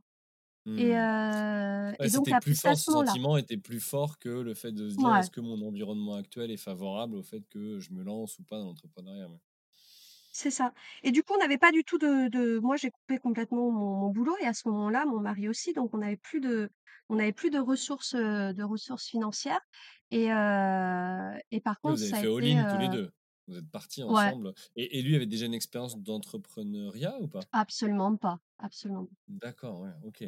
et 0.78 0.95
heu 0.97 1.95
Ouais, 1.99 2.10
et 2.10 2.12
donc 2.12 2.28
plus 2.39 2.56
fort, 2.56 2.80
ce 2.80 2.89
sentiment 2.89 3.38
était 3.38 3.58
plus 3.58 3.80
fort 3.80 4.17
que 4.19 4.30
le 4.30 4.54
fait 4.56 4.71
de 4.71 4.89
se 4.89 4.95
dire. 4.97 5.15
«Est-ce 5.15 5.30
que 5.30 5.41
mon 5.41 5.62
environnement 5.65 6.15
actuel 6.15 6.49
est 6.52 6.58
favorable 6.58 7.15
au 7.15 7.23
fait 7.23 7.47
que 7.49 7.80
je 7.80 7.91
me 7.93 8.04
lance 8.04 8.39
ou 8.39 8.43
pas 8.43 8.58
dans 8.60 8.65
l'entrepreneuriat?» 8.65 9.30
ouais. 9.30 9.38
C'est 10.36 10.49
ça 10.49 10.73
et 11.04 11.12
du 11.12 11.21
coup, 11.23 11.34
on 11.36 11.38
n'avait 11.38 11.60
pas 11.60 11.71
du 11.71 11.84
tout 11.84 11.99
de 11.99 12.28
de 12.28 12.58
moi, 12.58 12.76
j'ai 12.76 12.89
coupé 12.89 13.19
complètement 13.19 13.69
mon 13.71 13.95
mon 13.99 14.10
boulot 14.10 14.36
et 14.41 14.47
à 14.47 14.54
ce 14.56 14.67
moment-là, 14.67 15.06
mon 15.06 15.19
mari 15.19 15.47
aussi, 15.47 15.73
donc 15.73 15.93
on 15.93 15.99
n'avait 15.99 16.17
plus 16.17 16.39
de 16.41 16.71
on 17.10 17.15
n'avait 17.17 17.34
plus 17.34 17.52
de 17.52 17.60
ressources, 17.60 18.15
de 18.15 18.63
ressources 18.63 19.06
financières 19.08 19.62
et 20.10 20.26
et 21.52 21.62
par 21.62 21.80
contre, 21.82 21.97
vous 21.97 22.04
avez 22.04 22.13
ça 22.13 22.17
a 22.17 22.21
fait 22.21 22.26
été, 22.26 22.36
all-in 22.36 22.65
tous 22.65 22.78
les 22.78 22.89
heu 22.89 22.89
2. 22.89 23.12
Vous 23.47 23.58
êtes 23.58 23.69
partis 23.69 24.03
Ouais. 24.08 24.34
ensemble 24.34 24.53
et 24.75 24.99
et 24.99 25.01
lui 25.01 25.15
avait 25.15 25.25
déjà 25.25 25.45
une 25.45 25.53
expérience 25.53 25.97
d'entrepreneuriat 25.97 27.19
ou 27.21 27.27
pas? 27.27 27.49
Absolument 27.53 28.15
pas, 28.17 28.39
absolument. 28.60 29.08
D'accord, 29.27 29.79
ouais, 29.82 29.91
OK. 30.03 30.23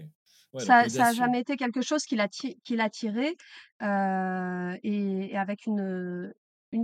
Ouais, 0.54 0.64
Ça 0.64 0.88
ça 0.90 1.08
a 1.08 1.14
audacieux. 1.14 1.14
jamais 1.14 1.42
été 1.42 1.58
quelque 1.58 1.82
chose 1.82 2.06
qui 2.06 2.16
qui 2.64 2.76
l'attirait, 2.76 3.36
heu 3.82 4.80
et 4.84 5.32
et 5.32 5.38
avec 5.38 5.66
une, 5.66 6.34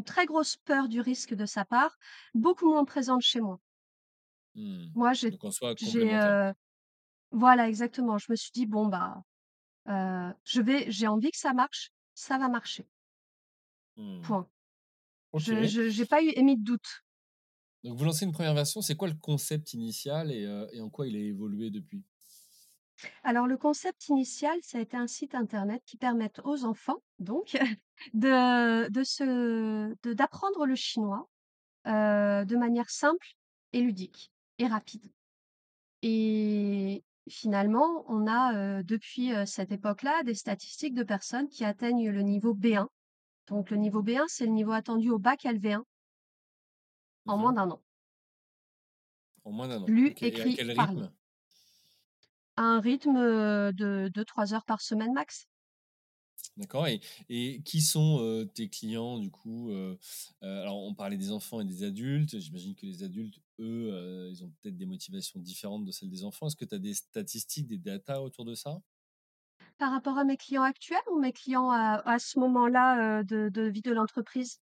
très 0.05 0.25
grosse 0.25 0.57
peur 0.57 0.87
du 0.89 0.99
risque 1.01 1.33
de 1.33 1.45
sa 1.45 1.63
part, 1.65 1.97
beaucoup 2.33 2.69
moins 2.69 2.85
présente 2.85 3.21
chez 3.21 3.39
moi. 3.41 3.59
Mmh. 4.55 4.91
Moi, 4.95 5.13
j'ai 5.13 5.31
heu 6.15 6.53
voilà, 7.31 7.69
exactement. 7.69 8.17
Je 8.19 8.27
me 8.31 8.35
suis 8.37 8.51
dit: 8.53 8.65
«Bon, 8.67 8.87
bah, 8.87 9.23
je 10.45 10.61
vais 10.61 10.91
j'ai 10.91 11.07
envie 11.07 11.31
que 11.31 11.37
ça 11.39 11.53
marche, 11.53 11.91
ça 12.15 12.37
va 12.39 12.49
marcher». 12.49 12.87
Mmh. 13.97 14.23
Point. 14.23 14.47
Je 15.35 15.89
j'ai 15.89 16.05
pas 16.05 16.21
eu 16.23 16.29
émis 16.35 16.57
de 16.57 16.63
doute. 16.63 17.03
Donc 17.83 17.97
vous 17.97 18.05
lancez 18.05 18.25
une 18.25 18.31
1re 18.31 18.53
version, 18.53 18.81
c'est 18.81 18.95
quoi 18.95 19.07
le 19.07 19.15
concept 19.15 19.73
initial 19.73 20.31
et 20.31 20.45
heu 20.45 20.67
et 20.71 20.81
en 20.81 20.89
quoi 20.89 21.07
il 21.07 21.15
a 21.15 21.19
évolué 21.19 21.71
depuis? 21.71 22.03
Alors 23.23 23.45
le 23.47 23.57
concept 23.57 24.07
initial, 24.09 24.57
ça 24.63 24.79
a 24.79 24.81
été 24.81 24.97
un 24.97 25.05
site 25.07 25.35
internet 25.35 25.83
qui 25.85 25.95
permette 25.97 26.41
aux 26.43 26.63
enfants, 26.65 27.03
donc 27.19 27.51
de 28.13 28.89
de 28.89 29.03
se 29.03 29.93
de 30.03 30.13
d'apprendre 30.13 30.65
le 30.65 30.73
chinois, 30.75 31.29
heu, 31.87 32.45
de 32.45 32.57
manière 32.57 32.89
simple 32.91 33.27
et 33.73 33.81
ludique 33.81 34.31
et 34.59 34.67
rapide 34.67 35.11
et 36.03 37.03
finalement, 37.29 38.05
on 38.09 38.27
a, 38.27 38.79
heu, 38.79 38.83
depuis, 38.85 39.31
cette 39.47 39.71
époque-là, 39.73 40.23
des 40.23 40.35
statistiques 40.35 40.95
de 40.95 41.03
personnes 41.03 41.49
qui 41.49 41.65
atteignent 41.65 42.09
le 42.11 42.21
niveau 42.23 42.53
B1. 42.55 42.89
Donc 43.47 43.71
le 43.71 43.77
niveau 43.77 44.03
B1, 44.03 44.25
c'est 44.27 44.45
le 44.45 44.51
niveau 44.51 44.71
attendu 44.71 45.09
au 45.09 45.17
bac 45.17 45.45
LV1 45.45 45.85
en 47.25 47.37
moins 47.37 47.53
d'1 47.53 47.71
an. 47.71 47.81
En 49.45 49.51
moins 49.51 49.67
d'1 49.67 49.83
an. 49.83 49.93
Lu, 49.95 50.07
OK 50.07 50.23
et 50.23 50.41
à 50.41 50.49
écrit, 50.49 50.51
quel 50.51 50.71
parlé. 50.73 51.03
rythme? 51.03 51.11
À 52.55 52.61
un 52.63 52.79
rythme, 52.79 53.17
heu, 53.17 53.73
de 53.73 54.09
2-3 54.13 54.53
heures 54.53 54.63
par 54.63 54.79
semaine 54.81 55.11
max. 55.11 55.47
D'accord 56.57 56.87
et 56.87 56.99
et 57.29 57.61
qui 57.63 57.81
sont, 57.81 58.19
heu, 58.21 58.45
tes 58.53 58.69
clients 58.69 59.19
du 59.19 59.31
coup? 59.31 59.71
Heu, 59.71 59.97
alors 60.41 60.83
on 60.83 60.93
parlait 60.93 61.17
des 61.17 61.31
enfants 61.31 61.61
et 61.61 61.65
des 61.65 61.83
adultes, 61.83 62.39
j'imagine 62.39 62.75
que 62.75 62.85
les 62.85 63.03
adultes, 63.03 63.39
eux, 63.59 64.27
ils 64.31 64.43
ont 64.43 64.49
peut-être 64.61 64.75
des 64.77 64.85
motivations 64.85 65.39
différentes 65.39 65.85
de 65.85 65.91
celles 65.91 66.09
des 66.09 66.23
enfants. 66.23 66.47
Est-ce 66.47 66.55
que 66.57 66.65
tu 66.65 66.75
as 66.75 66.79
des 66.79 66.93
statistiques, 66.93 67.67
des 67.67 67.77
data 67.77 68.21
autour 68.21 68.43
de 68.45 68.53
ça? 68.55 68.81
Par 69.81 69.91
rapport 69.91 70.17
à 70.17 70.23
mes 70.23 70.37
clients 70.37 70.63
actuels 70.63 71.01
ou 71.11 71.19
mes 71.19 71.33
clients 71.33 71.71
à 71.71 71.95
à 72.09 72.19
ce 72.19 72.39
moment-là, 72.39 73.21
de 73.23 73.49
de 73.49 73.63
vie 73.63 73.81
de 73.81 73.91
l'entreprise? 73.91 74.59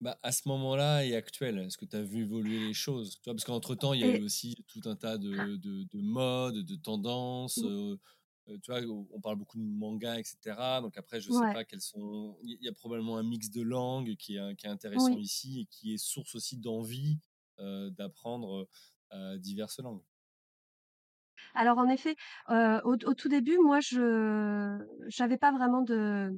Bah, 0.00 0.16
à 0.22 0.30
ce 0.30 0.46
moment-là 0.48 1.04
et 1.04 1.16
actuel, 1.16 1.58
est-ce 1.58 1.76
que 1.76 1.84
tu 1.84 1.96
as 1.96 2.02
vu 2.04 2.20
évoluer 2.22 2.60
les 2.60 2.72
choses? 2.72 3.16
Tu 3.16 3.22
vois? 3.24 3.34
Parce 3.34 3.44
qu'entre 3.44 3.74
temps, 3.74 3.94
il 3.94 4.00
y 4.00 4.04
a 4.04 4.08
eu 4.08 4.22
aussi 4.22 4.54
tout 4.68 4.80
un 4.84 4.94
tas 4.94 5.18
de 5.18 5.56
de 5.56 5.82
de 5.84 6.00
modes, 6.00 6.58
de 6.64 6.76
tendances, 6.76 7.64
Mmh. 7.64 7.70
tu 8.62 8.70
vois? 8.70 8.80
On 9.12 9.20
parle 9.20 9.36
beaucoup 9.36 9.58
de 9.58 9.62
manga 9.64 10.18
et 10.20 10.24
cetera, 10.24 10.80
donc 10.80 10.96
après 10.96 11.20
je 11.20 11.30
sais 11.32 11.46
Ouais. 11.46 11.54
pas 11.54 11.64
quels 11.64 11.80
sont 11.80 12.38
il 12.44 12.58
y 12.62 12.68
a 12.68 12.72
probablement 12.72 13.18
un 13.18 13.24
mix 13.24 13.50
de 13.50 13.60
langues 13.62 14.14
qui 14.16 14.36
est 14.36 14.56
qui 14.56 14.66
est 14.66 14.70
intéressant 14.70 15.16
Oui. 15.16 15.18
ici 15.18 15.60
et 15.62 15.66
qui 15.66 15.94
est 15.94 15.98
source 15.98 16.34
aussi 16.36 16.56
d'envie, 16.58 17.18
d'apprendre, 17.58 18.68
diverses 19.38 19.80
langues. 19.80 20.04
Alors 21.58 21.78
en 21.78 21.88
effet, 21.88 22.14
au 22.48 22.94
au 23.04 23.14
tout 23.14 23.28
début, 23.28 23.58
moi 23.58 23.80
je 23.80 24.78
j'avais 25.08 25.36
pas 25.38 25.52
vraiment 25.52 25.82
de 25.82 26.30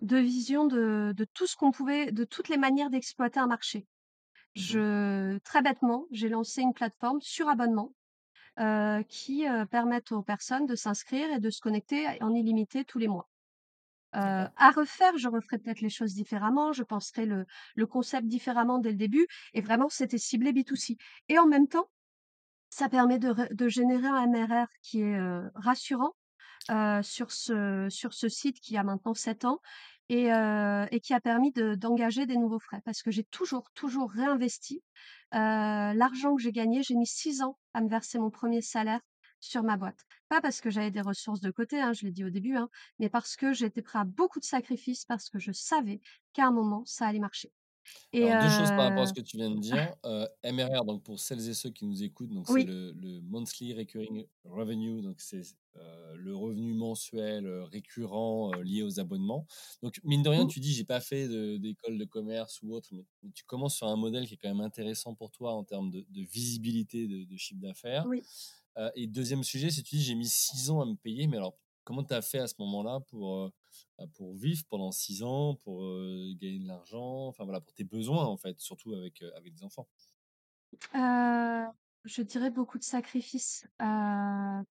de 0.00 0.16
vision 0.16 0.66
de 0.66 1.12
de 1.16 1.24
tout 1.34 1.46
ce 1.46 1.56
qu'on 1.56 1.72
pouvait 1.72 2.12
de 2.12 2.24
toutes 2.24 2.48
les 2.48 2.56
manières 2.56 2.88
d'exploiter 2.90 3.40
un 3.40 3.46
marché. 3.48 3.86
Mmh. 4.56 4.78
Je 4.78 5.38
très 5.40 5.62
bêtement, 5.62 6.06
j'ai 6.12 6.28
lancé 6.30 6.62
une 6.62 6.74
plateforme 6.74 7.20
sur 7.22 7.48
abonnement, 7.48 7.94
qui, 9.08 9.46
heu, 9.48 9.66
permettent 9.66 10.12
aux 10.12 10.22
personnes 10.22 10.66
de 10.66 10.74
s'inscrire 10.74 11.30
et 11.32 11.40
de 11.40 11.50
se 11.50 11.60
connecter 11.60 12.06
en 12.22 12.34
illimité 12.34 12.84
tous 12.84 12.98
les 12.98 13.08
mois. 13.08 13.28
À 14.12 14.70
refaire, 14.76 15.16
je 15.18 15.28
referais 15.28 15.58
peut-être 15.58 15.80
les 15.82 15.90
choses 15.90 16.14
différemment, 16.14 16.72
je 16.72 16.82
penserais 16.84 17.26
le 17.26 17.46
le 17.76 17.86
concept 17.86 18.26
différemment 18.28 18.78
dès 18.78 18.90
le 18.90 18.96
début 18.96 19.26
et 19.54 19.60
vraiment 19.62 19.88
c'était 19.88 20.18
ciblé 20.18 20.52
B2C 20.52 20.96
et 21.28 21.38
en 21.38 21.46
même 21.46 21.68
temps, 21.68 21.90
ça 22.70 22.88
permet 22.88 23.18
de 23.18 23.34
de 23.52 23.68
générer 23.68 24.06
un 24.06 24.26
MRR 24.26 24.66
qui 24.82 25.00
est, 25.02 25.18
rassurant, 25.54 26.14
sur 27.02 27.32
ce 27.32 27.88
sur 27.90 28.14
ce 28.14 28.28
site 28.28 28.60
qui 28.60 28.76
a 28.76 28.84
maintenant 28.84 29.14
7 29.14 29.44
ans 29.44 29.60
et 30.08 30.26
et 30.26 31.00
qui 31.00 31.14
a 31.14 31.20
permis 31.20 31.52
de 31.52 31.74
d'engager 31.74 32.26
des 32.26 32.36
nouveaux 32.36 32.60
frais. 32.60 32.80
Parce 32.84 33.02
que 33.02 33.10
j'ai 33.10 33.24
toujours, 33.24 33.70
toujours 33.74 34.10
réinvesti, 34.10 34.82
l'argent 35.32 36.36
que 36.36 36.42
j'ai 36.42 36.52
gagné, 36.52 36.82
j'ai 36.82 36.94
mis 36.94 37.06
6 37.06 37.42
ans 37.42 37.58
à 37.74 37.80
me 37.80 37.88
verser 37.88 38.18
mon 38.18 38.28
1er 38.30 38.62
salaire 38.62 39.00
sur 39.40 39.62
ma 39.62 39.76
boîte. 39.76 40.04
Pas 40.28 40.40
parce 40.40 40.60
que 40.60 40.70
j'avais 40.70 40.90
des 40.90 41.00
ressources 41.00 41.40
de 41.40 41.50
côté, 41.50 41.80
hein, 41.80 41.92
je 41.92 42.04
l'ai 42.04 42.12
dit 42.12 42.24
au 42.24 42.30
début, 42.30 42.56
hein, 42.56 42.68
mais 42.98 43.08
parce 43.08 43.36
que 43.36 43.52
j'étais 43.52 43.82
prêt 43.82 43.98
à 43.98 44.04
beaucoup 44.04 44.38
de 44.38 44.44
sacrifices, 44.44 45.04
parce 45.06 45.30
que 45.30 45.38
je 45.38 45.52
savais 45.52 46.00
qu'à 46.34 46.46
un 46.46 46.52
moment, 46.52 46.84
ça 46.84 47.06
allait 47.06 47.18
marcher 47.18 47.50
et 48.12 48.20
Alors 48.22 48.36
2 48.36 48.48
choses 48.50 48.72
par 48.72 48.84
rapport 48.84 49.04
à 49.04 49.06
ce 49.06 49.12
que 49.14 49.20
tu 49.22 49.36
viens 49.38 49.50
de 49.50 49.58
dire, 49.60 49.94
heu, 50.04 50.26
MRR 50.44 50.84
donc 50.84 51.02
pour 51.04 51.18
celles 51.20 51.48
et 51.48 51.54
ceux 51.54 51.70
qui 51.70 51.86
nous 51.86 52.02
écoutent, 52.02 52.30
donc 52.32 52.48
c'est 52.48 52.62
le 52.62 52.92
le 52.92 53.20
Monthly 53.22 53.74
Recurring 53.74 54.26
Revenue, 54.44 55.02
donc 55.02 55.20
c'est 55.20 55.42
le 56.16 56.34
revenu 56.36 56.74
mensuel, 56.74 57.46
récurrent, 57.72 58.58
lié 58.60 58.82
aux 58.82 59.00
abonnements. 59.00 59.46
Donc 59.82 60.00
mine 60.04 60.22
de 60.22 60.28
rien, 60.28 60.44
Mmh. 60.44 60.50
tu 60.50 60.60
dis: 60.60 60.72
«J'ai 60.74 60.84
pas 60.84 61.00
fait 61.00 61.28
de 61.28 61.56
d'école 61.56 61.96
de 61.98 62.04
commerce 62.04 62.60
ou 62.62 62.72
autre», 62.74 62.88
mais 62.92 63.06
mais 63.22 63.30
tu 63.32 63.44
commences 63.44 63.76
sur 63.76 63.86
un 63.86 63.96
modèle 63.96 64.26
qui 64.26 64.34
est 64.34 64.36
quand 64.36 64.48
même 64.48 64.60
intéressant 64.60 65.14
pour 65.14 65.30
toi 65.30 65.54
en 65.54 65.64
termes 65.64 65.90
de 65.90 66.04
de 66.08 66.22
visibilité 66.22 67.06
de 67.08 67.24
de 67.24 67.36
chiffre 67.36 67.60
d'affaires, 67.60 68.04
Oui. 68.04 68.26
et 68.96 69.06
2e 69.08 69.44
sujet, 69.44 69.70
c'est 69.70 69.82
tu 69.82 69.96
dis: 69.96 70.02
«J'ai 70.04 70.14
mis 70.16 70.28
6 70.28 70.70
ans 70.70 70.80
à 70.82 70.86
me 70.86 70.96
payer», 70.96 71.26
mais 71.28 71.36
alors 71.38 71.58
comment 71.84 72.04
tu 72.04 72.14
as 72.14 72.22
fait 72.22 72.38
à 72.40 72.46
ce 72.48 72.54
moment-là 72.60 73.00
pour, 73.08 73.50
pour 74.14 74.34
vivre 74.34 74.62
pendant 74.68 74.92
6 74.92 75.22
ans, 75.22 75.56
pour, 75.56 75.84
heu, 75.84 76.32
gagner 76.40 76.58
de 76.60 76.66
l'argent, 76.68 77.26
enfin 77.28 77.44
voilà, 77.44 77.60
pour 77.60 77.74
tes 77.74 77.84
besoins 77.84 78.24
en 78.26 78.36
fait, 78.36 78.60
surtout 78.60 78.94
avec, 78.94 79.22
heu, 79.22 79.32
avec 79.36 79.54
des 79.54 79.64
enfants? 79.64 79.88
Je 82.04 82.22
dirais 82.22 82.50
beaucoup 82.50 82.78
de 82.78 82.82
sacrifices, 82.84 83.66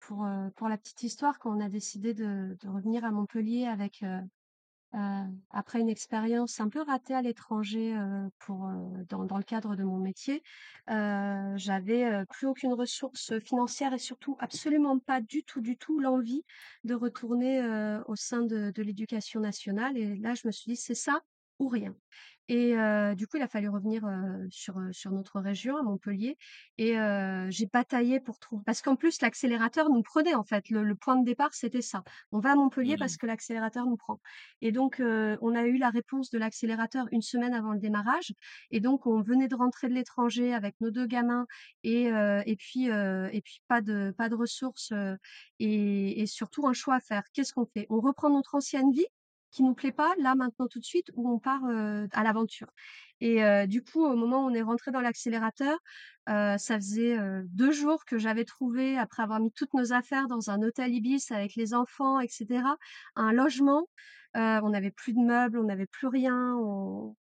pour, 0.00 0.26
pour 0.56 0.68
la 0.68 0.78
petite 0.78 1.02
histoire, 1.02 1.38
quand 1.38 1.56
on 1.56 1.60
a 1.60 1.68
décidé 1.68 2.14
de 2.14 2.56
de 2.60 2.68
revenir 2.68 3.04
à 3.04 3.10
Montpellier 3.10 3.64
avec, 3.66 4.04
heu, 4.94 4.98
après 5.50 5.80
une 5.80 5.88
expérience 5.90 6.60
un 6.60 6.68
peu 6.68 6.82
ratée 6.82 7.14
à 7.14 7.22
l'étranger, 7.22 7.94
heu, 7.96 8.28
pour, 8.38 8.66
heu, 8.68 9.04
dans 9.08 9.36
le 9.38 9.42
cadre 9.44 9.76
de 9.76 9.84
mon 9.84 9.98
métier, 9.98 10.42
j'avais, 10.88 12.24
plus 12.30 12.46
aucune 12.46 12.72
ressource 12.74 13.38
financière 13.40 13.92
et 13.94 13.98
surtout 13.98 14.36
absolument 14.40 14.98
pas 14.98 15.20
du 15.20 15.42
tout, 15.44 15.60
du 15.60 15.76
tout 15.76 15.98
l'envie 16.00 16.44
de 16.84 16.94
retourner, 16.94 17.60
au 18.06 18.16
sein 18.16 18.42
de 18.42 18.70
de 18.74 18.82
l'éducation 18.82 19.40
nationale. 19.40 19.96
Et 19.98 20.16
là, 20.16 20.34
je 20.34 20.46
me 20.46 20.52
suis 20.52 20.70
dit: 20.72 20.76
«C'est 20.76 20.94
ça 20.94 21.20
ou 21.58 21.68
rien» 21.68 21.94
et 22.48 22.74
heu, 22.76 23.14
du 23.16 23.26
coup, 23.26 23.36
il 23.38 23.42
a 23.42 23.48
fallu 23.48 23.68
revenir, 23.68 24.04
heu, 24.06 24.46
sur, 24.50 24.78
heu, 24.78 24.92
sur 24.92 25.10
notre 25.12 25.40
région, 25.40 25.76
à 25.76 25.82
Montpellier 25.82 26.36
et 26.78 26.96
heu, 26.98 27.46
j'ai 27.50 27.66
bataillé 27.66 28.20
pour 28.20 28.38
trou 28.38 28.62
parce 28.66 28.82
qu'en 28.82 28.96
plus 28.96 29.20
l'accélérateur 29.22 29.88
nous 29.90 30.02
prenait, 30.02 30.34
en 30.34 30.44
fait. 30.44 30.70
Le 30.70 30.82
le 30.84 30.94
point 30.96 31.16
de 31.16 31.24
départ, 31.24 31.54
c'était 31.54 31.82
ça. 31.82 32.02
On 32.32 32.40
va 32.40 32.52
à 32.52 32.54
Montpellier 32.56 32.96
parce 32.98 33.16
que 33.16 33.26
l'accélérateur 33.26 33.86
nous 33.86 33.96
prend 33.96 34.20
et 34.60 34.72
donc 34.72 35.00
heu, 35.00 35.38
on 35.42 35.54
a 35.54 35.64
eu 35.66 35.78
la 35.78 35.90
réponse 35.90 36.30
de 36.30 36.38
l'accélérateur 36.38 37.06
1 37.12 37.22
semaine 37.22 37.54
avant 37.54 37.72
le 37.72 37.78
démarrage 37.78 38.32
et 38.70 38.80
donc 38.80 39.06
on 39.06 39.20
venait 39.22 39.48
de 39.48 39.54
rentrer 39.56 39.88
de 39.88 39.94
l'étranger 39.94 40.52
avec 40.54 40.74
nos 40.80 40.90
2 40.90 41.06
gamins 41.06 41.46
et 41.82 42.10
heu 42.10 42.42
et 42.46 42.56
puis, 42.56 42.90
heu 42.90 43.28
et 43.32 43.40
puis 43.42 43.60
pas 43.68 43.80
de 43.82 44.12
pas 44.16 44.28
de 44.28 44.34
ressources, 44.34 44.92
heu 44.92 45.16
et 45.60 46.20
et 46.22 46.26
surtout 46.26 46.66
un 46.66 46.72
choix 46.74 46.96
à 46.96 47.00
faire. 47.00 47.22
Qu'est-ce 47.32 47.52
qu'on 47.54 47.66
fait? 47.66 47.86
On 47.90 48.00
reprend 48.00 48.30
notre 48.30 48.54
ancienne 48.54 48.90
vie 48.92 49.06
qui 49.54 49.62
nous 49.62 49.74
plaît 49.74 49.92
pas 49.92 50.14
là, 50.18 50.34
maintenant, 50.34 50.66
tout 50.68 50.80
de 50.80 50.84
suite 50.84 51.06
ou 51.14 51.30
on 51.30 51.38
part, 51.38 51.62
à 52.12 52.22
l'aventure? 52.24 52.68
Et 53.20 53.40
du 53.68 53.82
coup, 53.82 54.04
au 54.04 54.16
moment 54.16 54.44
où 54.44 54.50
on 54.50 54.54
est 54.54 54.62
rentrés 54.62 54.90
dans 54.92 55.00
l'accélérateur, 55.00 55.78
ça 56.26 56.58
faisait, 56.76 57.18
heu, 57.18 57.44
2 57.48 57.72
jours 57.72 58.04
que 58.06 58.18
j'avais 58.18 58.44
trouvé, 58.44 58.98
après 58.98 59.22
avoir 59.22 59.40
mis 59.40 59.52
toutes 59.52 59.74
nos 59.74 59.92
affaires 59.92 60.28
dans 60.28 60.50
un 60.50 60.60
hôtel 60.62 60.92
Ibis 60.94 61.26
avec 61.30 61.54
les 61.56 61.74
enfants 61.74 62.20
et 62.20 62.28
cetera, 62.28 62.76
un 63.16 63.32
logement. 63.32 63.86
On 64.34 64.70
n'avait 64.70 64.90
plus 64.90 65.12
de 65.14 65.20
meubles, 65.20 65.58
on 65.58 65.64
n'avait 65.64 65.86
plus 65.86 66.08
rien, 66.08 66.54
on 66.58 67.16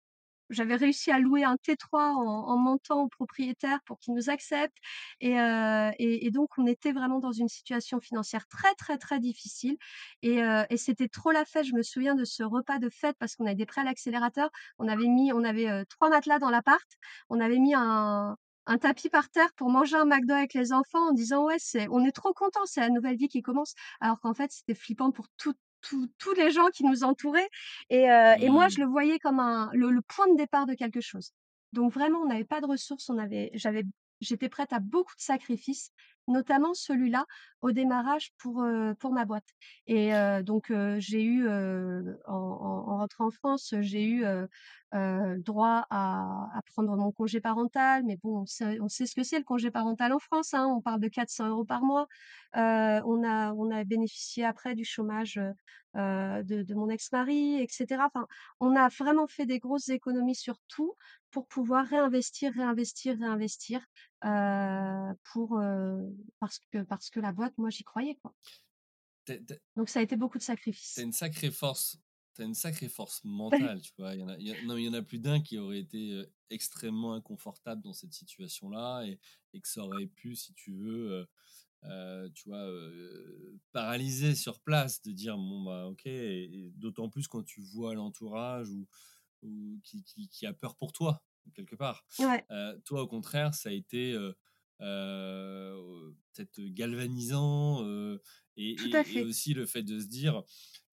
j'avais 0.50 0.76
réussi 0.76 1.10
à 1.10 1.18
louer 1.18 1.44
un 1.44 1.56
T3 1.56 2.12
en 2.12 2.20
en 2.48 2.58
mentant 2.58 3.02
au 3.02 3.08
propriétaire 3.08 3.80
pour 3.86 3.98
qu'il 3.98 4.14
nous 4.14 4.30
accepte 4.30 4.76
et 5.20 5.38
heu 5.38 5.90
et 5.98 6.30
donc 6.30 6.50
on 6.58 6.66
était 6.66 6.92
vraiment 6.92 7.18
dans 7.20 7.32
une 7.32 7.48
situation 7.48 8.00
financière 8.00 8.46
très, 8.48 8.74
très, 8.74 8.98
très 8.98 9.20
difficile 9.20 9.76
et 10.22 10.42
heu 10.42 10.64
et 10.70 10.76
c'était 10.76 11.08
trop 11.08 11.30
la 11.30 11.44
fête. 11.44 11.64
Je 11.66 11.74
me 11.74 11.82
souviens 11.82 12.14
de 12.14 12.24
ce 12.24 12.42
repas 12.42 12.78
de 12.78 12.88
fête 12.90 13.16
parce 13.18 13.36
qu'on 13.36 13.46
avait 13.46 13.54
des 13.54 13.66
prêts 13.66 13.80
à 13.82 13.84
l'accélérateur. 13.84 14.50
On 14.78 14.88
avait 14.88 15.08
mis 15.08 15.32
on 15.32 15.44
avait, 15.44 15.68
heu, 15.70 15.84
3 15.88 16.10
matelas 16.10 16.38
dans 16.38 16.50
l'appart. 16.50 16.86
On 17.30 17.40
avait 17.40 17.58
mis 17.58 17.74
un 18.66 18.78
tapis 18.78 19.08
par 19.10 19.28
terre 19.30 19.52
pour 19.56 19.70
manger 19.70 19.96
un 19.96 20.04
McDo 20.06 20.34
avec 20.34 20.54
les 20.54 20.72
enfants 20.72 21.08
en 21.10 21.12
disant: 21.12 21.44
«Ouais, 21.46 21.56
c'est 21.58 21.86
on 21.90 22.04
est 22.04 22.12
trop 22.12 22.32
contents, 22.32 22.64
c'est 22.66 22.80
la 22.80 22.88
nouvelle 22.90 23.16
vie 23.16 23.28
qui 23.28 23.42
commence». 23.42 23.74
Alors 24.00 24.20
qu'en 24.20 24.34
fait, 24.34 24.50
c'était 24.52 24.74
flippant 24.74 25.10
pour 25.12 25.26
tous 25.36 25.54
tous 26.18 26.34
les 26.34 26.50
gens 26.50 26.68
qui 26.70 26.84
nous 26.84 27.04
entouraient 27.04 27.48
et 27.90 28.04
et 28.40 28.50
moi, 28.50 28.68
je 28.68 28.76
Mmh. 28.76 28.82
le 28.82 28.86
voyais 28.86 29.18
comme 29.18 29.40
un 29.40 29.70
le 29.72 29.90
le 29.90 30.02
point 30.02 30.28
de 30.32 30.36
départ 30.36 30.66
de 30.66 30.74
quelque 30.74 31.00
chose. 31.00 31.32
Donc 31.72 31.92
vraiment, 31.92 32.20
on 32.20 32.26
n'avait 32.26 32.44
pas 32.44 32.60
de 32.60 32.66
ressources, 32.66 33.08
on 33.10 33.18
avait 33.18 33.50
j'avais 33.54 33.84
j'étais 34.20 34.48
prête 34.48 34.72
à 34.72 34.78
beaucoup 34.80 35.14
de 35.16 35.20
sacrifices, 35.22 35.90
notamment 36.28 36.72
celui-là, 36.74 37.26
au 37.62 37.72
démarrage 37.72 38.30
pour, 38.38 38.62
heu, 38.62 38.94
pour 39.00 39.12
ma 39.12 39.24
boîte 39.26 39.48
et 39.86 40.14
heu, 40.14 40.42
donc 40.42 40.72
j'ai 40.98 41.22
eu, 41.24 41.46
heu, 41.46 42.18
en 42.26 42.34
en 42.34 42.92
en 42.92 42.98
rentrant 42.98 43.26
en 43.26 43.30
France, 43.30 43.74
j'ai 43.80 44.04
eu, 44.04 44.24
heu, 44.94 45.40
droit 45.42 45.86
à 45.90 46.48
à 46.54 46.62
prendre 46.72 46.96
mon 46.96 47.12
congé 47.12 47.40
parental, 47.40 48.04
mais 48.04 48.16
bon, 48.22 48.42
on 48.42 48.46
sait 48.46 48.78
on 48.80 48.88
sait 48.88 49.06
ce 49.06 49.14
que 49.14 49.22
c'est 49.24 49.38
le 49.38 49.44
congé 49.44 49.70
parental 49.70 50.12
en 50.12 50.18
France, 50.18 50.54
hein, 50.54 50.66
on 50.68 50.80
parle 50.82 51.00
de 51.00 51.08
400 51.08 51.62
€ 51.62 51.66
par 51.66 51.82
mois. 51.82 52.06
Heu, 52.56 52.60
on 53.06 53.22
a 53.24 53.52
on 53.54 53.70
a 53.70 53.84
bénéficié 53.84 54.44
après 54.44 54.74
du 54.74 54.84
chômage, 54.84 55.38
heu 55.38 55.52
heu, 55.96 56.42
de 56.44 56.62
de 56.62 56.74
mon 56.74 56.88
ex-mari 56.88 57.60
et 57.62 57.66
cetera. 57.70 58.06
Enfin, 58.06 58.26
on 58.60 58.76
a 58.76 58.88
vraiment 58.88 59.26
fait 59.26 59.46
des 59.46 59.58
grosses 59.58 59.88
économies 59.88 60.34
sur 60.36 60.56
tout 60.68 60.94
pour 61.30 61.46
pouvoir 61.48 61.86
réinvestir, 61.86 62.52
réinvestir, 62.54 63.16
réinvestir, 63.18 63.80
pour, 65.32 65.60
parce 66.40 66.58
que 66.72 66.82
parce 66.84 67.10
que 67.10 67.20
la 67.20 67.32
boîte, 67.32 67.54
moi, 67.58 67.70
j'y 67.70 67.84
croyais, 67.84 68.16
quoi. 68.22 68.34
Donc 69.76 69.88
ça 69.88 70.00
a 70.00 70.02
été 70.02 70.16
beaucoup 70.16 70.38
de 70.38 70.42
sacrifices. 70.42 71.04
une 71.04 71.12
sacrée 71.12 71.50
force 71.52 71.98
tu 72.34 72.42
as 72.42 72.44
une 72.46 72.54
sacrée 72.54 72.88
force 72.88 73.22
mentale, 73.24 73.80
tu 73.82 73.92
vois? 73.98 74.14
Il 74.14 74.20
y 74.20 74.22
en 74.24 74.28
a 74.28 74.38
il 74.38 74.46
y 74.46 74.52
a 74.52 74.56
non, 74.62 74.76
il 74.76 74.84
y 74.84 74.88
en 74.88 74.94
a 74.94 75.02
plus 75.02 75.18
d'un 75.20 75.40
qui 75.40 75.58
aurait 75.58 75.80
été, 75.80 76.24
extrêmement 76.50 77.14
inconfortable 77.14 77.82
dans 77.82 77.92
cette 77.94 78.12
situation-là 78.14 79.04
et 79.06 79.20
et 79.54 79.60
que 79.60 79.68
ça 79.68 79.84
aurait 79.84 80.06
pu, 80.06 80.36
si 80.36 80.54
tu 80.54 80.74
veux, 80.74 81.26
tu 82.34 82.48
vois, 82.48 82.66
paralyser 83.72 84.34
sur 84.36 84.60
place, 84.62 85.02
de 85.02 85.12
dire: 85.12 85.36
«Bon, 85.38 85.62
bah, 85.64 85.86
OK» 85.88 86.06
et 86.06 86.66
et 86.68 86.70
d'autant 86.72 87.10
plus 87.10 87.28
quand 87.28 87.44
tu 87.44 87.60
vois 87.62 87.94
l'entourage 87.94 88.70
ou 88.70 88.88
ou 89.42 89.80
qui 89.84 90.04
qui 90.04 90.28
qui 90.28 90.46
a 90.46 90.54
peur 90.54 90.76
pour 90.76 90.92
toi, 90.94 91.24
quelque 91.54 91.76
part. 91.76 92.04
Ouais. 92.18 92.48
Toi, 92.86 93.02
au 93.02 93.08
contraire, 93.08 93.54
ça 93.54 93.70
a 93.70 93.72
été, 93.72 94.14
peut-être 94.80 96.60
galvanisant, 96.60 97.84
et 98.56 98.72
Tout 98.76 98.88
à 98.96 99.04
et 99.18 99.22
aussi 99.22 99.54
le 99.54 99.66
fait 99.66 99.82
de 99.82 100.00
se 100.00 100.06
dire 100.06 100.44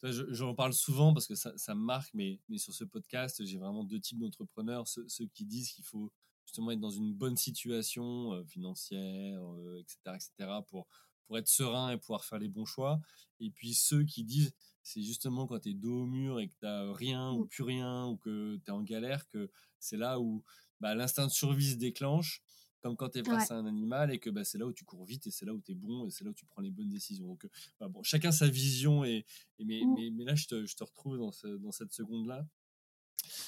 j'en 0.03 0.55
parle 0.55 0.73
souvent 0.73 1.13
parce 1.13 1.27
que 1.27 1.35
ça 1.35 1.53
ça 1.57 1.75
me 1.75 1.81
marque, 1.83 2.11
mais 2.13 2.41
mais 2.49 2.57
sur 2.57 2.73
ce 2.73 2.83
podcast, 2.83 3.43
j'ai 3.45 3.57
vraiment 3.57 3.83
2 3.83 3.99
types 3.99 4.19
d'entrepreneurs. 4.19 4.87
Ceux 4.87 5.07
ceux 5.07 5.27
qui 5.27 5.45
disent 5.45 5.71
qu'il 5.71 5.85
faut 5.85 6.11
justement 6.45 6.71
être 6.71 6.79
dans 6.79 6.89
une 6.91 7.13
bonne 7.13 7.37
situation, 7.37 8.33
heu, 8.33 8.43
financière, 8.45 9.43
heu 9.43 9.77
et 9.79 9.85
cetera 9.87 10.17
et 10.17 10.19
cetera 10.19 10.65
pour 10.65 10.87
pour 11.27 11.37
être 11.37 11.47
serein 11.47 11.91
et 11.91 11.97
pouvoir 11.97 12.25
faire 12.25 12.39
les 12.39 12.49
bons 12.49 12.65
choix 12.65 12.99
et 13.39 13.51
puis 13.51 13.73
ceux 13.73 14.03
qui 14.03 14.23
disent: 14.23 14.53
«C'est 14.83 15.01
justement 15.01 15.47
quand 15.47 15.59
tu 15.59 15.69
es 15.69 15.73
dos 15.73 16.01
au 16.03 16.05
mur 16.05 16.39
et 16.39 16.47
que 16.49 16.55
tu 16.59 16.65
as 16.65 16.91
rien 16.93 17.31
ou 17.31 17.43
Mmh. 17.43 17.47
plus 17.47 17.63
rien 17.63 18.07
ou 18.07 18.17
que 18.17 18.57
tu 18.57 18.63
es 18.67 18.71
en 18.71 18.81
galère 18.83 19.27
que 19.29 19.49
c'est 19.79 19.97
là 19.97 20.19
où, 20.19 20.43
bah, 20.79 20.95
l'instinct 20.95 21.27
de 21.27 21.31
survie 21.31 21.71
se 21.71 21.75
déclenche», 21.77 22.43
comme 22.81 22.97
quand 22.97 23.09
tu 23.09 23.19
es 23.19 23.23
Ouais. 23.25 23.47
face 23.47 23.51
à 23.51 23.55
un 23.57 23.65
animal 23.65 24.11
et 24.13 24.19
que, 24.19 24.29
bah, 24.29 24.43
c'est 24.43 24.57
là 24.57 24.65
où 24.67 24.73
tu 24.73 24.85
cours 24.85 25.05
vite 25.05 25.27
et 25.27 25.31
c'est 25.31 25.45
là 25.45 25.53
où 25.53 25.61
tu 25.61 25.71
es 25.73 25.75
bon 25.75 26.05
et 26.07 26.11
c'est 26.11 26.23
là 26.25 26.31
où 26.31 26.33
tu 26.33 26.45
prends 26.45 26.61
les 26.61 26.71
bonnes 26.71 26.89
décisions. 26.89 27.27
Donc 27.27 27.45
heu, 27.45 27.49
bah, 27.79 27.87
bon, 27.89 28.03
chacun 28.03 28.31
sa 28.31 28.47
vision 28.49 29.03
et 29.05 29.25
et 29.59 29.65
mais 29.65 29.85
Mmh. 29.85 29.95
mais 29.95 30.09
mais 30.11 30.25
là, 30.25 30.35
je 30.35 30.47
te 30.47 30.65
je 30.65 30.75
te 30.75 30.83
retrouve 30.83 31.17
dans 31.17 31.31
ce 31.31 31.47
dans 31.47 31.71
cette 31.71 31.93
seconde-là. 31.93 32.45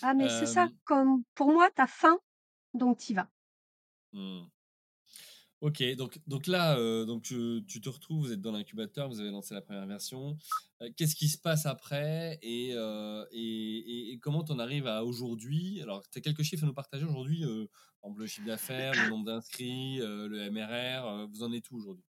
Ah 0.03 0.13
mais 0.13 0.29
c'est 0.29 0.45
ça, 0.45 0.67
comme 0.84 1.23
pour 1.34 1.51
moi, 1.51 1.69
tu 1.71 1.81
as 1.81 1.88
faim, 1.88 2.19
donc 2.75 2.99
tu 2.99 3.13
y 3.13 3.15
vas. 3.15 3.29
Mmh. 4.13 4.53
OK, 5.64 5.82
donc 5.95 6.20
donc 6.28 6.47
là, 6.47 6.78
heu, 6.78 7.05
donc 7.05 7.32
heu, 7.32 7.64
tu 7.66 7.80
te 7.80 7.88
retrouves, 7.88 8.26
vous 8.28 8.34
êtes 8.34 8.41
dans 8.41 8.51
l'incubateur, 8.51 9.07
vous 9.07 9.22
avez 9.22 9.30
lancé 9.32 9.53
la 9.53 9.61
1re 9.61 9.88
version. 9.88 10.36
Heu, 10.82 10.89
qu'est-ce 10.97 11.16
qui 11.16 11.30
se 11.30 11.38
passe 11.38 11.66
après 11.66 12.38
et 12.41 12.74
heu 12.76 13.26
et 13.32 14.11
et 14.11 14.20
comment 14.20 14.43
tu 14.43 14.51
en 14.51 14.59
arrives 14.59 14.88
à 14.88 15.05
aujourd'hui? 15.05 15.82
Alors, 15.82 16.03
tu 16.09 16.18
as 16.18 16.22
quelques 16.22 16.43
chiffres 16.43 16.66
à 16.66 16.68
nous 16.68 16.74
partager 16.74 17.05
aujourd'hui, 17.05 17.43
exemple 18.03 18.20
le 18.20 18.28
chiffre 18.28 18.45
d'affaires, 18.45 18.93
le 18.95 19.05
nombre 19.05 19.24
d'inscrits, 19.24 19.99
le 19.99 20.51
MRR, 20.51 21.30
vous 21.30 21.43
en 21.43 21.53
êtes 21.53 21.72
où 21.72 21.78
aujourd'hui? 21.78 22.03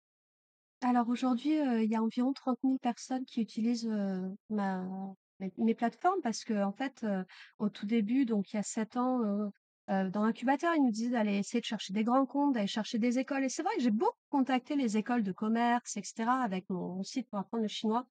Alors 0.81 1.07
aujourd'hui, 1.09 1.51
il 1.83 1.89
y 1.89 1.95
a 1.95 2.01
environ 2.03 2.33
30 2.33 2.59
000 2.63 2.79
personnes 2.79 3.25
qui 3.25 3.41
utilisent, 3.41 3.89
mes 5.39 5.51
mes 5.57 5.75
plateformes 5.75 6.21
parce 6.21 6.43
qu'en 6.45 6.71
fait, 6.73 7.03
heu, 7.03 7.25
au 7.59 7.69
tout 7.69 7.85
début, 7.85 8.25
donc 8.25 8.53
il 8.53 8.57
y 8.57 8.59
a 8.59 8.63
7 8.63 8.95
ans, 8.97 9.21
heu 9.89 9.93
heu, 10.07 10.09
dans 10.11 10.23
l'incubateur, 10.25 10.73
ils 10.75 10.83
nous 10.83 10.91
disaient 10.91 11.11
d'aller 11.11 11.37
essayer 11.37 11.61
de 11.61 11.65
chercher 11.65 11.93
des 11.93 12.03
grands 12.03 12.25
comptes, 12.25 12.53
d'aller 12.55 12.67
chercher 12.67 12.99
des 12.99 13.19
écoles 13.19 13.43
et 13.45 13.49
c'est 13.49 13.63
vrai 13.63 13.75
que 13.77 13.81
j'ai 13.83 13.91
beaucoup 13.91 14.17
contacté 14.29 14.75
les 14.75 14.97
écoles 14.97 15.23
de 15.23 15.31
commerce 15.31 15.97
et 15.97 16.03
cetera 16.03 16.41
avec 16.43 16.65
mon 16.69 17.03
site 17.03 17.29
pour 17.29 17.39
apprendre 17.39 17.63
le 17.63 17.69
chinois 17.69 18.07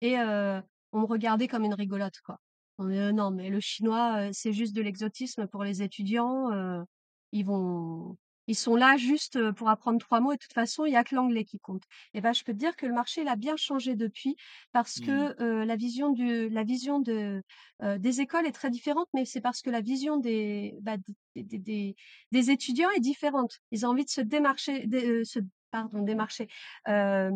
et 0.00 0.18
heu, 0.18 0.62
on 0.92 1.00
me 1.00 1.06
regardait 1.06 1.48
comme 1.48 1.64
une 1.64 1.74
rigolote, 1.74 2.20
quoi. 2.24 2.38
On 2.78 2.84
me 2.84 2.90
disait: 2.92 3.12
«Non, 3.12 3.30
mais 3.30 3.50
le 3.50 3.60
chinois, 3.60 4.28
heu, 4.28 4.30
c'est 4.32 4.52
juste 4.52 4.74
de 4.76 4.82
l'exotisme 4.82 5.46
pour 5.48 5.64
les 5.64 5.82
étudiants, 5.82 6.52
heu, 6.52 6.84
ils 7.32 7.44
vont 7.46 8.16
ils 8.46 8.54
sont 8.56 8.76
là 8.76 8.96
juste, 8.96 9.52
pour 9.52 9.68
apprendre 9.68 9.98
3 10.00 10.20
mots 10.20 10.32
et 10.32 10.36
de 10.36 10.40
toute 10.42 10.52
façon, 10.52 10.84
il 10.86 10.92
y 10.92 10.96
a 10.96 11.04
que 11.04 11.14
l'anglais 11.14 11.44
qui 11.44 11.58
compte» 11.60 11.84
et 12.14 12.20
bah, 12.20 12.32
je 12.32 12.42
peux 12.44 12.52
te 12.52 12.58
dire 12.58 12.76
que 12.76 12.86
le 12.86 12.92
marché, 12.94 13.22
il 13.22 13.28
a 13.28 13.36
bien 13.36 13.56
changé 13.56 13.96
depuis 13.96 14.36
parce 14.72 14.98
Mmh. 14.98 15.26
que, 15.26 15.34
heu, 15.42 15.64
la 15.64 15.76
vision 15.76 16.10
du 16.12 16.48
la 16.48 16.64
vision 16.64 17.00
de, 17.00 17.42
heu, 17.82 17.98
des 17.98 18.20
écoles 18.20 18.46
est 18.46 18.52
très 18.52 18.70
différente, 18.70 19.08
mais 19.14 19.24
c'est 19.24 19.40
parce 19.40 19.62
que 19.62 19.70
la 19.70 19.80
vision 19.80 20.16
des, 20.18 20.74
bah, 20.82 20.96
des 21.34 21.42
des 21.44 21.58
des 21.58 21.96
des 22.32 22.50
étudiants 22.50 22.90
est 22.96 23.00
différente. 23.00 23.58
Ils 23.70 23.86
ont 23.86 23.90
envie 23.90 24.04
de 24.04 24.10
se 24.10 24.20
démarcher 24.20 24.86
se 25.24 25.40
pardon, 25.70 26.02
démarcher, 26.02 26.48
hem, 26.86 27.34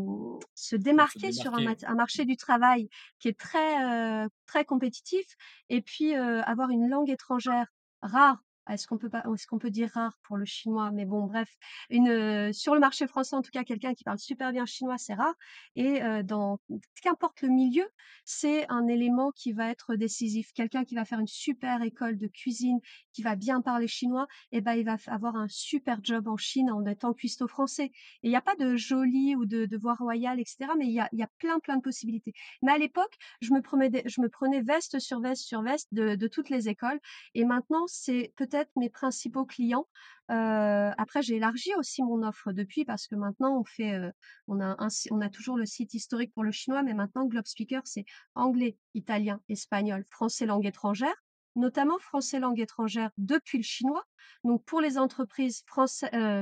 se 0.55 0.77
De 0.97 1.05
se 1.05 1.19
démarquer 1.19 1.33
sur 1.33 1.55
un 1.55 1.61
démarquer. 1.61 1.87
un 1.87 1.95
marché 1.95 2.25
Mmh. 2.25 2.25
du 2.25 2.37
travail 2.37 2.89
qui 3.19 3.29
est 3.29 3.39
très, 3.39 4.25
heu, 4.25 4.29
très 4.47 4.65
compétitif 4.65 5.27
et 5.69 5.83
puis, 5.83 6.15
heu, 6.17 6.41
avoir 6.49 6.71
une 6.71 6.89
langue 6.89 7.11
étrangère 7.11 7.67
rare. 8.03 8.43
Est-ce 8.73 8.87
qu'on 8.87 8.99
peut 8.99 9.11
pas 9.11 9.23
est-ce 9.35 9.47
qu'on 9.47 9.59
peut 9.59 9.71
dire 9.71 9.91
rare 9.95 10.19
pour 10.23 10.37
le 10.37 10.45
chinois? 10.45 10.91
Mais 10.93 11.05
bon, 11.07 11.25
bref, 11.27 11.49
une, 11.91 12.09
heu, 12.09 12.53
sur 12.53 12.75
le 12.75 12.81
marché 12.81 13.07
français, 13.07 13.37
en 13.37 13.43
tout 13.43 13.51
cas, 13.53 13.65
quelqu'un 13.65 13.95
qui 13.95 14.05
parle 14.05 14.19
super 14.19 14.53
bien 14.53 14.67
chinois, 14.67 14.99
c'est 14.99 15.15
rare 15.15 15.35
et 15.77 16.03
heu, 16.03 16.23
dans 16.23 16.59
qu'importe 17.03 17.43
le 17.43 17.49
milieu, 17.49 17.85
c'est 18.25 18.67
un 18.71 18.87
élément 18.87 19.31
qui 19.33 19.53
va 19.53 19.71
être 19.71 19.95
décisif. 19.97 20.53
Quelqu'un 20.55 20.85
qui 20.85 20.95
va 20.95 21.05
faire 21.05 21.21
une 21.21 21.27
super 21.27 21.83
école 21.83 22.19
de 22.19 22.27
cuisine, 22.27 22.79
qui 23.13 23.23
va 23.23 23.37
bien 23.37 23.61
parler 23.61 23.89
chinois 23.89 24.27
et 24.53 24.61
bah, 24.61 24.77
il 24.77 24.85
va 24.85 24.97
avoir 25.07 25.37
un 25.37 25.49
super 25.49 25.99
job 26.03 26.29
en 26.29 26.37
Chine 26.37 26.71
en 26.71 26.85
étant 26.87 27.13
cuistot 27.13 27.49
français 27.49 27.87
et 28.23 28.29
il 28.29 28.31
y 28.31 28.37
a 28.37 28.41
pas 28.41 28.57
de 28.57 28.77
joli 28.77 29.35
ou 29.37 29.47
de 29.47 29.67
de 29.67 29.77
voie 29.79 29.95
royale 29.95 30.41
et 30.41 30.45
cetera, 30.47 30.75
mais 30.77 30.87
il 30.87 30.93
y 30.93 31.01
a 31.01 31.09
y 31.13 31.23
a 31.23 31.29
plein, 31.39 31.59
plein 31.61 31.77
de 31.77 31.83
possibilités. 31.83 32.33
Mais 32.63 32.73
à 32.73 32.79
l'époque, 32.79 33.15
je 33.41 33.53
me 33.53 33.61
prenais 33.63 33.91
je 34.07 34.21
me 34.21 34.29
prenais 34.29 34.61
veste 34.63 34.99
sur 34.99 35.21
veste 35.21 35.43
sur 35.45 35.63
veste 35.63 35.89
de 35.93 36.15
de 36.17 36.27
toutes 36.29 36.51
les 36.51 36.69
écoles 36.69 37.01
et 37.35 37.45
maintenant, 37.45 37.85
c'est 37.87 38.33
peut-être 38.37 38.60
mes 38.77 38.91
principaux 38.91 39.47
clients. 39.47 39.87
Après 40.29 41.23
j'ai 41.23 41.37
élargi 41.37 41.75
aussi 41.77 42.03
mon 42.03 42.23
offre 42.23 42.53
depuis 42.53 42.85
parce 42.85 43.07
que 43.07 43.15
maintenant 43.15 43.59
on 43.59 43.65
fait, 43.65 43.99
on 44.47 44.61
a 44.61 45.29
toujours 45.29 45.57
le 45.57 45.67
site 45.67 45.95
historique 45.95 46.33
pour 46.35 46.45
le 46.45 46.53
chinois, 46.53 46.83
mais 46.83 46.95
maintenant 46.95 47.27
Globe 47.27 47.47
Speaker, 47.47 47.83
c'est 47.85 48.05
anglais, 48.35 48.77
italien, 48.95 49.41
espagnol, 49.49 50.05
français 50.11 50.47
langue 50.47 50.67
étrangère, 50.67 51.15
notamment 51.57 51.99
français 51.99 52.39
langue 52.39 52.61
étrangère 52.61 53.11
depuis 53.19 53.59
le 53.59 53.65
chinois. 53.65 54.05
Donc 54.45 54.65
pour 54.65 54.81
les 54.81 54.99
entreprises 54.99 55.65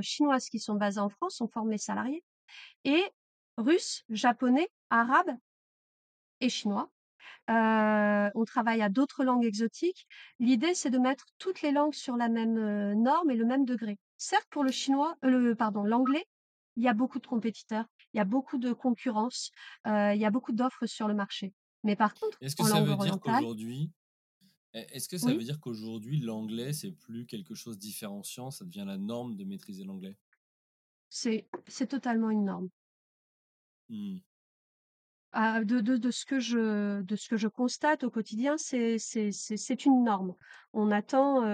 chinoises 0.02 0.48
qui 0.48 0.60
sont 0.60 0.74
basées 0.74 1.00
en 1.00 1.08
France, 1.08 1.40
on 1.40 1.48
forme 1.48 1.70
les 1.70 1.78
salariés 1.78 2.24
et 2.84 3.02
russe, 3.56 4.04
japonais, 4.08 4.68
arabe 4.90 5.30
et 6.40 6.48
chinois. 6.48 6.90
On 7.48 8.44
travaille 8.46 8.82
à 8.82 8.88
d'autres 8.88 9.24
langues 9.24 9.44
exotiques. 9.44 10.06
L'idée, 10.38 10.74
c'est 10.74 10.90
de 10.90 10.98
mettre 10.98 11.26
toutes 11.38 11.62
les 11.62 11.72
langues 11.72 11.94
sur 11.94 12.16
la 12.16 12.28
même, 12.28 12.92
norme 12.94 13.30
et 13.30 13.36
le 13.36 13.44
même 13.44 13.64
degré. 13.64 13.98
Certes, 14.16 14.46
pour 14.50 14.64
le 14.64 14.70
chinois, 14.72 15.16
le 15.22 15.54
pardon, 15.54 15.84
l'anglais, 15.84 16.24
il 16.76 16.82
y 16.84 16.88
a 16.88 16.94
beaucoup 16.94 17.18
de 17.18 17.26
compétiteurs, 17.26 17.86
il 18.12 18.18
y 18.18 18.20
a 18.20 18.24
beaucoup 18.24 18.58
de 18.58 18.72
concurrence, 18.72 19.50
il 19.86 20.16
y 20.16 20.24
a 20.24 20.30
beaucoup 20.30 20.52
d'offres 20.52 20.86
sur 20.86 21.08
le 21.08 21.14
marché. 21.14 21.54
Mais 21.84 21.96
par 21.96 22.14
contre, 22.14 22.40
Est-ce 22.40 22.56
que 22.56 22.64
en 22.64 22.70
ça 22.70 22.80
veut 22.80 22.96
dire 22.96 23.20
orientale 23.20 23.20
qu'aujourd'hui 23.20 23.92
est 24.74 24.88
est-ce 24.96 25.08
que 25.08 25.18
ça 25.18 25.32
Oui. 25.32 25.34
veut 25.34 25.44
dire 25.44 25.60
qu'aujourd'hui 25.60 26.20
l'anglais, 26.20 26.72
c'est 26.72 26.92
plus 26.92 27.26
quelque 27.26 27.54
chose 27.54 27.78
différenciant, 27.78 28.50
ça 28.50 28.64
devient 28.66 28.84
la 28.86 28.98
norme 28.98 29.36
de 29.36 29.44
maîtriser 29.44 29.84
l'anglais? 29.84 30.18
C'est 31.10 31.50
c'est 31.66 31.88
totalement 31.88 32.30
une 32.30 32.46
norme. 32.46 32.70
Mmh. 33.88 34.20
Ah, 35.32 35.62
de 35.62 35.80
de 35.80 35.98
de 35.98 36.10
ce 36.10 36.24
que 36.24 36.40
je 36.40 37.02
de 37.02 37.16
ce 37.16 37.28
que 37.28 37.36
je 37.36 37.48
constate 37.48 38.02
au 38.02 38.10
quotidien, 38.10 38.56
c'est 38.56 38.98
c'est 38.98 39.30
c'est 39.30 39.58
c'est 39.58 39.84
une 39.84 40.02
norme. 40.02 40.34
On 40.72 40.90
attend, 40.90 41.44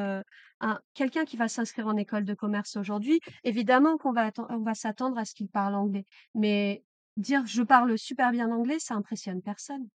un 0.61 0.81
quelqu'un 0.95 1.25
qui 1.25 1.37
va 1.37 1.49
s'inscrire 1.49 1.89
en 1.89 1.97
école 1.97 2.25
de 2.25 2.35
commerce 2.35 2.77
aujourd'hui, 2.77 3.19
évidemment 3.43 3.97
qu'on 3.99 4.13
va 4.13 4.27
atten 4.27 4.47
on 4.49 4.63
va 4.63 4.75
s'attendre 4.75 5.19
à 5.19 5.25
ce 5.25 5.35
qu'il 5.35 5.49
parle 5.49 5.75
anglais. 5.75 6.07
Mais 6.35 6.85
dire: 7.17 7.47
«Je 7.47 7.63
parle 7.63 7.99
super 7.99 8.31
bien 8.31 8.51
anglais», 8.53 8.79
ça 8.79 8.95
impressionne 8.95 9.43
personne. 9.43 9.89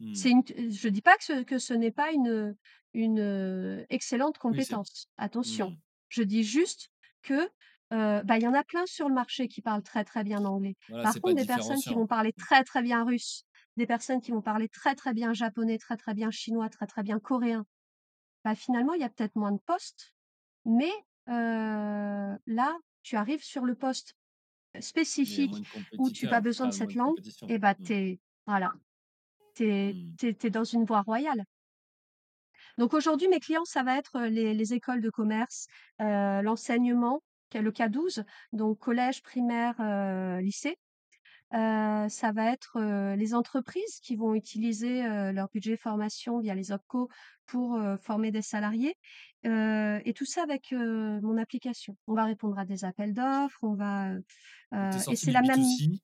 Mmh. 0.00 0.08
C'est 0.12 0.30
une 0.30 0.44
t 0.44 0.70
je 0.70 0.88
dis 0.88 1.02
pas 1.02 1.16
que 1.16 1.24
ce 1.24 1.42
que 1.42 1.58
ce 1.58 1.74
n'est 1.74 1.90
pas 1.90 2.12
une, 2.12 2.56
une, 2.94 3.20
heu, 3.20 3.86
excellente 3.90 4.38
Oui, 4.50 4.60
c'est 4.62 4.80
compétence, 4.80 5.08
attention. 5.16 5.72
mmh. 5.72 5.78
Je 6.08 6.22
dis 6.22 6.44
juste 6.44 6.90
que, 7.22 7.48
heu, 7.92 8.22
bah, 8.24 8.36
il 8.38 8.42
y 8.42 8.48
en 8.48 8.54
a 8.54 8.64
plein 8.64 8.86
sur 8.86 9.08
le 9.08 9.14
marché 9.14 9.48
qui 9.48 9.62
parlent 9.62 9.82
très, 9.82 10.04
très 10.04 10.24
bien 10.24 10.44
anglais. 10.44 10.76
Voilà, 10.88 11.04
Par 11.04 11.06
c'est 11.06 11.20
pas 11.22 11.32
contre, 11.32 11.36
des 11.36 11.44
personnes 11.46 11.82
qui 11.82 11.94
vont 11.94 12.06
parler 12.06 12.32
très, 12.32 12.64
très 12.64 12.82
bien 12.82 13.04
russe, 13.04 13.44
des 13.76 13.86
personnes 13.86 14.20
qui 14.20 14.30
vont 14.32 14.42
parler 14.42 14.68
très, 14.68 14.94
très 14.94 15.12
bien 15.14 15.32
japonais, 15.34 15.78
très, 15.78 15.96
très 15.96 16.14
bien 16.14 16.30
chinois, 16.30 16.68
très, 16.70 16.86
très 16.86 17.02
bien 17.02 17.18
coréen, 17.20 17.64
bah, 18.44 18.54
finalement, 18.54 18.94
il 18.94 19.00
y 19.00 19.04
a 19.04 19.10
peut-être 19.10 19.36
moins 19.36 19.52
de 19.52 19.60
postes, 19.66 20.14
mais 20.66 20.92
heu, 21.28 22.38
là, 22.46 22.78
tu 23.02 23.16
arrives 23.16 23.44
sur 23.44 23.64
le 23.64 23.74
poste 23.76 24.14
Mais 25.22 25.30
il 25.30 25.36
y 25.36 25.40
a 25.40 25.40
spécifique 25.40 25.56
moins 25.56 25.60
de 25.60 25.64
où 25.98 26.10
tu 26.10 26.28
as 26.30 26.40
besoin 26.40 26.68
de 26.68 26.74
cette 26.74 26.94
de 26.94 26.96
langue 26.96 27.18
compétition. 27.18 27.48
et 27.48 27.58
bah, 27.58 27.74
Mmh. 27.78 27.84
tu 27.84 27.94
es 27.94 28.20
voilà, 28.46 28.72
tu 29.54 29.64
es 29.72 29.98
Mmh. 30.00 30.18
tu 30.18 30.28
es 30.28 30.34
tu 30.36 30.48
es 30.48 30.50
dans 30.50 30.64
une 30.64 30.84
voie 30.86 31.02
royale. 31.02 31.44
Donc 32.78 32.94
aujourd'hui, 32.94 33.28
mes 33.28 33.40
clients, 33.40 33.64
ça 33.64 33.82
va 33.82 33.98
être, 33.98 34.16
heu, 34.18 34.28
les 34.28 34.54
les 34.54 34.74
écoles 34.74 35.00
de 35.00 35.10
commerce, 35.10 35.66
heu, 36.00 36.42
l'enseignement, 36.42 37.20
le 37.54 37.70
K12, 37.72 38.24
donc 38.52 38.78
collège, 38.78 39.22
primaire, 39.22 39.76
heu, 39.80 40.40
lycée. 40.40 40.76
Heu, 41.54 42.08
ça 42.10 42.32
va 42.32 42.52
être, 42.52 42.78
heu, 42.80 43.14
les 43.16 43.34
entreprises 43.34 44.00
qui 44.02 44.16
vont 44.16 44.34
utiliser, 44.34 45.02
leur 45.32 45.48
budget 45.50 45.76
formation 45.78 46.40
via 46.40 46.54
les 46.54 46.72
OPCO 46.72 47.08
pour, 47.46 47.80
former 48.02 48.30
des 48.32 48.42
salariés, 48.42 48.96
et 49.44 50.12
tout 50.16 50.26
ça 50.26 50.42
avec, 50.44 50.72
mon 50.72 51.38
application. 51.38 51.96
On 52.08 52.14
va 52.14 52.24
répondre 52.26 52.58
à 52.58 52.64
des 52.66 52.84
appels 52.84 53.14
d'offres, 53.14 53.60
on 53.64 53.74
va, 53.74 54.12
et 54.74 55.16
c'est 55.16 55.32
la 55.32 55.42
même 55.42 55.78
B2C 55.78 56.00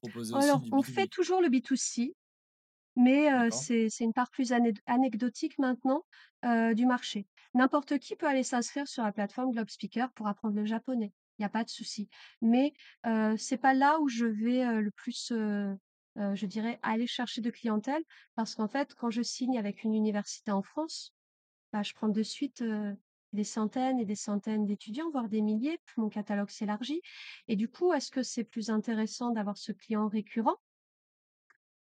pour 0.00 0.12
alors 0.32 0.66
on 0.70 0.82
fait 0.82 1.06
B2B? 1.06 1.08
toujours 1.08 1.40
le 1.42 1.48
B2C, 1.48 2.14
mais 2.96 3.28
D'accord. 3.28 3.68
c'est 3.90 3.90
une 4.00 4.12
part 4.14 4.30
plus 4.30 4.52
anecdotique 4.86 5.58
maintenant, 5.58 6.04
du 6.74 6.86
marché. 6.86 7.26
N'importe 7.54 7.98
qui 7.98 8.16
peut 8.16 8.26
aller 8.26 8.42
s'inscrire 8.42 8.88
sur 8.88 9.02
la 9.04 9.12
plateforme 9.12 9.52
Globe 9.52 9.68
Speaker 9.70 10.12
pour 10.12 10.26
apprendre 10.28 10.56
le 10.56 10.64
japonais. 10.64 11.12
Il 11.38 11.42
y 11.42 11.44
a 11.44 11.48
pas 11.48 11.64
de 11.64 11.70
souci. 11.70 12.08
Mais 12.42 12.72
heu, 13.06 13.36
c'est 13.36 13.56
pas 13.58 13.74
là 13.74 13.98
où 14.00 14.08
je 14.08 14.26
vais, 14.26 14.80
le 14.80 14.90
plus, 14.90 15.32
je 16.16 16.46
dirais 16.46 16.78
aller 16.82 17.06
chercher 17.06 17.40
de 17.40 17.50
clientèle 17.50 18.02
parce 18.34 18.54
qu'en 18.54 18.68
fait, 18.68 18.94
quand 18.94 19.10
je 19.10 19.22
signe 19.22 19.58
avec 19.58 19.84
une 19.84 19.94
université 19.94 20.50
en 20.50 20.62
France, 20.62 21.14
bah, 21.72 21.82
je 21.82 21.92
prends 21.94 22.08
de 22.08 22.22
suite, 22.22 22.64
des 23.32 23.44
centaines 23.44 23.98
et 24.00 24.04
des 24.06 24.14
centaines 24.16 24.64
d'étudiants, 24.66 25.10
voire 25.10 25.28
des 25.28 25.42
milliers, 25.42 25.80
mon 25.96 26.08
catalogue 26.08 26.50
s'élargit 26.50 27.02
et 27.48 27.56
du 27.56 27.68
coup, 27.68 27.92
est-ce 27.92 28.10
que 28.10 28.22
c'est 28.22 28.44
plus 28.44 28.70
intéressant 28.70 29.30
d'avoir 29.32 29.58
ce 29.58 29.72
client 29.72 30.08
récurrent 30.08 30.56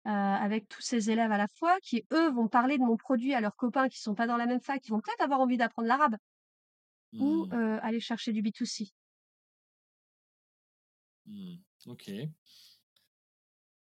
heu, 0.09 0.11
avec 0.13 0.67
tous 0.69 0.81
ces 0.81 1.11
élèves 1.11 1.31
à 1.33 1.37
la 1.37 1.47
fois 1.47 1.77
qui, 1.83 2.05
eux, 2.13 2.31
vont 2.31 2.47
parler 2.49 2.77
de 2.79 2.83
mon 2.83 2.97
produit 2.97 3.33
à 3.35 3.41
leurs 3.41 3.55
copains 3.57 3.89
qui 3.89 3.99
sont 4.01 4.15
pas 4.15 4.27
dans 4.27 4.37
la 4.37 4.47
même 4.47 4.61
fac, 4.61 4.81
qui 4.81 4.91
vont 4.91 5.01
peut-être 5.01 5.21
avoir 5.23 5.41
envie 5.41 5.57
d'apprendre 5.57 5.87
l'arabe 5.89 6.17
ou 7.19 7.45
Mmh. 7.45 7.53
heu, 7.53 7.77
aller 7.83 7.99
chercher 7.99 8.33
du 8.33 8.41
B2C. 8.41 8.91
Mmh. 11.25 11.57
OK. 11.87 12.29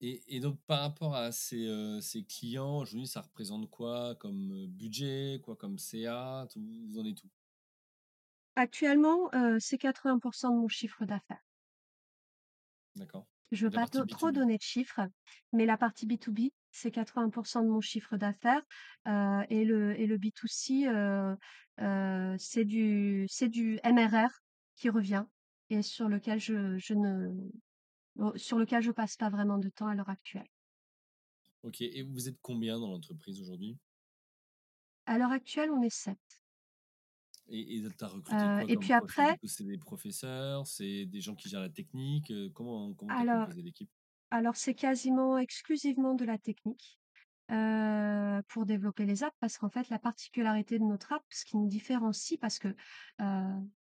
Et 0.01 0.36
et 0.36 0.39
donc 0.39 0.59
par 0.68 0.82
rapport 0.82 1.16
à 1.16 1.32
ces, 1.32 1.66
heu, 1.68 1.99
ces 2.01 2.24
clients, 2.26 2.80
aujourd'hui, 2.80 3.07
ça 3.07 3.22
représente 3.22 3.70
quoi 3.70 4.16
comme, 4.16 4.68
budget, 4.68 5.39
quoi 5.43 5.55
comme 5.55 5.78
CA? 5.80 6.47
Tout 6.51 6.61
vous 6.89 6.99
en 6.99 7.05
êtes 7.05 7.24
où? 7.24 7.30
Actuellement, 8.55 9.30
c'est 9.59 9.78
80 9.78 10.16
de 10.16 10.55
mon 10.59 10.68
chiffre 10.68 11.05
d'affaires. 11.05 11.45
D'accord. 12.95 13.26
Je 13.54 13.66
veux 13.68 13.72
Et 13.72 13.78
la 13.78 13.86
pas 13.86 13.88
do 13.88 14.06
trop 14.06 14.32
B2B? 14.32 14.34
donner 14.34 14.58
de 14.58 14.62
chiffres, 14.64 15.01
mais 15.54 15.66
la 15.66 15.78
partie 15.78 16.06
B2B, 16.08 16.51
c'est 16.72 16.91
80% 16.91 17.64
de 17.64 17.70
mon 17.70 17.82
chiffre 17.82 18.18
d'affaires, 18.18 18.64
et 19.08 19.64
le 19.66 19.99
et 19.99 20.08
le 20.08 20.18
B2C, 20.18 20.88
heu 20.88 21.38
heu, 21.82 22.36
c'est 22.39 22.66
du 22.66 23.26
c'est 23.30 23.49
du 23.49 23.80
MRR 23.84 24.32
qui 24.76 24.89
revient 24.89 25.26
et 25.70 25.82
sur 25.84 26.10
lequel 26.10 26.39
je 26.39 26.78
je 26.80 26.93
ne 26.95 27.30
sur 28.38 28.58
lequel 28.58 28.82
je 28.82 28.91
passe 28.91 29.18
pas 29.18 29.30
vraiment 29.30 29.60
de 29.60 29.70
temps 29.70 29.88
à 29.88 29.93
l'heure 29.95 30.10
actuelle. 30.10 30.47
OK 31.64 31.82
et 31.82 32.04
vous 32.04 32.30
êtes 32.30 32.39
combien 32.41 32.80
dans 32.80 32.88
l'entreprise 32.89 33.41
aujourd'hui? 33.41 33.78
À 35.06 35.18
l'heure 35.18 35.32
actuelle, 35.32 35.72
on 35.72 35.82
est 35.82 35.89
7. 35.89 36.20
Et 37.56 37.78
et 37.78 37.84
as 38.01 38.08
recruté 38.08 38.49
quoi 38.49 38.66
et 38.68 38.78
puis 38.78 38.93
après 38.93 39.38
c'est 39.45 39.64
des 39.64 39.78
professeurs, 39.78 40.66
c'est 40.66 41.06
des 41.06 41.22
gens 41.22 41.36
qui 41.36 41.49
gèrent 41.49 41.62
la 41.62 41.70
technique, 41.70 42.34
comment 42.54 42.93
comment 42.93 43.14
alors 43.14 43.49
l'équipe? 43.56 43.89
alors 44.32 44.56
c'est 44.56 44.76
quasiment 44.76 45.38
exclusivement 45.38 46.16
de 46.16 46.26
la 46.26 46.38
technique, 46.38 46.99
pour 48.47 48.66
développer 48.66 49.06
les 49.06 49.24
apps 49.24 49.38
parce 49.39 49.58
qu'en 49.58 49.70
fait 49.70 49.89
la 49.89 49.99
particularité 49.99 50.80
de 50.80 50.84
notre 50.84 51.14
app, 51.14 51.24
ce 51.30 51.45
qui 51.45 51.58
nous 51.58 51.68
différencie 51.68 52.39
parce 52.39 52.60
que, 52.60 52.70
heu, 52.70 52.76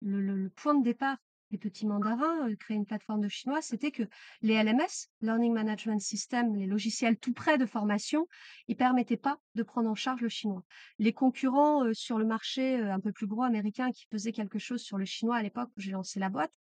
le 0.01 0.22
le 0.22 0.36
le 0.36 0.49
point 0.49 0.76
de 0.76 0.84
départ 0.84 1.18
des 1.52 1.58
petits 1.58 1.86
mandarins, 1.86 2.48
heu, 2.50 2.56
créer 2.56 2.78
une 2.78 2.86
plateforme 2.86 3.22
de 3.22 3.30
chinois, 3.30 3.62
c'était 3.62 3.91
que 3.91 4.04
les 4.41 4.54
LMS, 4.56 5.10
Learning 5.22 5.54
Management 5.54 6.00
System, 6.00 6.56
les 6.56 6.66
logiciels 6.66 7.18
tout 7.18 7.34
prêts 7.34 7.58
de 7.58 7.66
formation, 7.66 8.28
ils 8.68 8.76
permettaient 8.76 9.18
pas 9.18 9.39
de 9.56 9.64
prendre 9.64 9.89
en 9.89 9.96
charge 9.96 10.22
le 10.22 10.30
chinois. 10.30 10.64
Les 11.00 11.14
concurrents, 11.14 11.86
heu, 11.86 11.93
sur 11.93 12.18
le 12.18 12.26
marché, 12.26 12.78
heu, 12.80 12.89
un 12.91 13.00
peu 13.00 13.12
plus 13.12 13.28
gros 13.28 13.43
américain 13.43 13.91
qui 13.91 14.06
faisaient 14.12 14.32
quelque 14.32 14.60
chose 14.60 14.82
sur 14.82 14.98
le 14.98 15.06
chinois 15.06 15.38
à 15.38 15.43
l'époque 15.43 15.70
où 15.78 15.82
j'ai 15.82 15.91
lancé 15.91 16.20
la 16.20 16.30
boîte 16.30 16.54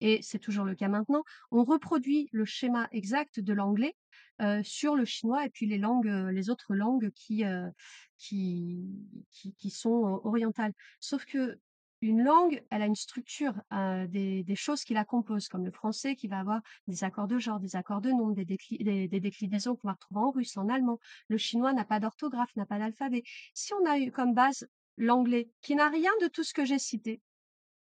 et 0.00 0.20
c'est 0.22 0.38
toujours 0.38 0.64
le 0.64 0.74
cas 0.74 0.88
maintenant, 0.88 1.22
on 1.50 1.62
reproduit 1.64 2.28
le 2.32 2.44
schéma 2.44 2.88
exact 2.92 3.38
de 3.40 3.52
l'anglais, 3.52 3.94
heu, 4.40 4.62
sur 4.62 4.96
le 4.96 5.04
chinois 5.04 5.44
et 5.44 5.50
puis 5.50 5.66
les 5.66 5.78
langues, 5.78 6.06
les 6.32 6.48
autres 6.50 6.74
langues 6.74 7.10
qui, 7.10 7.44
qui 8.18 9.70
sont, 9.70 10.20
orientales. 10.24 10.72
Sauf 11.00 11.24
qu'une 12.00 12.22
langue, 12.22 12.62
elle 12.70 12.82
a 12.82 12.86
une 12.86 12.94
structure, 12.96 13.54
heu, 13.72 14.08
des 14.08 14.56
choses 14.56 14.84
qui 14.84 14.94
la 14.94 15.04
composent, 15.04 15.48
comme 15.48 15.64
le 15.64 15.70
français 15.70 16.16
qui 16.16 16.28
va 16.28 16.40
avoir 16.40 16.60
des 16.86 17.04
accords 17.04 17.28
de 17.28 17.38
genre, 17.38 17.60
des 17.60 17.76
accords 17.76 18.00
de 18.00 18.10
nombre, 18.10 18.34
des 18.34 18.44
des 18.44 19.20
déclinaisons 19.20 19.76
qu'on 19.76 19.88
va 19.88 19.94
retrouver 19.94 20.20
en 20.20 20.30
russe, 20.30 20.56
en 20.56 20.68
allemand. 20.68 20.98
Le 21.28 21.36
chinois 21.38 21.72
n'a 21.72 21.84
pas 21.84 22.00
d'orthographe, 22.00 22.54
n'a 22.56 22.66
pas 22.66 22.78
d'alphabet. 22.78 23.22
Si 23.54 23.72
on 23.74 23.84
a 23.86 23.98
eu 23.98 24.10
comme 24.10 24.34
base 24.34 24.66
l'anglais, 24.96 25.50
qui 25.62 25.74
n'a 25.76 25.88
rien 25.88 26.10
de 26.22 26.28
tout 26.28 26.44
ce 26.44 26.54
que 26.54 26.64
j'ai 26.64 26.78
cité, 26.78 27.20